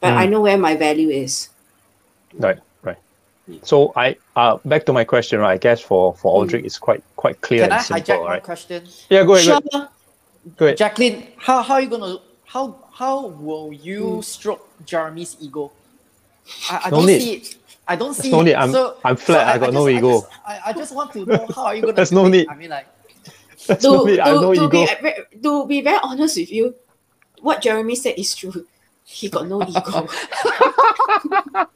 But 0.00 0.14
Mm. 0.14 0.18
I 0.18 0.26
know 0.26 0.40
where 0.40 0.56
my 0.58 0.74
value 0.76 1.10
is. 1.10 1.48
Right, 2.34 2.56
right. 2.56 2.62
So 3.62 3.92
I 3.96 4.16
uh 4.36 4.58
back 4.64 4.86
to 4.86 4.92
my 4.92 5.04
question, 5.04 5.40
right? 5.40 5.52
I 5.52 5.58
guess 5.58 5.80
for 5.80 6.14
for 6.14 6.32
Mm. 6.32 6.36
Aldrich, 6.36 6.64
it's 6.64 6.78
quite 6.78 7.02
quite 7.16 7.40
clear 7.40 7.62
Can 7.62 7.72
I 7.72 7.76
and 7.76 7.84
simple, 7.84 8.14
hijack 8.14 8.24
right? 8.26 8.42
question? 8.42 8.86
Yeah, 9.08 9.24
go 9.24 9.34
ahead, 9.34 9.46
go 9.46 9.78
ahead. 9.78 9.88
Go 10.56 10.66
ahead. 10.66 10.78
Jacqueline, 10.78 11.26
how, 11.36 11.62
how 11.62 11.74
are 11.74 11.80
you 11.82 11.88
gonna 11.88 12.18
how 12.46 12.76
how 12.92 13.26
will 13.26 13.72
you 13.72 14.16
Hmm. 14.16 14.20
stroke 14.22 14.62
Jeremy's 14.86 15.36
ego? 15.40 15.72
I, 16.70 16.82
I 16.86 16.90
No 16.90 16.96
don't 16.98 17.06
need. 17.06 17.20
see 17.20 17.32
it. 17.34 17.56
I 17.86 17.96
don't 17.96 18.14
see 18.14 18.30
no 18.30 18.40
it. 18.40 18.44
need. 18.44 18.54
I'm- 18.54 18.72
so, 18.72 18.96
I'm 19.04 19.16
flat. 19.16 19.46
I 19.48 19.58
got 19.58 19.72
no 19.74 19.86
just, 19.88 19.98
ego. 19.98 20.08
I 20.08 20.20
just, 20.20 20.32
I, 20.46 20.60
I 20.70 20.72
just 20.72 20.94
want 20.94 21.12
to 21.12 21.26
know 21.26 21.46
how 21.54 21.64
are 21.66 21.74
you 21.74 21.82
gonna 21.82 21.92
There's 21.94 22.10
do 22.10 22.16
no 22.16 22.26
it? 22.26 22.30
need. 22.30 22.48
I 22.48 22.54
mean 22.54 22.70
like 22.70 22.86
That's 23.66 23.82
to, 23.84 23.90
no 23.90 24.04
need. 24.04 24.20
I 24.20 24.28
have 24.28 24.36
to, 24.36 24.42
no 24.42 24.54
to, 24.54 24.64
ego. 24.64 24.70
be, 24.70 24.86
ve- 25.02 25.40
to 25.42 25.66
be 25.66 25.80
very 25.82 25.98
honest 26.02 26.36
with 26.38 26.50
you, 26.50 26.74
what 27.40 27.60
Jeremy 27.62 27.94
said 27.96 28.14
is 28.16 28.34
true. 28.34 28.66
He 29.04 29.28
got 29.28 29.46
no 29.48 29.60
ego. 29.62 30.08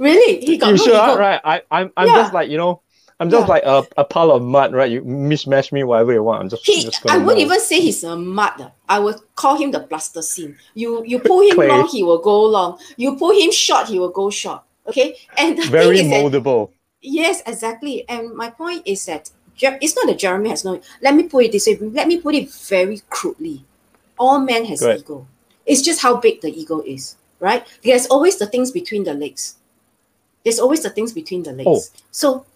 really, 0.00 0.40
he 0.40 0.56
got 0.56 0.68
You 0.70 0.76
no 0.78 0.84
sure? 0.84 0.94
ego. 1.10 1.18
Right. 1.18 1.40
I, 1.44 1.62
I'm 1.70 1.92
I'm 1.96 2.08
Yeah. 2.08 2.22
just 2.22 2.34
like, 2.34 2.50
you 2.50 2.56
know, 2.58 2.80
I'm 3.20 3.30
just 3.30 3.46
Yeah. 3.46 3.54
like 3.54 3.62
a, 3.64 3.86
a 3.98 4.04
pile 4.04 4.30
of 4.32 4.42
mud, 4.42 4.72
right? 4.74 4.90
You 4.90 5.02
mismatch 5.02 5.70
me 5.72 5.84
whatever 5.84 6.12
you 6.12 6.22
want. 6.22 6.42
I'm 6.42 6.48
just, 6.48 6.66
He, 6.66 6.82
just 6.82 7.04
I 7.06 7.18
wouldn't 7.18 7.38
even 7.44 7.60
say 7.60 7.80
he's 7.80 8.02
a 8.02 8.16
mud. 8.16 8.72
I 8.88 8.98
would 8.98 9.16
call 9.36 9.56
him 9.56 9.70
the 9.70 9.80
plasticine. 9.80 10.56
You 10.74 11.04
you 11.04 11.18
pull 11.20 11.42
him 11.42 11.54
Clay. 11.60 11.68
long, 11.68 11.86
he 11.86 12.02
will 12.02 12.18
go 12.18 12.42
long. 12.44 12.78
You 12.96 13.16
pull 13.16 13.32
him 13.38 13.52
short, 13.52 13.86
he 13.88 13.98
will 13.98 14.10
go 14.10 14.30
short. 14.30 14.62
Okay, 14.88 15.16
and 15.36 15.56
the 15.58 15.66
very 15.68 15.98
thing 15.98 16.06
is 16.06 16.10
that 16.10 16.24
moldable. 16.24 16.70
Yes, 17.02 17.42
exactly. 17.46 18.04
And 18.08 18.34
my 18.34 18.50
point 18.50 18.82
is 18.86 19.04
that 19.06 19.30
it's 19.60 19.96
not 19.96 20.06
that 20.06 20.18
Jeremy 20.18 20.50
has 20.50 20.64
no. 20.64 20.80
Let 21.02 21.14
me 21.14 21.24
put 21.24 21.44
it 21.44 21.52
this 21.52 21.66
way. 21.66 21.76
Let 21.80 22.08
me 22.08 22.18
put 22.20 22.34
it 22.34 22.50
very 22.50 23.00
crudely. 23.10 23.64
All 24.18 24.38
men 24.40 24.64
has 24.66 24.80
Go 24.80 24.92
ego. 24.96 25.26
It's 25.66 25.82
just 25.82 26.00
how 26.02 26.16
big 26.16 26.40
the 26.40 26.48
ego 26.48 26.80
is, 26.80 27.16
right? 27.38 27.66
There's 27.84 28.06
always 28.06 28.38
the 28.38 28.46
things 28.46 28.70
between 28.70 29.04
the 29.04 29.14
legs. 29.14 29.56
There's 30.44 30.58
always 30.58 30.82
the 30.82 30.90
things 30.90 31.12
between 31.12 31.42
the 31.42 31.52
legs. 31.52 31.66
Oh. 31.68 31.80
So 32.10 32.46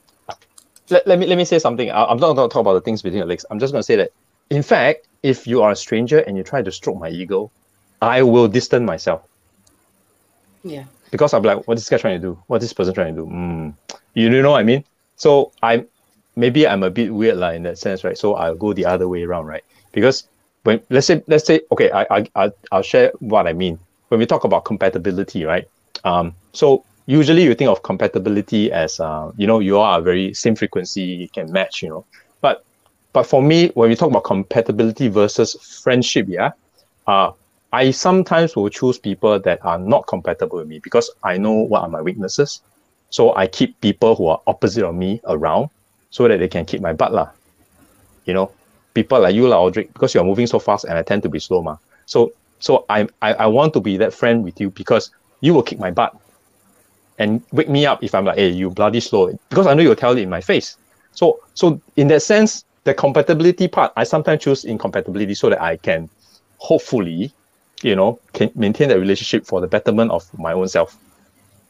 Let, 0.91 1.07
let 1.07 1.19
me 1.19 1.27
let 1.27 1.37
me 1.37 1.45
say 1.45 1.59
something. 1.59 1.91
I, 1.91 2.05
I'm 2.05 2.19
not 2.19 2.35
going 2.35 2.49
to 2.49 2.53
talk 2.53 2.61
about 2.61 2.75
the 2.75 2.81
things 2.81 3.03
between 3.03 3.19
your 3.19 3.27
legs. 3.27 3.45
I'm 3.51 3.59
just 3.59 3.73
going 3.73 3.81
to 3.81 3.87
say 3.87 3.97
that, 3.97 4.11
in 4.51 4.63
fact, 4.63 5.07
if 5.23 5.47
you 5.47 5.63
are 5.63 5.71
a 5.73 5.77
stranger 5.77 6.19
and 6.19 6.37
you 6.37 6.43
try 6.43 6.63
to 6.63 6.71
stroke 6.71 6.99
my 6.99 7.09
ego, 7.09 7.51
I 8.03 8.23
will 8.23 8.49
distance 8.49 8.85
myself. 8.85 9.23
yeah, 10.63 10.85
because 11.11 11.33
I'm 11.33 11.43
like, 11.43 11.67
what 11.67 11.79
is 11.79 11.83
this 11.83 11.89
guy 11.89 11.99
trying 11.99 12.21
to 12.21 12.27
do? 12.29 12.43
What 12.49 12.57
is 12.57 12.69
this 12.69 12.73
person 12.73 12.93
trying 12.93 13.15
to 13.17 13.23
do? 13.23 13.29
Mm. 13.29 13.75
You, 14.15 14.31
you 14.31 14.43
know 14.43 14.51
what 14.51 14.61
I 14.61 14.65
mean? 14.65 14.85
So 15.17 15.53
I'm 15.63 15.87
maybe 16.37 16.67
I'm 16.67 16.83
a 16.83 16.91
bit 16.91 17.15
weird 17.15 17.37
like, 17.37 17.57
in 17.57 17.63
that 17.65 17.79
sense, 17.79 18.05
right? 18.05 18.19
So 18.19 18.35
I'll 18.35 18.57
go 18.57 18.73
the 18.73 18.85
other 18.85 19.09
way 19.09 19.23
around, 19.23 19.47
right? 19.47 19.65
Because 19.93 20.29
when 20.65 20.81
let's 20.91 21.07
say 21.07 21.23
let's 21.27 21.47
say 21.47 21.61
okay, 21.73 21.91
I 21.91 22.07
I 22.11 22.27
I 22.35 22.53
I'll 22.73 22.83
share 22.83 23.13
what 23.21 23.47
I 23.47 23.53
mean 23.53 23.79
when 24.09 24.21
we 24.21 24.27
talk 24.27 24.45
about 24.45 24.65
compatibility, 24.65 25.45
right? 25.45 25.69
Um, 26.05 26.35
so 26.53 26.85
usually 27.07 27.43
you 27.43 27.55
think 27.55 27.71
of 27.71 27.83
compatibility 27.83 28.73
as 28.73 28.99
uh, 29.01 29.31
you 29.37 29.47
know 29.47 29.59
you 29.59 29.79
are 29.79 30.01
very 30.01 30.33
same 30.33 30.57
frequency 30.57 31.03
you 31.03 31.29
can 31.29 31.51
match 31.53 31.83
you 31.83 31.89
know 31.89 32.05
but 32.41 32.65
but 33.13 33.25
for 33.25 33.43
me 33.43 33.69
when 33.75 33.91
we 33.91 33.97
talk 33.97 34.11
about 34.11 34.25
compatibility 34.25 35.09
versus 35.09 35.55
friendship 35.83 36.27
yeah 36.29 36.53
uh, 37.07 37.31
i 37.73 37.91
sometimes 37.91 38.57
will 38.57 38.69
choose 38.69 38.99
people 38.99 39.39
that 39.39 39.63
are 39.65 39.79
not 39.79 40.07
compatible 40.07 40.59
with 40.59 40.69
me 40.69 40.79
because 40.79 41.11
i 41.23 41.37
know 41.37 41.53
what 41.53 41.83
are 41.83 41.89
my 41.89 42.01
weaknesses 42.01 42.63
so 43.11 43.35
i 43.37 43.47
keep 43.47 43.79
people 43.81 44.17
who 44.17 44.27
are 44.27 44.41
opposite 44.47 44.85
of 44.85 44.95
me 44.95 45.21
around 45.27 45.69
so 46.11 46.27
that 46.29 46.39
they 46.39 46.49
can 46.49 46.65
keep 46.65 46.81
my 46.81 46.93
butt 46.93 47.13
lah. 47.13 47.29
you 48.25 48.33
know 48.33 48.51
people 48.95 49.21
like 49.21 49.35
you 49.35 49.49
lah 49.49 49.61
Audrey, 49.61 49.85
because 49.93 50.15
you're 50.15 50.25
moving 50.25 50.47
so 50.47 50.59
fast 50.59 50.85
and 50.85 50.97
i 50.97 51.03
tend 51.03 51.23
to 51.23 51.29
be 51.29 51.39
slow 51.39 51.61
ma. 51.61 51.77
so 52.07 52.33
so 52.61 52.87
I, 52.89 53.07
I 53.21 53.35
i 53.35 53.47
want 53.47 53.75
to 53.75 53.81
be 53.81 53.99
that 53.99 54.15
friend 54.15 54.43
with 54.43 54.59
you 54.59 54.71
because 54.71 55.11
you 55.43 55.53
will 55.53 55.63
kick 55.63 55.79
my 55.79 55.91
butt 55.91 56.17
and 57.19 57.43
wake 57.53 57.69
me 57.69 57.87
up 57.87 58.03
if 58.03 58.15
I'm 58.15 58.25
like, 58.25 58.37
hey, 58.37 58.49
you 58.49 58.71
bloody 58.71 59.01
slow. 59.01 59.33
Because 59.49 59.67
I 59.67 59.75
know 59.75 59.83
you'll 59.83 59.97
tell 59.97 60.17
it 60.17 60.23
in 60.23 60.31
my 60.31 60.41
face. 60.41 60.77
So 61.13 61.41
so 61.55 61.81
in 61.97 62.09
that 62.09 62.23
sense, 62.23 62.65
the 62.85 62.95
compatibility 62.95 63.69
part, 63.69 63.93
I 63.97 64.05
sometimes 64.05 64.43
choose 64.43 64.65
incompatibility 64.65 65.35
so 65.35 65.51
that 65.51 65.63
I 65.63 65.77
can 65.77 66.09
hopefully, 66.59 67.33
you 67.83 67.97
know, 67.97 68.19
can 68.33 68.51
maintain 68.55 68.89
that 68.89 68.99
relationship 68.99 69.47
for 69.47 69.61
the 69.61 69.67
betterment 69.67 70.11
of 70.11 70.27
my 70.39 70.53
own 70.53 70.69
self. 70.69 70.97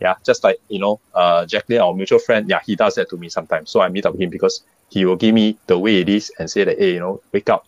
Yeah, 0.01 0.15
just 0.25 0.43
like 0.45 0.59
you 0.69 0.79
know, 0.79 1.01
uh, 1.15 1.47
Jacqueline, 1.47 1.81
our 1.81 1.95
mutual 1.95 2.19
friend, 2.19 2.49
yeah, 2.49 2.61
he 2.65 2.75
does 2.77 2.95
that 2.97 3.09
to 3.11 3.17
me 3.17 3.29
sometimes. 3.29 3.71
So 3.71 3.81
I 3.81 3.89
meet 3.89 4.07
up 4.07 4.13
with 4.13 4.23
him 4.23 4.31
because 4.31 4.63
he 4.91 5.05
will 5.05 5.17
give 5.17 5.35
me 5.35 5.59
the 5.67 5.79
way 5.79 6.01
it 6.01 6.09
is 6.09 6.31
and 6.39 6.51
say 6.51 6.65
that, 6.65 6.79
hey, 6.79 6.95
you 6.95 7.01
know, 7.01 7.23
wake 7.33 7.49
up, 7.49 7.67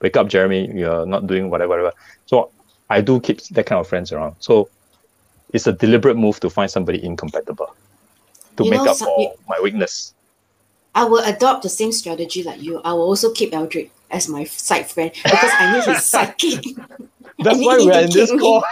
wake 0.00 0.16
up, 0.16 0.28
Jeremy, 0.28 0.70
you're 0.74 1.06
not 1.06 1.26
doing 1.26 1.50
whatever, 1.50 1.70
whatever. 1.70 1.92
So 2.26 2.50
I 2.88 3.00
do 3.00 3.20
keep 3.20 3.42
that 3.42 3.66
kind 3.66 3.80
of 3.80 3.88
friends 3.88 4.12
around. 4.12 4.36
So 4.38 4.68
it's 5.54 5.66
a 5.66 5.72
deliberate 5.72 6.16
move 6.18 6.40
to 6.40 6.50
find 6.50 6.68
somebody 6.70 6.98
incompatible 7.04 7.74
to 8.58 8.64
You 8.64 8.70
make 8.70 8.82
know, 8.82 8.90
up 8.92 8.98
for 8.98 9.20
you- 9.20 9.32
my 9.48 9.58
weakness. 9.62 10.12
I 10.94 11.04
will 11.04 11.24
adopt 11.24 11.62
the 11.62 11.68
same 11.68 11.90
strategy 11.90 12.42
like 12.44 12.60
you. 12.62 12.80
I 12.84 12.92
will 12.92 13.02
also 13.10 13.32
keep 13.32 13.50
Eldrick 13.52 13.90
as 14.10 14.28
my 14.28 14.44
side 14.44 14.86
friend 14.90 15.10
because 15.12 15.50
I 15.58 15.72
need 15.74 15.84
his 15.84 16.04
sidekick. 16.14 16.62
That's 17.42 17.58
why 17.66 17.78
we're 17.78 17.98
in 18.06 18.10
this 18.10 18.30
me. 18.30 18.38
call. 18.38 18.62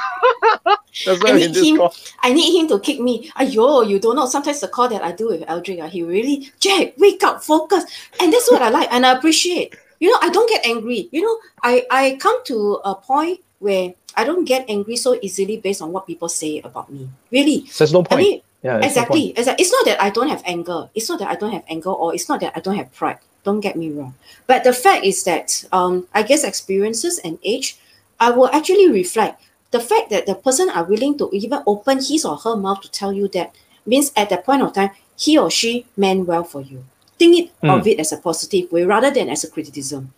That's 1.05 1.19
why 1.23 1.31
I 1.31 1.33
we're 1.33 1.39
need 1.39 1.45
in 1.47 1.53
this 1.53 1.67
him- 1.67 1.77
call. 1.79 1.95
I 2.23 2.33
need 2.33 2.61
him 2.61 2.69
to 2.69 2.79
kick 2.79 3.01
me. 3.01 3.29
Ayo, 3.31 3.89
you 3.89 3.99
don't 3.99 4.15
know. 4.15 4.27
Sometimes 4.27 4.61
the 4.61 4.69
call 4.69 4.89
that 4.89 5.03
I 5.03 5.11
do 5.11 5.29
with 5.35 5.43
Eldrick, 5.49 5.81
ah, 5.83 5.89
he 5.89 6.03
really, 6.05 6.53
Jack, 6.61 6.95
wake 6.99 7.25
up, 7.25 7.43
focus. 7.43 7.85
And 8.21 8.33
that's 8.33 8.49
what 8.51 8.63
I 8.63 8.69
like 8.69 8.93
and 8.93 9.05
I 9.05 9.13
appreciate. 9.19 9.75
You 9.99 10.11
know, 10.13 10.19
I 10.23 10.31
don't 10.31 10.49
get 10.49 10.65
angry. 10.65 11.09
You 11.11 11.23
know, 11.23 11.39
I, 11.65 11.87
I 11.91 12.17
come 12.21 12.39
to 12.45 12.79
a 12.85 12.95
point 12.95 13.41
where 13.59 13.95
I 14.17 14.25
don't 14.25 14.45
get 14.45 14.65
angry 14.69 14.97
so 14.97 15.19
easily 15.23 15.57
based 15.57 15.83
on 15.83 15.93
what 15.93 16.07
people 16.07 16.29
say 16.29 16.61
about 16.61 16.91
me. 16.93 17.09
Really. 17.31 17.67
There's 17.79 17.93
no 17.93 18.03
point. 18.03 18.13
I 18.13 18.23
mean, 18.23 18.41
yeah, 18.63 18.79
there's 18.79 18.97
no 18.97 19.05
point. 19.05 19.31
exactly. 19.31 19.31
exactly. 19.31 19.63
It's 19.63 19.73
not 19.73 19.85
that 19.87 20.03
I 20.03 20.11
don't 20.11 20.29
have 20.29 20.43
anger. 20.45 20.89
It's 20.95 21.09
not 21.09 21.19
that 21.21 21.29
I 21.29 21.35
don't 21.37 21.53
have 21.53 21.65
anger, 21.69 21.91
or 21.91 22.15
it's 22.15 22.29
not 22.29 22.41
that 22.41 22.53
I 22.57 22.61
don't 22.61 22.77
have 22.77 22.93
pride. 22.93 23.19
Don't 23.45 23.61
get 23.61 23.75
me 23.77 23.91
wrong. 23.91 24.15
But 24.47 24.63
the 24.65 24.73
fact 24.73 25.05
is 25.05 25.25
that 25.25 25.65
um, 25.73 26.07
I 26.15 26.23
guess 26.23 26.45
experiences 26.45 27.19
and 27.25 27.39
age, 27.43 27.77
I 28.21 28.31
will 28.31 28.49
actually 28.53 28.89
reflect 28.91 29.43
the 29.73 29.81
fact 29.81 30.11
that 30.11 30.27
the 30.27 30.35
person 30.37 30.69
are 30.71 30.85
willing 30.85 31.19
to 31.19 31.29
even 31.33 31.63
open 31.67 31.99
his 31.99 32.25
or 32.25 32.37
her 32.37 32.55
mouth 32.57 32.83
to 32.83 32.91
tell 32.91 33.13
you 33.13 33.27
that 33.29 33.55
means 33.85 34.13
at 34.15 34.29
that 34.31 34.45
point 34.45 34.63
of 34.63 34.73
time 34.73 34.91
he 35.17 35.37
or 35.39 35.51
she 35.51 35.87
meant 35.97 36.27
well 36.29 36.45
for 36.45 36.61
you. 36.61 36.85
Think 37.19 37.37
it 37.39 37.51
Mm. 37.63 37.79
of 37.81 37.87
it 37.87 37.99
as 37.99 38.13
a 38.13 38.17
positive 38.19 38.71
way 38.71 38.85
rather 38.85 39.11
than 39.11 39.29
as 39.29 39.43
a 39.45 39.51
criticism. 39.51 40.13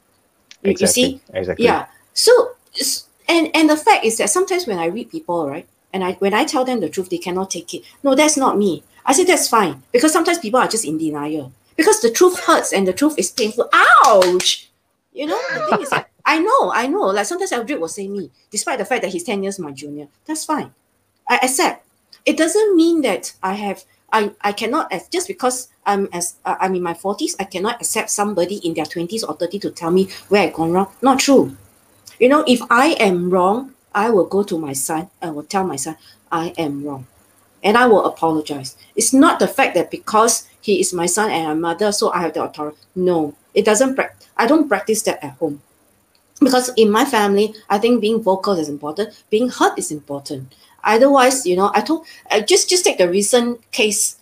You, 0.62 0.68
you 0.68 0.70
Exactly. 0.72 1.02
see, 1.02 1.20
Exactly. 1.32 1.64
yeah. 1.64 1.86
So 2.12 2.50
and 3.28 3.50
and 3.54 3.70
the 3.70 3.76
fact 3.76 4.04
is 4.04 4.18
that 4.18 4.30
sometimes 4.30 4.66
when 4.66 4.78
I 4.78 4.86
read 4.86 5.10
people, 5.10 5.48
right, 5.48 5.66
and 5.92 6.04
I 6.04 6.12
when 6.14 6.34
I 6.34 6.44
tell 6.44 6.64
them 6.64 6.80
the 6.80 6.88
truth, 6.88 7.10
they 7.10 7.18
cannot 7.18 7.50
take 7.50 7.72
it. 7.74 7.82
No, 8.02 8.14
that's 8.14 8.36
not 8.36 8.58
me. 8.58 8.82
I 9.06 9.12
say 9.12 9.24
that's 9.24 9.48
fine 9.48 9.82
because 9.92 10.12
sometimes 10.12 10.38
people 10.38 10.60
are 10.60 10.68
just 10.68 10.84
in 10.84 10.98
denial 10.98 11.52
because 11.76 12.00
the 12.00 12.10
truth 12.10 12.38
hurts 12.40 12.72
and 12.72 12.86
the 12.86 12.92
truth 12.92 13.18
is 13.18 13.30
painful. 13.30 13.68
Ouch! 13.72 14.70
You 15.12 15.26
know 15.26 15.40
the 15.54 15.66
thing 15.70 15.82
is 15.82 15.90
that 15.90 16.10
I 16.26 16.38
know, 16.38 16.72
I 16.72 16.86
know. 16.86 17.06
Like 17.06 17.26
sometimes 17.26 17.52
Eldrick 17.52 17.80
will 17.80 17.88
say 17.88 18.08
me, 18.08 18.30
despite 18.50 18.78
the 18.78 18.84
fact 18.84 19.02
that 19.02 19.12
he's 19.12 19.24
ten 19.24 19.42
years 19.42 19.58
my 19.58 19.72
junior. 19.72 20.08
That's 20.26 20.44
fine. 20.44 20.72
I 21.28 21.38
accept. 21.42 21.86
It 22.24 22.36
doesn't 22.36 22.76
mean 22.76 23.02
that 23.02 23.34
I 23.42 23.54
have. 23.54 23.84
I, 24.12 24.30
I 24.42 24.52
cannot 24.52 24.92
as 24.92 25.08
just 25.08 25.26
because 25.26 25.68
I'm 25.84 26.08
as 26.12 26.36
uh, 26.44 26.56
I'm 26.60 26.74
in 26.74 26.82
my 26.82 26.94
forties, 26.94 27.36
I 27.38 27.44
cannot 27.44 27.80
accept 27.80 28.10
somebody 28.10 28.56
in 28.56 28.74
their 28.74 28.86
twenties 28.86 29.24
or 29.24 29.34
thirty 29.34 29.58
to 29.60 29.70
tell 29.70 29.90
me 29.90 30.08
where 30.28 30.42
I 30.42 30.50
gone 30.50 30.72
wrong. 30.72 30.88
Not 31.02 31.18
true. 31.18 31.56
You 32.18 32.28
know, 32.28 32.44
if 32.46 32.60
I 32.70 32.92
am 33.00 33.30
wrong, 33.30 33.74
I 33.94 34.10
will 34.10 34.26
go 34.26 34.42
to 34.42 34.58
my 34.58 34.72
son 34.72 35.08
I 35.22 35.30
will 35.30 35.44
tell 35.44 35.64
my 35.64 35.76
son, 35.76 35.96
I 36.32 36.52
am 36.58 36.84
wrong. 36.84 37.06
And 37.62 37.78
I 37.78 37.86
will 37.86 38.04
apologize. 38.04 38.76
It's 38.94 39.12
not 39.14 39.38
the 39.38 39.48
fact 39.48 39.74
that 39.74 39.90
because 39.90 40.48
he 40.60 40.80
is 40.80 40.92
my 40.92 41.06
son 41.06 41.30
and 41.30 41.60
my 41.60 41.72
mother, 41.72 41.92
so 41.92 42.12
I 42.12 42.20
have 42.22 42.34
the 42.34 42.44
authority. 42.44 42.76
No, 42.94 43.34
it 43.54 43.64
doesn't. 43.64 43.94
Pra- 43.94 44.14
I 44.36 44.46
don't 44.46 44.68
practice 44.68 45.02
that 45.02 45.24
at 45.24 45.32
home. 45.38 45.62
Because 46.40 46.70
in 46.76 46.90
my 46.90 47.04
family, 47.04 47.54
I 47.70 47.78
think 47.78 48.00
being 48.00 48.22
vocal 48.22 48.54
is 48.54 48.68
important. 48.68 49.14
Being 49.30 49.48
heard 49.48 49.78
is 49.78 49.90
important. 49.90 50.54
Otherwise, 50.82 51.46
you 51.46 51.56
know, 51.56 51.70
I 51.74 51.80
told 51.80 52.06
uh, 52.30 52.40
just 52.40 52.68
just 52.68 52.84
take 52.84 52.98
the 52.98 53.08
recent 53.08 53.60
case, 53.72 54.16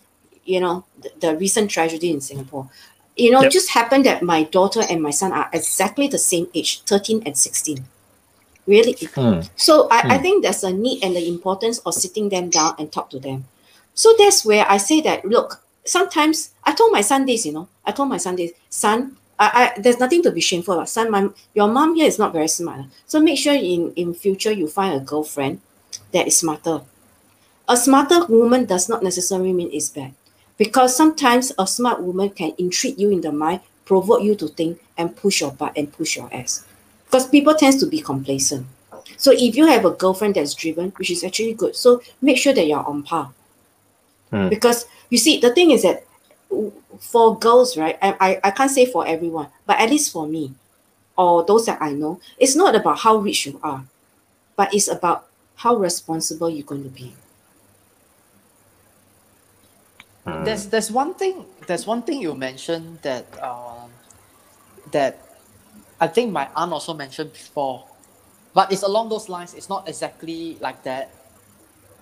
you 0.45 0.59
know, 0.61 0.85
the, 1.01 1.11
the 1.19 1.37
recent 1.37 1.69
tragedy 1.71 2.11
in 2.11 2.21
Singapore. 2.21 2.69
You 3.15 3.31
know, 3.31 3.41
Yep. 3.41 3.51
just 3.51 3.69
happened 3.69 4.05
that 4.05 4.23
my 4.23 4.43
daughter 4.43 4.81
and 4.89 5.01
my 5.01 5.11
son 5.11 5.31
are 5.31 5.49
exactly 5.53 6.07
the 6.07 6.17
same 6.17 6.47
age, 6.53 6.81
13 6.85 7.21
and 7.25 7.37
16. 7.37 7.85
Really, 8.65 8.93
Hmm. 9.15 9.41
so 9.55 9.87
I, 9.91 9.99
I 10.15 10.17
Hmm. 10.17 10.23
think 10.23 10.43
there's 10.43 10.63
a 10.63 10.71
need 10.71 11.03
and 11.03 11.15
the 11.15 11.27
importance 11.27 11.79
of 11.79 11.93
sitting 11.93 12.29
them 12.29 12.49
down 12.49 12.75
and 12.79 12.91
talk 12.91 13.09
to 13.11 13.19
them. 13.19 13.45
So 13.93 14.15
that's 14.17 14.45
where 14.45 14.65
I 14.67 14.77
say 14.77 15.01
that 15.01 15.25
look, 15.25 15.61
sometimes 15.85 16.51
I 16.63 16.71
told 16.73 16.91
my 16.91 17.01
son 17.01 17.25
this, 17.25 17.45
you 17.45 17.51
know, 17.51 17.67
I 17.85 17.91
told 17.91 18.09
my 18.09 18.17
son 18.17 18.35
this, 18.37 18.51
son, 18.69 19.17
I, 19.37 19.73
I 19.77 19.79
there's 19.81 19.99
nothing 19.99 20.23
to 20.23 20.31
be 20.31 20.41
shameful 20.41 20.75
about. 20.75 20.89
Son, 20.89 21.11
my 21.11 21.29
your 21.53 21.67
mom 21.67 21.95
here 21.95 22.07
is 22.07 22.17
not 22.17 22.31
very 22.33 22.47
smart. 22.47 22.85
So 23.05 23.19
make 23.19 23.37
sure 23.37 23.53
in, 23.53 23.91
in 23.95 24.13
future 24.13 24.51
you 24.51 24.67
find 24.67 24.95
a 24.95 24.99
girlfriend 25.03 25.59
that 26.13 26.25
is 26.27 26.37
smarter. 26.37 26.81
A 27.67 27.75
smarter 27.77 28.25
woman 28.27 28.65
does 28.65 28.87
not 28.89 29.03
necessarily 29.03 29.53
mean 29.53 29.69
it's 29.73 29.89
bad. 29.89 30.13
Because 30.63 30.95
sometimes 30.95 31.51
a 31.59 31.67
smart 31.67 32.01
woman 32.01 32.29
can 32.29 32.53
intrigue 32.57 32.97
you 32.97 33.09
in 33.09 33.19
the 33.19 33.33
mind, 33.33 33.59
provoke 33.83 34.23
you 34.23 34.33
to 34.35 34.47
think, 34.47 34.79
and 34.97 35.13
push 35.13 35.41
your 35.41 35.51
butt 35.51 35.73
and 35.75 35.91
push 35.91 36.15
your 36.15 36.29
ass 36.33 36.63
because 37.13 37.27
people 37.27 37.53
tends 37.53 37.77
to 37.77 37.85
be 37.85 37.99
complacent. 37.99 38.65
So 39.17 39.31
if 39.31 39.55
you 39.55 39.67
have 39.67 39.83
a 39.83 39.91
girlfriend 39.91 40.33
that's 40.33 40.55
driven, 40.55 40.89
which 40.97 41.11
is 41.11 41.23
actually 41.23 41.53
good, 41.53 41.75
so 41.75 42.01
make 42.21 42.39
sure 42.39 42.53
that 42.53 42.65
you're 42.65 42.83
on 42.83 43.03
par. 43.03 43.31
Hmm. 44.31 44.47
Because 44.47 44.87
you 45.11 45.19
see, 45.19 45.39
the 45.39 45.53
thing 45.53 45.69
is 45.69 45.83
that 45.83 46.05
for 46.99 47.37
girls, 47.37 47.77
right? 47.77 47.99
I, 48.01 48.15
I 48.19 48.39
I 48.45 48.51
can't 48.51 48.71
say 48.71 48.87
for 48.87 49.05
everyone, 49.05 49.49
but 49.67 49.79
at 49.79 49.91
least 49.91 50.11
for 50.11 50.25
me, 50.25 50.53
or 51.17 51.45
those 51.45 51.67
that 51.67 51.79
I 51.81 51.91
know, 51.91 52.19
it's 52.39 52.55
not 52.55 52.73
about 52.73 52.99
how 52.99 53.17
rich 53.17 53.45
you 53.45 53.59
are, 53.61 53.83
but 54.55 54.73
it's 54.73 54.87
about 54.87 55.27
how 55.57 55.75
responsible 55.75 56.49
you're 56.49 56.65
going 56.65 56.83
to 56.83 56.89
be. 56.89 57.13
Hmm. 60.25 60.43
There's 60.43 60.67
there's 60.67 60.91
one 60.91 61.13
thing 61.15 61.45
there's 61.67 61.85
one 61.85 62.01
thing 62.01 62.21
you 62.21 62.33
mentioned 62.35 62.99
that 63.01 63.27
um, 63.43 63.91
that 64.91 65.19
I 65.99 66.07
think 66.07 66.31
my 66.31 66.47
aunt 66.55 66.71
also 66.71 66.93
mentioned 66.93 67.33
before, 67.33 67.85
but 68.53 68.71
it's 68.71 68.83
along 68.83 69.09
those 69.09 69.27
lines. 69.27 69.53
It's 69.53 69.69
not 69.69 69.87
exactly 69.87 70.57
like 70.61 70.83
that. 70.83 71.11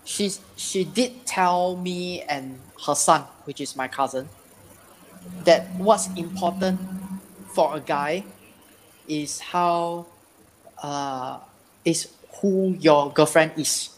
She's 0.05 0.41
she 0.55 0.83
did 0.83 1.25
tell 1.25 1.77
me 1.77 2.21
and 2.23 2.59
her 2.85 2.95
son, 2.95 3.21
which 3.45 3.61
is 3.61 3.75
my 3.75 3.87
cousin, 3.87 4.29
that 5.45 5.69
what's 5.77 6.07
important 6.13 6.79
for 7.53 7.75
a 7.75 7.79
guy 7.79 8.23
is 9.07 9.39
how 9.39 10.05
uh, 10.81 11.39
is 11.85 12.09
who 12.41 12.75
your 12.79 13.11
girlfriend 13.11 13.53
is 13.57 13.89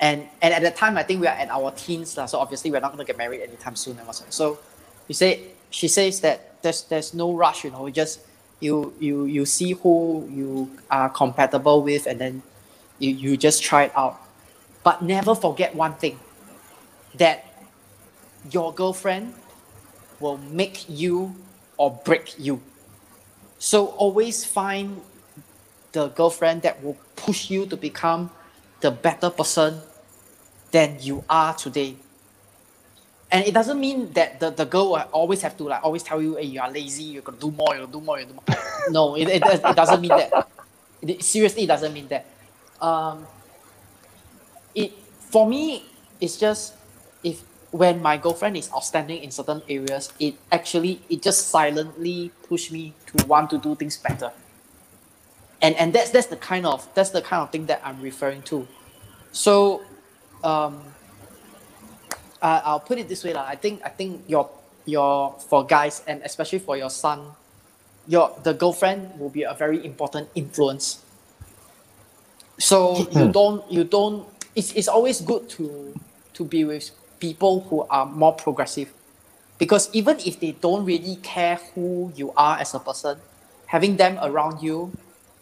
and 0.00 0.26
and 0.40 0.54
at 0.54 0.62
that 0.62 0.76
time 0.76 0.96
I 0.96 1.02
think 1.02 1.20
we 1.20 1.26
are 1.26 1.36
at 1.36 1.50
our 1.50 1.70
teens 1.72 2.10
so 2.12 2.38
obviously 2.38 2.70
we're 2.70 2.80
not 2.80 2.92
gonna 2.92 3.04
get 3.04 3.18
married 3.18 3.42
anytime 3.42 3.76
soon 3.76 3.98
and 3.98 4.06
whatsoever. 4.06 4.32
So 4.32 4.58
you 5.06 5.14
say 5.14 5.52
she 5.70 5.88
says 5.88 6.20
that 6.20 6.62
there's 6.62 6.82
there's 6.84 7.14
no 7.14 7.32
rush, 7.34 7.64
you 7.64 7.70
know, 7.70 7.86
you 7.86 7.92
just 7.92 8.20
you 8.60 8.94
you 8.98 9.24
you 9.26 9.44
see 9.44 9.72
who 9.72 10.26
you 10.30 10.70
are 10.90 11.08
compatible 11.10 11.82
with 11.82 12.06
and 12.06 12.18
then 12.18 12.42
you, 12.98 13.10
you 13.10 13.36
just 13.36 13.62
try 13.62 13.84
it 13.84 13.92
out. 13.96 14.20
But 14.82 15.02
never 15.02 15.34
forget 15.34 15.74
one 15.74 15.94
thing 15.94 16.18
that 17.14 17.44
your 18.50 18.72
girlfriend 18.72 19.34
will 20.18 20.38
make 20.38 20.88
you 20.88 21.34
or 21.76 22.00
break 22.04 22.38
you. 22.38 22.60
So 23.58 23.86
always 23.86 24.44
find 24.44 25.00
the 25.92 26.08
girlfriend 26.08 26.62
that 26.62 26.82
will 26.82 26.96
push 27.16 27.50
you 27.50 27.66
to 27.66 27.76
become 27.76 28.30
the 28.80 28.90
better 28.90 29.28
person 29.28 29.80
than 30.70 30.96
you 31.00 31.24
are 31.28 31.54
today. 31.54 31.96
And 33.32 33.46
it 33.46 33.54
doesn't 33.54 33.78
mean 33.78 34.12
that 34.14 34.40
the, 34.40 34.50
the 34.50 34.64
girl 34.64 34.92
will 34.92 35.08
always 35.12 35.42
have 35.42 35.56
to 35.58 35.64
like 35.64 35.84
always 35.84 36.02
tell 36.02 36.20
you, 36.20 36.36
hey, 36.36 36.44
you 36.44 36.60
are 36.60 36.70
lazy, 36.70 37.04
you're 37.04 37.22
gonna 37.22 37.38
do 37.38 37.50
more, 37.50 37.76
you're 37.76 37.86
gonna 37.86 37.92
do 37.92 38.00
more, 38.00 38.18
you 38.18 38.26
do 38.26 38.34
more. 38.34 38.44
no, 38.90 39.14
it, 39.16 39.28
it, 39.28 39.42
it 39.44 39.76
doesn't 39.76 40.00
mean 40.00 40.10
that. 40.10 40.48
It, 41.02 41.22
seriously, 41.22 41.64
it 41.64 41.68
doesn't 41.68 41.92
mean 41.92 42.08
that. 42.08 42.26
Um, 42.80 43.26
it 44.74 44.92
for 45.30 45.46
me, 45.48 45.84
it's 46.20 46.36
just 46.36 46.74
if 47.22 47.42
when 47.70 48.02
my 48.02 48.16
girlfriend 48.16 48.56
is 48.56 48.70
outstanding 48.72 49.22
in 49.22 49.30
certain 49.30 49.62
areas, 49.68 50.12
it 50.18 50.34
actually 50.50 51.00
it 51.08 51.22
just 51.22 51.48
silently 51.48 52.32
push 52.48 52.70
me 52.70 52.94
to 53.06 53.26
want 53.26 53.50
to 53.50 53.58
do 53.58 53.74
things 53.76 53.96
better. 53.96 54.32
And 55.62 55.76
and 55.76 55.92
that's 55.92 56.10
that's 56.10 56.26
the 56.26 56.36
kind 56.36 56.66
of 56.66 56.88
that's 56.94 57.10
the 57.10 57.22
kind 57.22 57.42
of 57.42 57.50
thing 57.50 57.66
that 57.66 57.80
I'm 57.84 58.00
referring 58.00 58.42
to. 58.42 58.66
So 59.32 59.82
um 60.42 60.82
uh, 62.42 62.60
I'll 62.64 62.80
put 62.80 62.98
it 62.98 63.08
this 63.08 63.24
way. 63.24 63.32
Lah. 63.32 63.44
I 63.46 63.56
think 63.56 63.82
I 63.84 63.88
think 63.88 64.24
your 64.26 64.50
your 64.86 65.36
for 65.38 65.64
guys 65.64 66.02
and 66.06 66.22
especially 66.24 66.58
for 66.58 66.76
your 66.76 66.90
son, 66.90 67.36
your 68.08 68.32
the 68.42 68.52
girlfriend 68.52 69.18
will 69.18 69.30
be 69.30 69.42
a 69.42 69.54
very 69.54 69.84
important 69.84 70.28
influence. 70.34 71.04
So 72.58 73.08
you 73.12 73.32
don't 73.32 73.64
you 73.70 73.84
don't 73.84 74.26
it's, 74.54 74.72
it's 74.72 74.88
always 74.88 75.20
good 75.20 75.48
to 75.56 75.94
to 76.34 76.44
be 76.44 76.64
with 76.64 76.90
people 77.20 77.60
who 77.68 77.86
are 77.90 78.06
more 78.06 78.32
progressive. 78.32 78.92
Because 79.58 79.90
even 79.92 80.16
if 80.24 80.40
they 80.40 80.52
don't 80.52 80.86
really 80.86 81.16
care 81.16 81.60
who 81.74 82.12
you 82.16 82.32
are 82.32 82.58
as 82.58 82.72
a 82.72 82.80
person, 82.80 83.18
having 83.66 83.96
them 83.96 84.18
around 84.22 84.62
you 84.62 84.92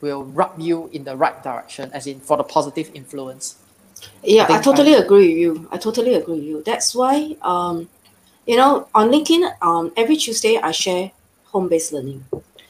will 0.01 0.24
rub 0.24 0.59
you 0.59 0.90
in 0.92 1.05
the 1.05 1.16
right 1.16 1.42
direction, 1.42 1.90
as 1.92 2.07
in 2.07 2.18
for 2.18 2.36
the 2.36 2.42
positive 2.42 2.90
influence. 2.94 3.57
Yeah, 4.22 4.44
I, 4.44 4.46
think 4.46 4.64
totally 4.64 4.94
I- 4.94 4.99
agree 4.99 5.28
with 5.28 5.38
you. 5.38 5.68
I 5.70 5.78
totally 5.78 6.14
agree 6.14 6.34
with 6.34 6.44
you. 6.44 6.62
That's 6.64 6.94
why, 6.94 7.36
um, 7.42 7.88
you 8.46 8.57
know, 8.57 8.88
on 8.94 9.11
LinkedIn, 9.11 9.51
um, 9.62 9.92
every 9.96 10.16
Tuesday 10.16 10.59
I 10.59 10.72
share 10.72 11.11
home-based 11.46 11.92
learning. 11.92 12.24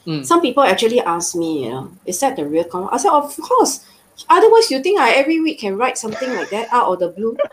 Mm. 0.07 0.25
Some 0.25 0.41
people 0.41 0.63
actually 0.63 1.01
ask 1.01 1.35
me, 1.37 1.65
you 1.65 1.71
know, 1.71 1.91
is 2.07 2.19
that 2.21 2.37
the 2.37 2.45
real 2.45 2.65
con? 2.65 2.89
I 2.91 2.97
said, 2.97 3.11
of 3.13 3.37
course. 3.37 3.85
Otherwise, 4.29 4.71
you 4.71 4.83
think 4.83 4.99
I 4.99 5.13
every 5.13 5.41
week 5.41 5.61
can 5.61 5.77
write 5.77 5.97
something 5.99 6.35
like 6.35 6.51
that 6.51 6.69
out 6.73 6.93
of 6.93 6.99
the 6.99 7.09
blue? 7.09 7.37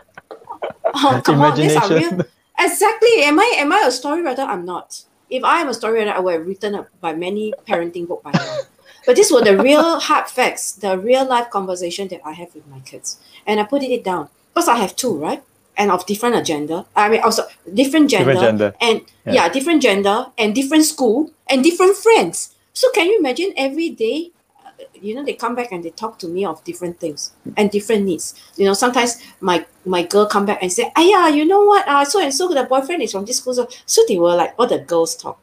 Oh, 0.94 1.20
come 1.24 1.42
on, 1.42 1.56
these 1.56 1.76
are 1.76 1.88
real. 1.88 2.20
Exactly. 2.58 3.22
Am 3.24 3.38
I 3.38 3.52
am 3.58 3.70
I 3.70 3.84
a 3.86 3.90
story 3.90 4.22
writer? 4.22 4.40
I'm 4.42 4.64
not. 4.64 5.02
If 5.28 5.44
I 5.44 5.60
am 5.60 5.68
a 5.68 5.74
story 5.74 5.98
writer, 5.98 6.12
I 6.12 6.20
would 6.20 6.32
have 6.34 6.46
written 6.46 6.74
up 6.74 6.88
by 7.02 7.12
many 7.14 7.52
parenting 7.68 8.08
book 8.08 8.22
by 8.22 8.30
now. 8.32 8.60
But 9.06 9.16
these 9.16 9.30
were 9.32 9.40
the 9.42 9.56
real 9.56 10.00
hard 10.00 10.26
facts, 10.28 10.72
the 10.72 10.98
real 10.98 11.24
life 11.24 11.48
conversation 11.50 12.08
that 12.08 12.20
I 12.24 12.32
have 12.32 12.54
with 12.54 12.66
my 12.66 12.80
kids. 12.80 13.18
And 13.46 13.60
I 13.60 13.64
put 13.64 13.82
it 13.82 14.02
down. 14.04 14.28
Because 14.52 14.68
I 14.68 14.76
have 14.76 14.96
two, 14.96 15.14
right? 15.16 15.42
And 15.76 15.90
of 15.90 16.04
different 16.06 16.34
agenda. 16.36 16.86
I 16.96 17.08
mean 17.08 17.20
also 17.20 17.44
different 17.72 18.10
gender, 18.10 18.32
Different 18.32 18.58
gender. 18.58 18.74
and 18.80 19.02
Yeah. 19.26 19.32
yeah. 19.34 19.48
different 19.48 19.82
gender 19.82 20.26
and 20.38 20.54
different 20.54 20.84
school 20.84 21.30
and 21.48 21.62
different 21.62 21.96
friends. 21.96 22.54
So 22.72 22.90
can 22.92 23.06
you 23.06 23.18
imagine 23.18 23.52
every 23.56 23.90
day 23.90 24.30
uh, 24.64 24.70
you 24.94 25.14
know 25.14 25.22
they 25.24 25.34
come 25.34 25.54
back 25.54 25.72
and 25.72 25.84
they 25.84 25.90
talk 25.90 26.18
to 26.20 26.28
me 26.28 26.44
of 26.46 26.64
different 26.64 26.98
things 26.98 27.32
and 27.56 27.70
different 27.70 28.04
needs 28.04 28.34
you 28.56 28.64
know 28.66 28.74
sometimes 28.74 29.16
my 29.40 29.64
my 29.84 30.02
girl 30.02 30.26
come 30.26 30.44
back 30.44 30.58
and 30.62 30.70
say 30.72 30.90
ah 30.96 31.00
yeah 31.02 31.28
you 31.28 31.44
know 31.46 31.62
what 31.62 31.86
uh, 31.88 32.04
so 32.04 32.20
and 32.20 32.32
so 32.34 32.48
the 32.48 32.64
boyfriend 32.64 33.00
is 33.02 33.12
from 33.12 33.24
this 33.24 33.38
school 33.38 33.54
so, 33.54 33.68
so 33.86 34.02
they 34.08 34.18
were 34.18 34.34
like 34.34 34.52
all 34.58 34.66
the 34.66 34.78
girls 34.78 35.14
talk 35.16 35.38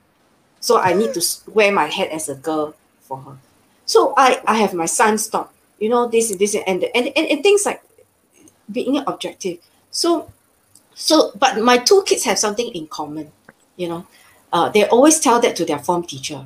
so 0.59 0.77
i 0.79 0.93
need 0.93 1.13
to 1.13 1.21
wear 1.57 1.71
my 1.71 1.85
head 1.87 2.09
as 2.09 2.29
a 2.29 2.35
girl 2.35 2.75
for 3.01 3.17
her 3.25 3.37
so 3.93 4.13
i 4.17 4.29
i 4.53 4.55
have 4.63 4.73
my 4.73 4.89
son 4.99 5.17
stop 5.17 5.47
you 5.83 5.89
know 5.89 6.03
this 6.07 6.31
and 6.31 6.39
this 6.39 6.55
and 6.55 6.83
and, 6.97 7.05
and, 7.17 7.25
and 7.31 7.43
things 7.43 7.65
like 7.65 7.81
being 8.71 8.97
objective. 8.97 9.59
So 9.91 10.31
so 10.95 11.31
but 11.39 11.59
my 11.61 11.77
two 11.77 12.03
kids 12.05 12.23
have 12.25 12.39
something 12.39 12.67
in 12.73 12.87
common 12.87 13.31
you 13.75 13.87
know. 13.89 14.07
Uh, 14.51 14.69
they 14.69 14.87
always 14.87 15.19
tell 15.19 15.39
that 15.41 15.55
to 15.55 15.65
their 15.65 15.79
form 15.79 16.03
teacher. 16.03 16.45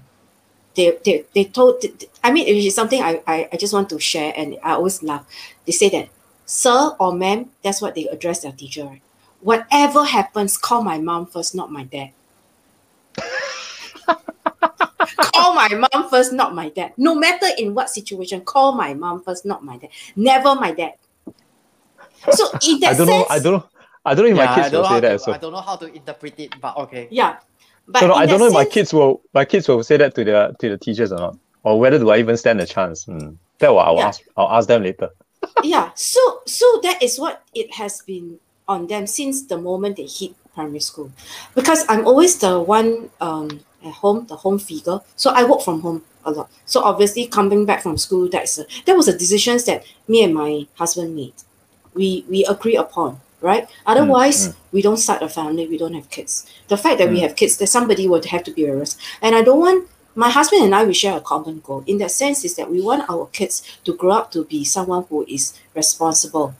They, 0.75 0.97
they, 1.03 1.25
they 1.33 1.45
told 1.45 1.83
i 2.23 2.31
mean 2.31 2.47
it 2.47 2.55
is 2.55 2.75
something 2.75 3.01
I, 3.01 3.21
I 3.25 3.49
i 3.51 3.57
just 3.57 3.73
want 3.73 3.89
to 3.89 3.99
share 3.99 4.31
and 4.37 4.57
i 4.63 4.73
always 4.73 5.01
laugh. 5.01 5.25
They 5.65 5.71
say 5.71 5.89
that 5.89 6.09
sir 6.45 6.95
or 6.99 7.13
ma'am 7.13 7.49
that's 7.63 7.81
what 7.81 7.95
they 7.95 8.05
address 8.07 8.41
their 8.41 8.51
teacher 8.51 8.85
right? 8.85 9.01
Whatever 9.41 10.05
happens 10.05 10.57
call 10.57 10.83
my 10.83 10.99
mom 10.99 11.25
first 11.25 11.55
not 11.55 11.71
my 11.71 11.83
dad 11.83 12.11
call 15.19 15.53
my 15.55 15.67
mom 15.69 16.09
first 16.09 16.34
not 16.34 16.53
my 16.53 16.69
dad 16.69 16.93
no 16.97 17.15
matter 17.15 17.47
in 17.57 17.73
what 17.73 17.89
situation 17.89 18.41
call 18.41 18.73
my 18.73 18.93
mom 18.93 19.21
first 19.21 19.45
not 19.45 19.63
my 19.63 19.78
dad 19.78 19.89
never 20.15 20.55
my 20.55 20.71
dad 20.71 20.93
so 22.32 22.45
in 22.67 22.80
that 22.80 22.91
I 22.91 22.97
don't 22.97 23.07
know. 23.07 23.25
I 23.30 23.39
don't 23.39 23.53
know. 23.53 23.69
I 24.05 24.13
don't 24.13 24.25
know 24.25 24.32
if 24.32 24.38
Yeah, 24.38 24.45
my 24.45 24.55
kids 24.55 24.71
don't 24.71 24.82
will 24.82 24.88
say 24.88 24.99
that. 25.01 25.19
to, 25.19 25.23
So 25.23 25.32
I 25.34 25.38
don't 25.38 25.51
know 25.51 25.61
how 25.61 25.75
to 25.75 25.93
interpret 25.93 26.39
it, 26.39 26.51
but 26.61 26.78
okay. 26.78 27.07
yeah 27.11 27.38
but 27.88 28.01
no, 28.01 28.07
no, 28.07 28.13
I 28.15 28.25
don't 28.25 28.39
that 28.39 28.39
know 28.39 28.47
if 28.47 28.53
my 28.53 28.65
kids 28.65 28.93
will 28.93 29.21
my 29.34 29.45
kids 29.45 29.67
will 29.67 29.84
say 29.84 29.97
that 29.97 30.15
to 30.15 30.23
their 30.23 30.51
to 30.59 30.69
the 30.69 30.78
teachers 30.78 31.11
or 31.11 31.17
not, 31.19 31.38
or 31.63 31.80
whether 31.80 31.99
do 31.99 32.09
I 32.09 32.17
even 32.19 32.38
stand 32.38 32.61
a 32.61 32.65
chance. 32.65 33.05
Hmm. 33.05 33.32
That 33.59 33.73
what 33.73 33.88
I'll 33.88 33.97
Yeah. 33.97 34.07
ask. 34.07 34.21
I'll 34.36 34.49
ask 34.51 34.67
them 34.67 34.84
later. 34.84 35.09
yeah 35.63 35.91
so 35.95 36.41
so 36.45 36.80
that 36.84 37.01
is 37.01 37.19
what 37.19 37.43
it 37.53 37.73
has 37.75 38.01
been 38.01 38.39
on 38.67 38.88
them 38.88 39.07
since 39.07 39.43
the 39.47 39.57
moment 39.57 39.95
they 39.95 40.05
hit 40.05 40.36
primary 40.53 40.80
school 40.80 41.11
because 41.55 41.86
i'm 41.89 42.05
always 42.05 42.38
the 42.39 42.59
one 42.59 43.09
um 43.21 43.59
at 43.86 43.93
home 43.93 44.25
the 44.28 44.36
home 44.36 44.59
figure. 44.59 44.99
So 45.15 45.32
i 45.32 45.43
work 45.43 45.61
from 45.61 45.82
home 45.82 46.03
a 46.25 46.32
lot. 46.32 46.49
So 46.65 46.84
obviously 46.84 47.28
coming 47.28 47.65
back 47.65 47.82
from 47.84 47.97
school 47.97 48.28
that's 48.30 48.57
a, 48.57 48.65
that 48.86 48.95
was 48.95 49.07
a 49.07 49.17
decisions 49.17 49.65
that 49.65 49.84
me 50.07 50.23
and 50.23 50.34
my 50.34 50.67
husband 50.75 51.15
made. 51.15 51.34
We 51.93 52.25
we 52.30 52.45
agree 52.45 52.75
upon 52.75 53.21
right? 53.39 53.69
Otherwise 53.86 54.47
mm, 54.47 54.51
mm. 54.51 54.55
we 54.71 54.82
don't 54.82 54.97
start 54.97 55.21
a 55.21 55.30
family 55.30 55.67
we 55.67 55.78
don't 55.78 55.93
have 55.93 56.09
kids. 56.09 56.47
The 56.69 56.78
fact 56.78 56.97
that 56.97 57.09
we 57.09 57.17
Mm. 57.17 57.21
have 57.21 57.36
kids 57.36 57.57
that 57.57 57.67
somebody 57.67 58.07
would 58.07 58.25
have 58.25 58.43
to 58.45 58.51
be 58.51 58.65
a 58.65 58.75
risk. 58.75 58.99
And 59.21 59.36
i 59.36 59.41
don't 59.43 59.59
want 59.59 59.88
my 60.17 60.32
husband 60.32 60.63
and 60.63 60.73
I 60.73 60.84
we 60.84 60.95
share 60.95 61.15
a 61.15 61.21
common 61.21 61.59
goal. 61.59 61.84
In 61.86 61.99
that 61.99 62.09
sense, 62.09 62.43
is 62.43 62.55
that 62.55 62.71
we 62.71 62.82
want 62.82 63.07
our 63.07 63.28
kids 63.28 63.61
to 63.86 63.93
grow 63.93 64.13
up 64.13 64.32
to 64.32 64.43
be 64.45 64.65
someone 64.65 65.05
who 65.09 65.23
is 65.30 65.53
responsible 65.75 66.55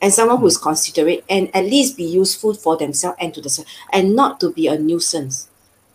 and 0.00 0.10
someone 0.14 0.38
who 0.38 0.46
is 0.46 0.56
mm. 0.58 0.62
considerate 0.62 1.22
and 1.28 1.54
at 1.54 1.66
least 1.66 1.98
be 1.98 2.04
useful 2.04 2.54
for 2.54 2.78
themselves 2.78 3.18
and 3.20 3.34
to 3.34 3.42
the 3.42 3.64
and 3.92 4.16
not 4.16 4.40
to 4.40 4.50
be 4.50 4.66
a 4.66 4.78
nuisance. 4.78 5.48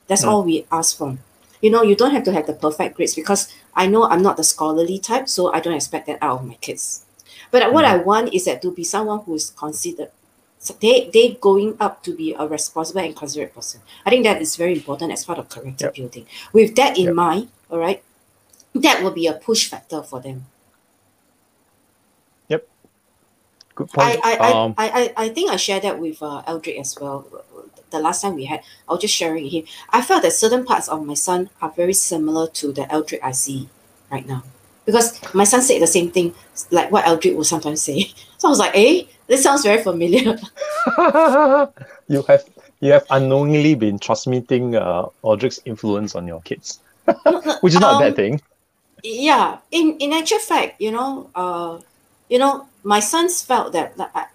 That's 0.07 0.23
Mm. 0.23 0.29
all 0.31 0.43
we 0.43 0.65
ask 0.71 0.97
for. 0.97 1.17
You 1.61 1.71
know, 1.71 1.81
you 1.81 1.95
don't 1.95 2.11
have 2.11 2.23
to 2.25 2.33
have 2.33 2.45
the 2.47 2.53
perfect 2.53 2.95
grades 2.95 3.15
because 3.15 3.47
I 3.75 3.87
know 3.87 4.03
I'm 4.05 4.21
not 4.21 4.37
the 4.37 4.43
scholarly 4.43 4.99
type, 4.99 5.27
so 5.27 5.51
I 5.53 5.59
don't 5.59 5.73
expect 5.73 6.07
that 6.07 6.19
out 6.21 6.39
of 6.39 6.45
my 6.45 6.55
kids. 6.55 7.03
But 7.51 7.71
what 7.73 7.85
I 7.85 7.97
want 7.97 8.33
is 8.33 8.45
that 8.45 8.61
to 8.61 8.71
be 8.71 8.83
someone 8.83 9.19
who 9.25 9.35
is 9.35 9.51
considered. 9.51 10.11
So 10.59 10.75
they 10.81 11.09
they 11.13 11.37
going 11.39 11.77
up 11.79 12.03
to 12.03 12.11
be 12.13 12.33
a 12.37 12.45
responsible 12.47 13.01
and 13.01 13.15
considerate 13.15 13.53
person. 13.55 13.81
I 14.05 14.09
think 14.09 14.23
that 14.25 14.41
is 14.41 14.55
very 14.55 14.73
important 14.73 15.11
as 15.13 15.23
part 15.23 15.39
of 15.39 15.49
character 15.49 15.85
Yep. 15.85 15.95
building. 15.95 16.25
With 16.51 16.75
that 16.75 16.97
in 16.97 17.05
Yep. 17.05 17.15
mind, 17.15 17.47
all 17.71 17.79
right, 17.79 18.03
that 18.75 19.01
will 19.01 19.11
be 19.11 19.27
a 19.27 19.33
push 19.33 19.69
factor 19.69 20.01
for 20.03 20.19
them. 20.19 20.45
Yep. 22.49 22.67
Good 23.75 23.89
point. 23.91 24.19
I, 24.23 24.37
I, 24.41 24.51
um, 24.51 24.73
I, 24.77 25.13
I, 25.15 25.25
I 25.25 25.29
think 25.29 25.51
I 25.51 25.55
shared 25.55 25.83
that 25.83 25.99
with 25.99 26.21
uh, 26.21 26.41
Eldrick 26.47 26.79
as 26.79 26.97
well. 26.99 27.25
The 27.91 27.99
last 27.99 28.21
time 28.21 28.35
we 28.35 28.45
had, 28.45 28.61
I 28.87 28.93
was 28.93 29.01
just 29.01 29.13
sharing 29.15 29.43
with 29.43 29.53
him. 29.53 29.63
I 29.89 30.01
felt 30.01 30.23
that 30.23 30.33
certain 30.33 30.65
parts 30.65 30.87
of 30.89 31.05
my 31.05 31.13
son 31.15 31.49
are 31.61 31.71
very 31.71 31.93
similar 31.93 32.47
to 32.47 32.71
the 32.71 32.83
Eldrick 32.91 33.19
I 33.23 33.31
see 33.31 33.69
right 34.11 34.25
now. 34.27 34.43
Because 34.85 35.19
my 35.33 35.43
son 35.43 35.61
said 35.61 35.81
the 35.81 35.87
same 35.87 36.11
thing, 36.11 36.33
like 36.71 36.91
what 36.91 37.05
Eldrick 37.05 37.35
will 37.35 37.43
sometimes 37.43 37.81
say. 37.83 38.11
So 38.39 38.47
I 38.47 38.51
was 38.51 38.59
like, 38.59 38.75
eh, 38.75 39.03
this 39.27 39.41
sounds 39.43 39.63
very 39.63 39.81
familiar. 39.81 40.37
you 42.07 42.23
have 42.27 42.43
you 42.79 42.91
have 42.91 43.05
unknowingly 43.09 43.75
been 43.75 43.99
transmitting 43.99 44.75
uh, 44.75 45.05
Audric's 45.23 45.59
influence 45.65 46.15
on 46.15 46.27
your 46.27 46.41
kids, 46.41 46.79
which 47.61 47.73
is 47.73 47.79
not 47.79 47.95
a 47.95 47.97
Um, 47.97 47.99
bad 47.99 48.15
thing. 48.15 48.41
yeah 49.03 49.59
in 49.71 49.97
in 49.99 50.13
actual 50.13 50.39
fact 50.39 50.81
you 50.81 50.91
know 50.91 51.29
uh 51.35 51.79
you 52.29 52.39
know 52.39 52.67
my 52.83 52.99
sons 52.99 53.41
felt 53.41 53.73
that, 53.73 53.95
that 53.97 54.11
uh, 54.15 54.25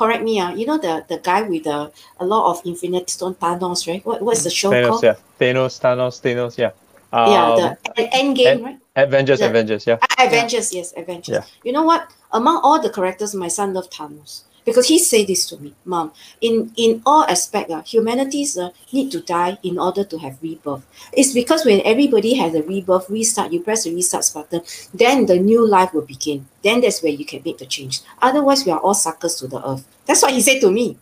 correct 0.00 0.22
me 0.28 0.34
uh, 0.40 0.50
you 0.60 0.66
know 0.68 0.78
the 0.86 0.94
the 1.12 1.18
guy 1.28 1.40
with 1.52 1.64
the 1.70 1.78
a 2.24 2.26
lot 2.32 2.42
of 2.50 2.56
infinite 2.70 3.06
stone 3.16 3.34
thanos 3.42 3.80
right 3.88 4.04
what, 4.08 4.18
what's 4.26 4.44
the 4.48 4.54
show 4.60 4.70
Thanos, 4.70 4.88
called 4.88 5.04
yeah. 5.08 5.16
Thanos, 5.40 5.72
Thanos, 5.84 6.14
Thanos, 6.24 6.54
yeah. 6.64 6.72
yeah 7.12 7.46
Um, 7.52 7.56
the 7.58 8.02
end, 8.02 8.08
end 8.20 8.36
game 8.36 8.64
right 8.68 8.78
Avengers, 8.96 9.38
the- 9.40 9.48
Avengers, 9.50 9.82
yeah. 9.86 9.98
Ah, 10.02 10.26
Avengers, 10.26 10.68
yes, 10.74 10.92
Avengers. 10.96 11.34
Yeah. 11.36 11.44
You 11.64 11.72
know 11.72 11.84
what? 11.90 12.02
Among 12.32 12.56
all 12.66 12.78
the 12.82 12.90
characters, 12.90 13.34
my 13.34 13.48
son 13.48 13.72
loved 13.72 13.92
Thanos 13.92 14.32
because 14.64 14.86
he 14.88 14.98
said 14.98 15.26
this 15.26 15.46
to 15.48 15.56
me, 15.58 15.74
Mom. 15.84 16.12
In 16.40 16.72
in 16.76 17.02
all 17.06 17.24
aspect, 17.24 17.70
uh, 17.70 17.82
humanities 17.82 18.56
uh, 18.58 18.70
need 18.92 19.10
to 19.12 19.20
die 19.20 19.58
in 19.62 19.78
order 19.78 20.04
to 20.04 20.18
have 20.18 20.38
rebirth. 20.42 20.84
It's 21.12 21.32
because 21.32 21.64
when 21.64 21.80
everybody 21.84 22.34
has 22.34 22.54
a 22.54 22.62
rebirth, 22.62 23.08
restart, 23.10 23.52
you 23.52 23.60
press 23.60 23.84
the 23.84 23.94
restart 23.94 24.30
button, 24.34 24.62
then 24.94 25.26
the 25.26 25.38
new 25.38 25.66
life 25.66 25.92
will 25.94 26.06
begin. 26.06 26.46
Then 26.62 26.80
that's 26.80 27.02
where 27.02 27.12
you 27.12 27.24
can 27.24 27.42
make 27.44 27.58
the 27.58 27.66
change. 27.66 28.00
Otherwise, 28.20 28.64
we 28.66 28.72
are 28.72 28.80
all 28.80 28.94
suckers 28.94 29.36
to 29.36 29.46
the 29.48 29.66
earth. 29.66 29.86
That's 30.06 30.22
what 30.22 30.32
he 30.32 30.40
said 30.40 30.60
to 30.60 30.70
me. 30.70 30.96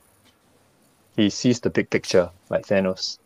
He 1.17 1.31
sees 1.31 1.59
the 1.61 1.71
big 1.71 1.91
picture 1.91 2.31
like 2.49 2.67
Thanos. 2.67 3.19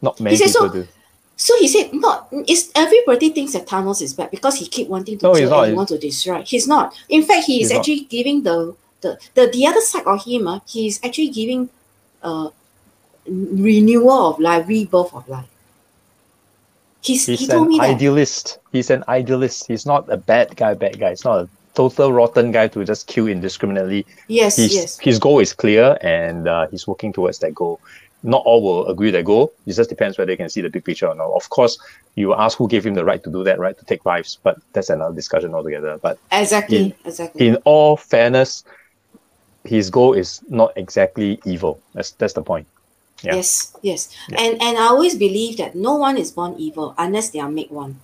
Not 0.00 0.20
many 0.20 0.36
said 0.36 0.46
people 0.46 0.68
so- 0.68 0.72
do. 0.72 0.88
So 1.36 1.52
he 1.58 1.66
said, 1.66 1.92
"Not 1.92 2.28
it's 2.46 2.70
everybody 2.76 3.30
thinks 3.30 3.54
that 3.54 3.66
Thanos 3.66 4.00
is 4.00 4.14
bad 4.14 4.30
because 4.30 4.54
he 4.54 4.68
keep 4.68 4.86
wanting 4.88 5.18
to 5.18 5.26
No, 5.26 5.32
kill 5.32 5.40
he's 5.40 5.50
not. 5.50 5.62
and 5.64 5.72
he 5.72 5.76
want 5.76 5.88
to 5.88 5.98
destroy. 5.98 6.42
He's 6.42 6.68
not. 6.68 6.94
In 7.08 7.24
fact, 7.24 7.46
he 7.46 7.54
is 7.54 7.58
He's 7.58 7.70
not. 7.72 7.78
actually 7.80 8.00
giving 8.06 8.44
the 8.44 8.76
the, 9.04 9.12
the 9.36 9.44
the 9.56 9.62
other 9.70 9.80
side 9.90 10.06
of 10.14 10.24
him. 10.24 10.48
Uh, 10.48 10.60
he 10.74 10.86
is 10.90 10.96
actually 11.06 11.28
giving 11.40 11.68
uh 12.22 12.48
renewal 13.28 14.20
of 14.30 14.38
life, 14.40 14.66
rebirth 14.68 15.12
of 15.14 15.28
life. 15.28 15.50
He's, 17.02 17.26
he 17.26 17.36
He's 17.36 17.48
told 17.48 17.66
an 17.66 17.72
me 17.72 17.78
that. 17.78 17.90
idealist. 17.96 18.58
He's 18.72 18.90
an 18.90 19.04
idealist. 19.08 19.66
He's 19.68 19.84
not 19.86 20.10
a 20.10 20.16
bad 20.16 20.56
guy, 20.56 20.72
bad 20.74 20.98
guy. 20.98 21.10
It's 21.10 21.24
not 21.24 21.38
a 21.44 21.48
total 21.74 22.12
rotten 22.12 22.50
guy 22.50 22.68
to 22.68 22.84
just 22.84 23.06
kill 23.06 23.26
indiscriminately. 23.28 24.06
Yes, 24.28 24.56
His, 24.56 24.74
yes. 24.74 24.98
his 24.98 25.18
goal 25.18 25.38
is 25.40 25.52
clear 25.52 25.98
and 26.00 26.48
uh, 26.48 26.66
he's 26.68 26.86
working 26.86 27.12
towards 27.12 27.38
that 27.40 27.54
goal. 27.54 27.80
Not 28.22 28.42
all 28.46 28.62
will 28.62 28.86
agree 28.88 29.08
with 29.08 29.14
that 29.16 29.24
goal. 29.26 29.52
It 29.66 29.74
just 29.74 29.90
depends 29.90 30.16
whether 30.16 30.32
they 30.32 30.36
can 30.36 30.48
see 30.48 30.62
the 30.62 30.70
big 30.70 30.84
picture 30.84 31.06
or 31.08 31.14
not. 31.14 31.30
Of 31.32 31.50
course, 31.50 31.78
you 32.14 32.32
ask 32.34 32.56
who 32.56 32.68
gave 32.68 32.86
him 32.86 32.94
the 32.94 33.04
right 33.04 33.22
to 33.22 33.30
do 33.30 33.44
that, 33.44 33.58
right? 33.58 33.76
To 33.78 33.84
take 33.84 34.06
lives, 34.06 34.38
but 34.42 34.56
that's 34.72 34.88
another 34.88 35.14
discussion 35.14 35.54
altogether. 35.54 35.98
But 36.00 36.18
Exactly, 36.32 36.76
in- 36.78 36.94
exactly. 37.04 37.48
in 37.48 37.56
all 37.64 37.98
fairness, 37.98 38.64
his 39.64 39.90
goal 39.90 40.12
is 40.12 40.40
not 40.48 40.72
exactly 40.76 41.40
evil. 41.44 41.80
That's 41.94 42.12
that's 42.12 42.34
the 42.34 42.42
point. 42.42 42.66
Yeah. 43.22 43.36
Yes, 43.36 43.76
yes. 43.82 44.14
Yeah. 44.28 44.40
And 44.40 44.62
and 44.62 44.78
I 44.78 44.86
always 44.86 45.16
believe 45.16 45.56
that 45.56 45.74
no 45.74 45.96
one 45.96 46.16
is 46.16 46.30
born 46.30 46.54
evil 46.58 46.94
unless 46.98 47.30
they 47.30 47.40
are 47.40 47.50
made 47.50 47.70
one. 47.70 48.00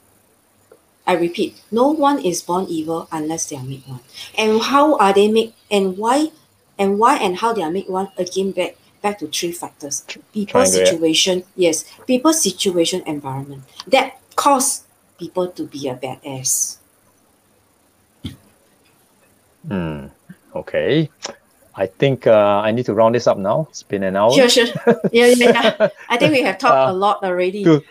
I 1.06 1.14
repeat, 1.14 1.60
no 1.70 1.88
one 1.88 2.24
is 2.24 2.40
born 2.40 2.66
evil 2.68 3.08
unless 3.10 3.48
they 3.48 3.56
are 3.56 3.64
made 3.64 3.82
one. 3.86 4.00
And 4.38 4.62
how 4.62 4.96
are 4.98 5.12
they 5.12 5.30
made 5.30 5.52
and 5.70 5.98
why 5.98 6.30
and 6.78 6.98
why 6.98 7.16
and 7.16 7.36
how 7.36 7.52
they 7.52 7.62
are 7.62 7.70
made 7.70 7.88
one 7.88 8.08
again 8.16 8.52
back 8.52 8.76
back 9.02 9.18
to 9.18 9.26
three 9.26 9.52
factors. 9.52 10.04
People 10.32 10.62
triangle, 10.62 10.80
yeah. 10.80 10.84
situation, 10.86 11.44
yes. 11.56 11.84
People 12.06 12.32
situation 12.32 13.02
environment. 13.06 13.64
That 13.86 14.20
cause 14.36 14.84
people 15.18 15.48
to 15.48 15.66
be 15.66 15.88
a 15.88 15.96
badass. 15.96 16.78
Hmm. 19.66 20.06
Okay. 20.54 21.10
I 21.80 21.86
think 21.86 22.26
uh, 22.26 22.60
I 22.60 22.70
need 22.72 22.84
to 22.86 22.94
round 22.94 23.14
this 23.14 23.26
up 23.26 23.38
now. 23.38 23.66
It's 23.70 23.82
been 23.82 24.02
an 24.02 24.14
hour. 24.16 24.30
Sure, 24.36 24.48
sure. 24.48 24.66
Yeah, 25.12 25.32
yeah, 25.32 25.48
yeah. 25.48 25.88
I 26.12 26.16
think 26.18 26.32
we 26.32 26.42
have 26.42 26.58
talked 26.58 26.76
Uh, 26.86 26.92
a 26.92 26.92
lot 26.92 27.24
already. 27.24 27.64
do- 27.64 27.82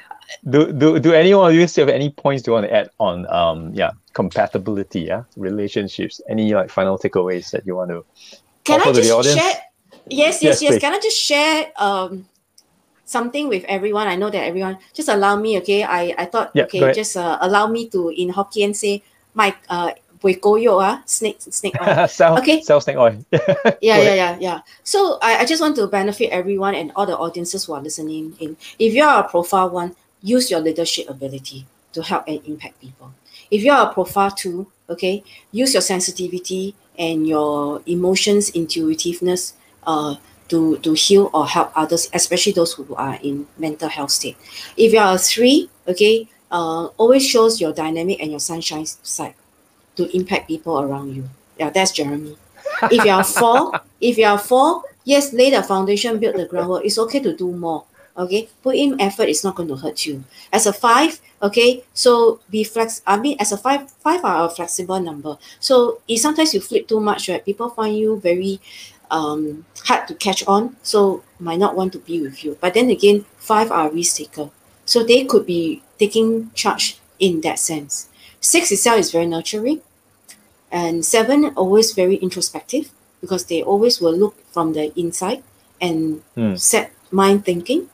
Do, 0.46 0.72
do, 0.72 1.00
do 1.00 1.12
any 1.12 1.34
of 1.34 1.52
you 1.54 1.68
still 1.68 1.88
have 1.88 1.94
any 1.94 2.12
points 2.14 2.46
you 2.46 2.54
want 2.54 2.66
to 2.70 2.72
add 2.72 2.88
on 3.02 3.26
um 3.34 3.74
yeah 3.74 3.92
compatibility 4.14 5.02
yeah 5.10 5.24
relationships 5.36 6.22
any 6.30 6.54
like 6.54 6.70
final 6.70 6.96
takeaways 7.02 7.50
that 7.50 7.66
you 7.66 7.76
want 7.76 7.90
to 7.90 8.06
Can 8.64 8.80
offer 8.80 8.90
I 8.90 8.94
to 8.94 9.02
the 9.02 9.10
just 9.10 9.20
audience? 9.20 9.42
share? 9.42 9.56
Yes, 10.08 10.44
Yes, 10.46 10.62
yes, 10.62 10.62
yes. 10.62 10.74
Can 10.80 10.94
I 10.94 11.00
just 11.02 11.18
share 11.18 11.74
um 11.82 12.30
something 13.06 13.50
with 13.50 13.66
everyone? 13.66 14.08
I 14.08 14.16
know 14.22 14.30
that 14.30 14.46
everyone 14.46 14.78
just 14.94 15.10
allow 15.10 15.36
me. 15.36 15.58
Okay, 15.66 15.82
I 15.84 16.14
I 16.14 16.26
thought 16.30 16.54
Yeah, 16.54 16.70
okay, 16.70 16.94
just 16.94 17.18
uh, 17.18 17.38
allow 17.42 17.66
me 17.68 17.90
to 17.90 18.10
in 18.14 18.30
Hokkien 18.30 18.78
say 18.78 19.02
my 19.34 19.50
uh 19.68 19.92
bui 20.22 20.36
goyo 20.36 20.82
ah 20.82 21.02
snake 21.06 21.38
snake 21.40 21.76
oil. 21.82 22.08
sell 22.08 22.38
Okay. 22.38 22.62
sell 22.62 22.82
snake 22.82 22.98
oil 22.98 23.16
yeah, 23.82 23.98
yeah, 23.98 24.14
yeah, 24.16 24.38
yeah. 24.40 24.60
So 24.84 25.18
I, 25.22 25.40
I 25.40 25.46
just 25.46 25.62
want 25.62 25.76
to 25.78 25.88
benefit 25.88 26.30
everyone 26.32 26.76
and 26.76 26.92
all 26.96 27.06
the 27.06 27.18
audiences 27.18 27.66
who 27.66 27.74
are 27.74 27.82
listening 27.82 28.36
in. 28.40 28.58
If 28.78 28.94
you 28.94 29.04
are 29.04 29.24
a 29.24 29.28
profile 29.28 29.70
one, 29.70 29.96
use 30.22 30.52
your 30.52 30.60
leadership 30.60 31.10
ability 31.10 31.66
to 31.94 32.04
help 32.04 32.28
and 32.28 32.42
impact 32.46 32.82
people. 32.82 33.14
If 33.50 33.64
you 33.64 33.72
are 33.72 33.90
a 33.90 33.94
profile 33.94 34.32
two, 34.32 34.68
okay, 34.90 35.24
use 35.52 35.74
your 35.74 35.82
sensitivity 35.82 36.76
and 36.98 37.28
your 37.28 37.82
emotions, 37.88 38.50
intuitiveness, 38.52 39.54
uh, 39.88 40.16
to 40.50 40.78
to 40.80 40.94
heal 40.94 41.30
or 41.34 41.48
help 41.48 41.72
others, 41.76 42.10
especially 42.14 42.52
those 42.52 42.74
who 42.74 42.94
are 42.96 43.18
in 43.22 43.48
mental 43.58 43.88
health 43.88 44.12
state. 44.12 44.36
If 44.76 44.94
you 44.94 45.00
are 45.00 45.16
a 45.16 45.18
three, 45.18 45.70
okay, 45.88 46.28
uh, 46.52 46.88
always 46.98 47.26
shows 47.26 47.62
your 47.62 47.72
dynamic 47.72 48.20
and 48.22 48.32
your 48.32 48.40
sunshine 48.40 48.86
side 48.86 49.36
to 50.00 50.16
impact 50.16 50.48
people 50.48 50.80
around 50.80 51.16
you. 51.16 51.30
Yeah, 51.60 51.70
that's 51.70 51.92
Jeremy 51.92 52.38
if 52.92 53.06
you 53.06 53.12
are 53.12 53.24
four, 53.40 53.72
if 54.00 54.18
you 54.18 54.26
are 54.26 54.38
four, 54.38 54.84
yes, 55.04 55.34
lay 55.34 55.50
the 55.52 55.64
foundation, 55.64 56.20
build 56.20 56.36
the 56.36 56.46
groundwork. 56.46 56.86
It's 56.86 56.98
okay 56.98 57.20
to 57.20 57.36
do 57.36 57.52
more. 57.52 57.86
Okay, 58.18 58.50
put 58.62 58.76
in 58.76 59.00
effort. 59.00 59.30
It's 59.30 59.44
not 59.44 59.56
going 59.56 59.70
to 59.70 59.78
hurt 59.78 60.06
you. 60.06 60.24
As 60.52 60.66
a 60.66 60.74
five, 60.74 61.22
okay, 61.42 61.84
so 61.94 62.40
be 62.50 62.64
flex. 62.64 63.02
I 63.08 63.18
mean, 63.18 63.38
as 63.40 63.52
a 63.52 63.58
five, 63.58 63.90
five 63.90 64.26
are 64.26 64.46
a 64.46 64.50
flexible 64.50 65.00
number. 65.00 65.38
So 65.60 66.02
if 66.08 66.20
sometimes 66.20 66.54
you 66.54 66.60
flip 66.60 66.88
too 66.88 67.00
much, 67.00 67.30
right? 67.30 67.44
People 67.44 67.70
find 67.70 67.98
you 67.98 68.20
very 68.20 68.60
um 69.10 69.66
hard 69.86 70.08
to 70.08 70.16
catch 70.16 70.46
on. 70.48 70.76
So 70.84 71.24
might 71.40 71.60
not 71.60 71.76
want 71.76 71.94
to 71.94 72.00
be 72.00 72.22
with 72.22 72.44
you. 72.44 72.58
But 72.60 72.74
then 72.74 72.90
again, 72.90 73.26
five 73.38 73.72
are 73.72 73.90
risk 73.90 74.18
taker. 74.18 74.50
So 74.86 75.04
they 75.04 75.24
could 75.24 75.46
be 75.46 75.82
taking 75.98 76.52
charge 76.54 77.00
in 77.20 77.40
that 77.42 77.60
sense. 77.60 78.10
Six 78.42 78.72
itself 78.72 79.00
is 79.00 79.12
very 79.12 79.28
nurturing 79.28 79.82
and 80.72 81.06
seven 81.06 81.46
always 81.56 81.94
very 81.94 82.16
introspective 82.18 82.92
because 83.22 83.46
they 83.46 83.62
always 83.62 84.00
will 84.02 84.16
look 84.16 84.36
from 84.52 84.74
the 84.74 84.92
inside 85.00 85.44
and 85.82 86.22
Hmm. 86.36 86.56
set 86.56 86.92
mind 87.12 87.46
thinking. 87.46 87.90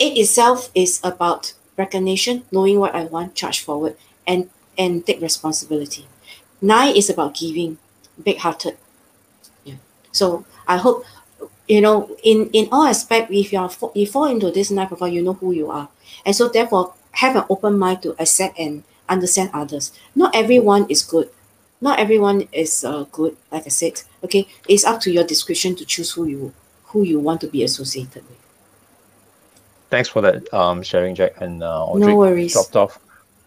Eight 0.00 0.18
itself 0.18 0.70
is 0.74 1.00
about 1.04 1.54
recognition 1.76 2.44
knowing 2.52 2.80
what 2.80 2.94
i 2.94 3.04
want 3.04 3.34
charge 3.34 3.60
forward 3.60 3.96
and 4.26 4.48
and 4.78 5.04
take 5.06 5.20
responsibility. 5.20 6.06
Nine 6.60 6.96
is 6.96 7.10
about 7.10 7.34
giving 7.36 7.78
big 8.22 8.38
hearted 8.38 8.76
yeah. 9.64 9.76
So 10.12 10.44
i 10.68 10.76
hope 10.76 11.04
you 11.68 11.80
know 11.80 12.10
in 12.22 12.50
in 12.52 12.68
all 12.72 12.84
aspect 12.86 13.30
if 13.30 13.52
you 13.52 13.58
are 13.58 13.70
you 13.94 14.06
fall 14.06 14.26
into 14.26 14.50
this 14.50 14.70
nine 14.70 14.88
profile 14.88 15.08
you 15.08 15.22
know 15.22 15.34
who 15.34 15.52
you 15.52 15.70
are. 15.70 15.88
And 16.24 16.34
so 16.36 16.48
therefore 16.48 16.94
have 17.12 17.36
an 17.36 17.44
open 17.48 17.78
mind 17.78 18.02
to 18.02 18.14
accept 18.20 18.58
and 18.58 18.84
understand 19.08 19.50
others. 19.54 19.92
Not 20.14 20.34
everyone 20.34 20.86
is 20.88 21.02
good 21.02 21.30
not 21.80 21.98
everyone 21.98 22.48
is 22.52 22.84
uh, 22.84 23.04
good 23.12 23.36
like 23.52 23.66
i 23.66 23.68
said 23.68 24.00
okay? 24.24 24.46
It's 24.68 24.84
up 24.84 25.00
to 25.02 25.10
your 25.12 25.24
discretion 25.24 25.76
to 25.76 25.84
choose 25.84 26.10
who 26.12 26.26
you 26.26 26.52
who 26.86 27.02
you 27.02 27.20
want 27.20 27.40
to 27.42 27.48
be 27.48 27.62
associated 27.62 28.22
with. 28.28 28.38
Thanks 29.90 30.08
for 30.08 30.20
that 30.22 30.52
um 30.52 30.82
sharing 30.82 31.14
jack 31.14 31.32
and 31.40 31.62
uh 31.62 31.84
Audrey. 31.84 32.12
no 32.12 32.16
worries. 32.16 32.52
Dropped 32.52 32.76
off 32.76 32.98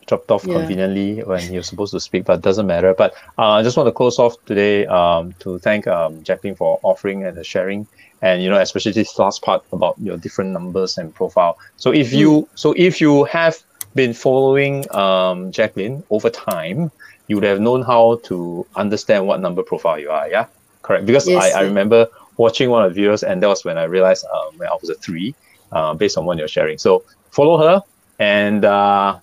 dropped 0.08 0.32
off 0.32 0.44
Yeah. 0.46 0.54
conveniently 0.54 1.22
when 1.24 1.42
he 1.44 1.58
was 1.58 1.68
supposed 1.68 1.92
to 1.94 2.00
speak 2.00 2.26
but 2.26 2.42
doesn't 2.42 2.66
matter. 2.68 2.94
But 2.98 3.14
uh, 3.38 3.52
i 3.60 3.64
just 3.64 3.78
want 3.78 3.88
to 3.88 3.92
close 3.92 4.18
off 4.20 4.36
today 4.46 4.86
um 4.88 5.34
to 5.40 5.60
thank 5.60 5.88
um 5.88 6.24
jacqueline 6.24 6.56
for 6.56 6.80
offering 6.84 7.26
and 7.26 7.46
sharing 7.46 7.88
and 8.22 8.42
you 8.42 8.50
know 8.50 8.60
especially 8.60 8.94
this 8.94 9.18
last 9.20 9.42
part 9.44 9.64
about 9.72 9.96
your 10.00 10.18
different 10.18 10.52
numbers 10.52 10.98
and 10.98 11.14
profile. 11.14 11.58
So 11.78 11.92
if 11.92 12.14
you 12.14 12.50
so 12.56 12.74
if 12.78 13.02
you 13.02 13.26
have 13.26 13.58
been 13.96 14.14
following 14.14 14.90
um 14.96 15.52
jacqueline 15.52 16.04
over 16.10 16.30
time 16.30 16.92
you 17.30 17.38
would 17.38 17.46
have 17.46 17.62
known 17.62 17.84
how 17.84 18.20
to 18.26 18.68
understand 18.76 19.26
what 19.28 19.42
number 19.42 19.64
profile 19.64 20.00
you 20.00 20.10
are 20.12 20.30
yeah 20.30 20.46
correct 20.84 21.06
because 21.06 21.30
Yes, 21.30 21.36
I, 21.36 21.52
I 21.52 21.62
remember 21.62 22.08
watching 22.38 22.70
one 22.70 22.86
of 22.86 22.96
the 22.96 23.02
videos 23.02 23.24
and 23.24 23.44
that 23.44 23.48
was 23.48 23.66
when 23.66 23.78
i 23.78 23.86
realized 23.86 24.26
um 24.34 24.58
when 24.58 24.70
i 24.70 24.74
was 24.82 24.90
a 24.90 24.96
three 25.06 25.36
uh, 25.74 25.94
based 25.96 26.18
on 26.18 26.26
what 26.26 26.38
you're 26.38 26.48
sharing 26.50 26.78
so 26.80 27.04
follow 27.32 27.58
her 27.58 27.82
and 28.20 28.66
uh 28.66 29.18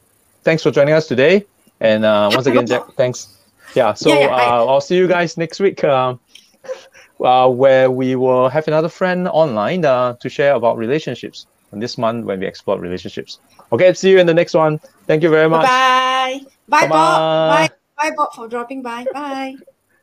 thanks 0.44 0.62
for 0.62 0.70
joining 0.72 0.94
us 0.94 1.06
today. 1.08 1.46
And 1.80 2.04
uh, 2.04 2.30
once 2.32 2.46
again, 2.46 2.66
Jack, 2.66 2.84
thanks. 2.96 3.28
Yeah, 3.74 3.94
so 3.94 4.10
Yeah, 4.10 4.28
yeah, 4.28 4.34
I- 4.36 4.54
uh, 4.60 4.64
I'll 4.66 4.80
see 4.80 4.96
you 4.96 5.08
guys 5.08 5.36
next 5.36 5.60
week, 5.60 5.84
um, 5.84 6.20
uh, 7.24 7.48
where 7.50 7.90
we 7.90 8.16
will 8.16 8.48
have 8.48 8.68
another 8.68 8.88
friend 8.88 9.28
online 9.28 9.84
uh, 9.84 10.14
to 10.20 10.28
share 10.28 10.54
about 10.54 10.76
relationships. 10.78 11.46
And 11.72 11.82
this 11.82 11.98
month, 11.98 12.24
when 12.26 12.40
we 12.40 12.46
explore 12.46 12.78
relationships. 12.80 13.40
Okay, 13.72 13.92
see 13.94 14.10
you 14.10 14.18
in 14.18 14.26
the 14.26 14.34
next 14.34 14.54
one. 14.54 14.78
Thank 15.06 15.22
you 15.22 15.30
very 15.30 15.48
much. 15.48 15.84
bye 15.88 16.40
bye 16.68 16.86
bye 16.88 16.88
bob 16.88 17.22
Bye-bye. 17.46 17.66
bye 17.68 17.85
bye 17.96 18.12
bob 18.16 18.32
for 18.34 18.48
dropping 18.48 18.82
by. 18.82 19.04
Bye 19.12 19.56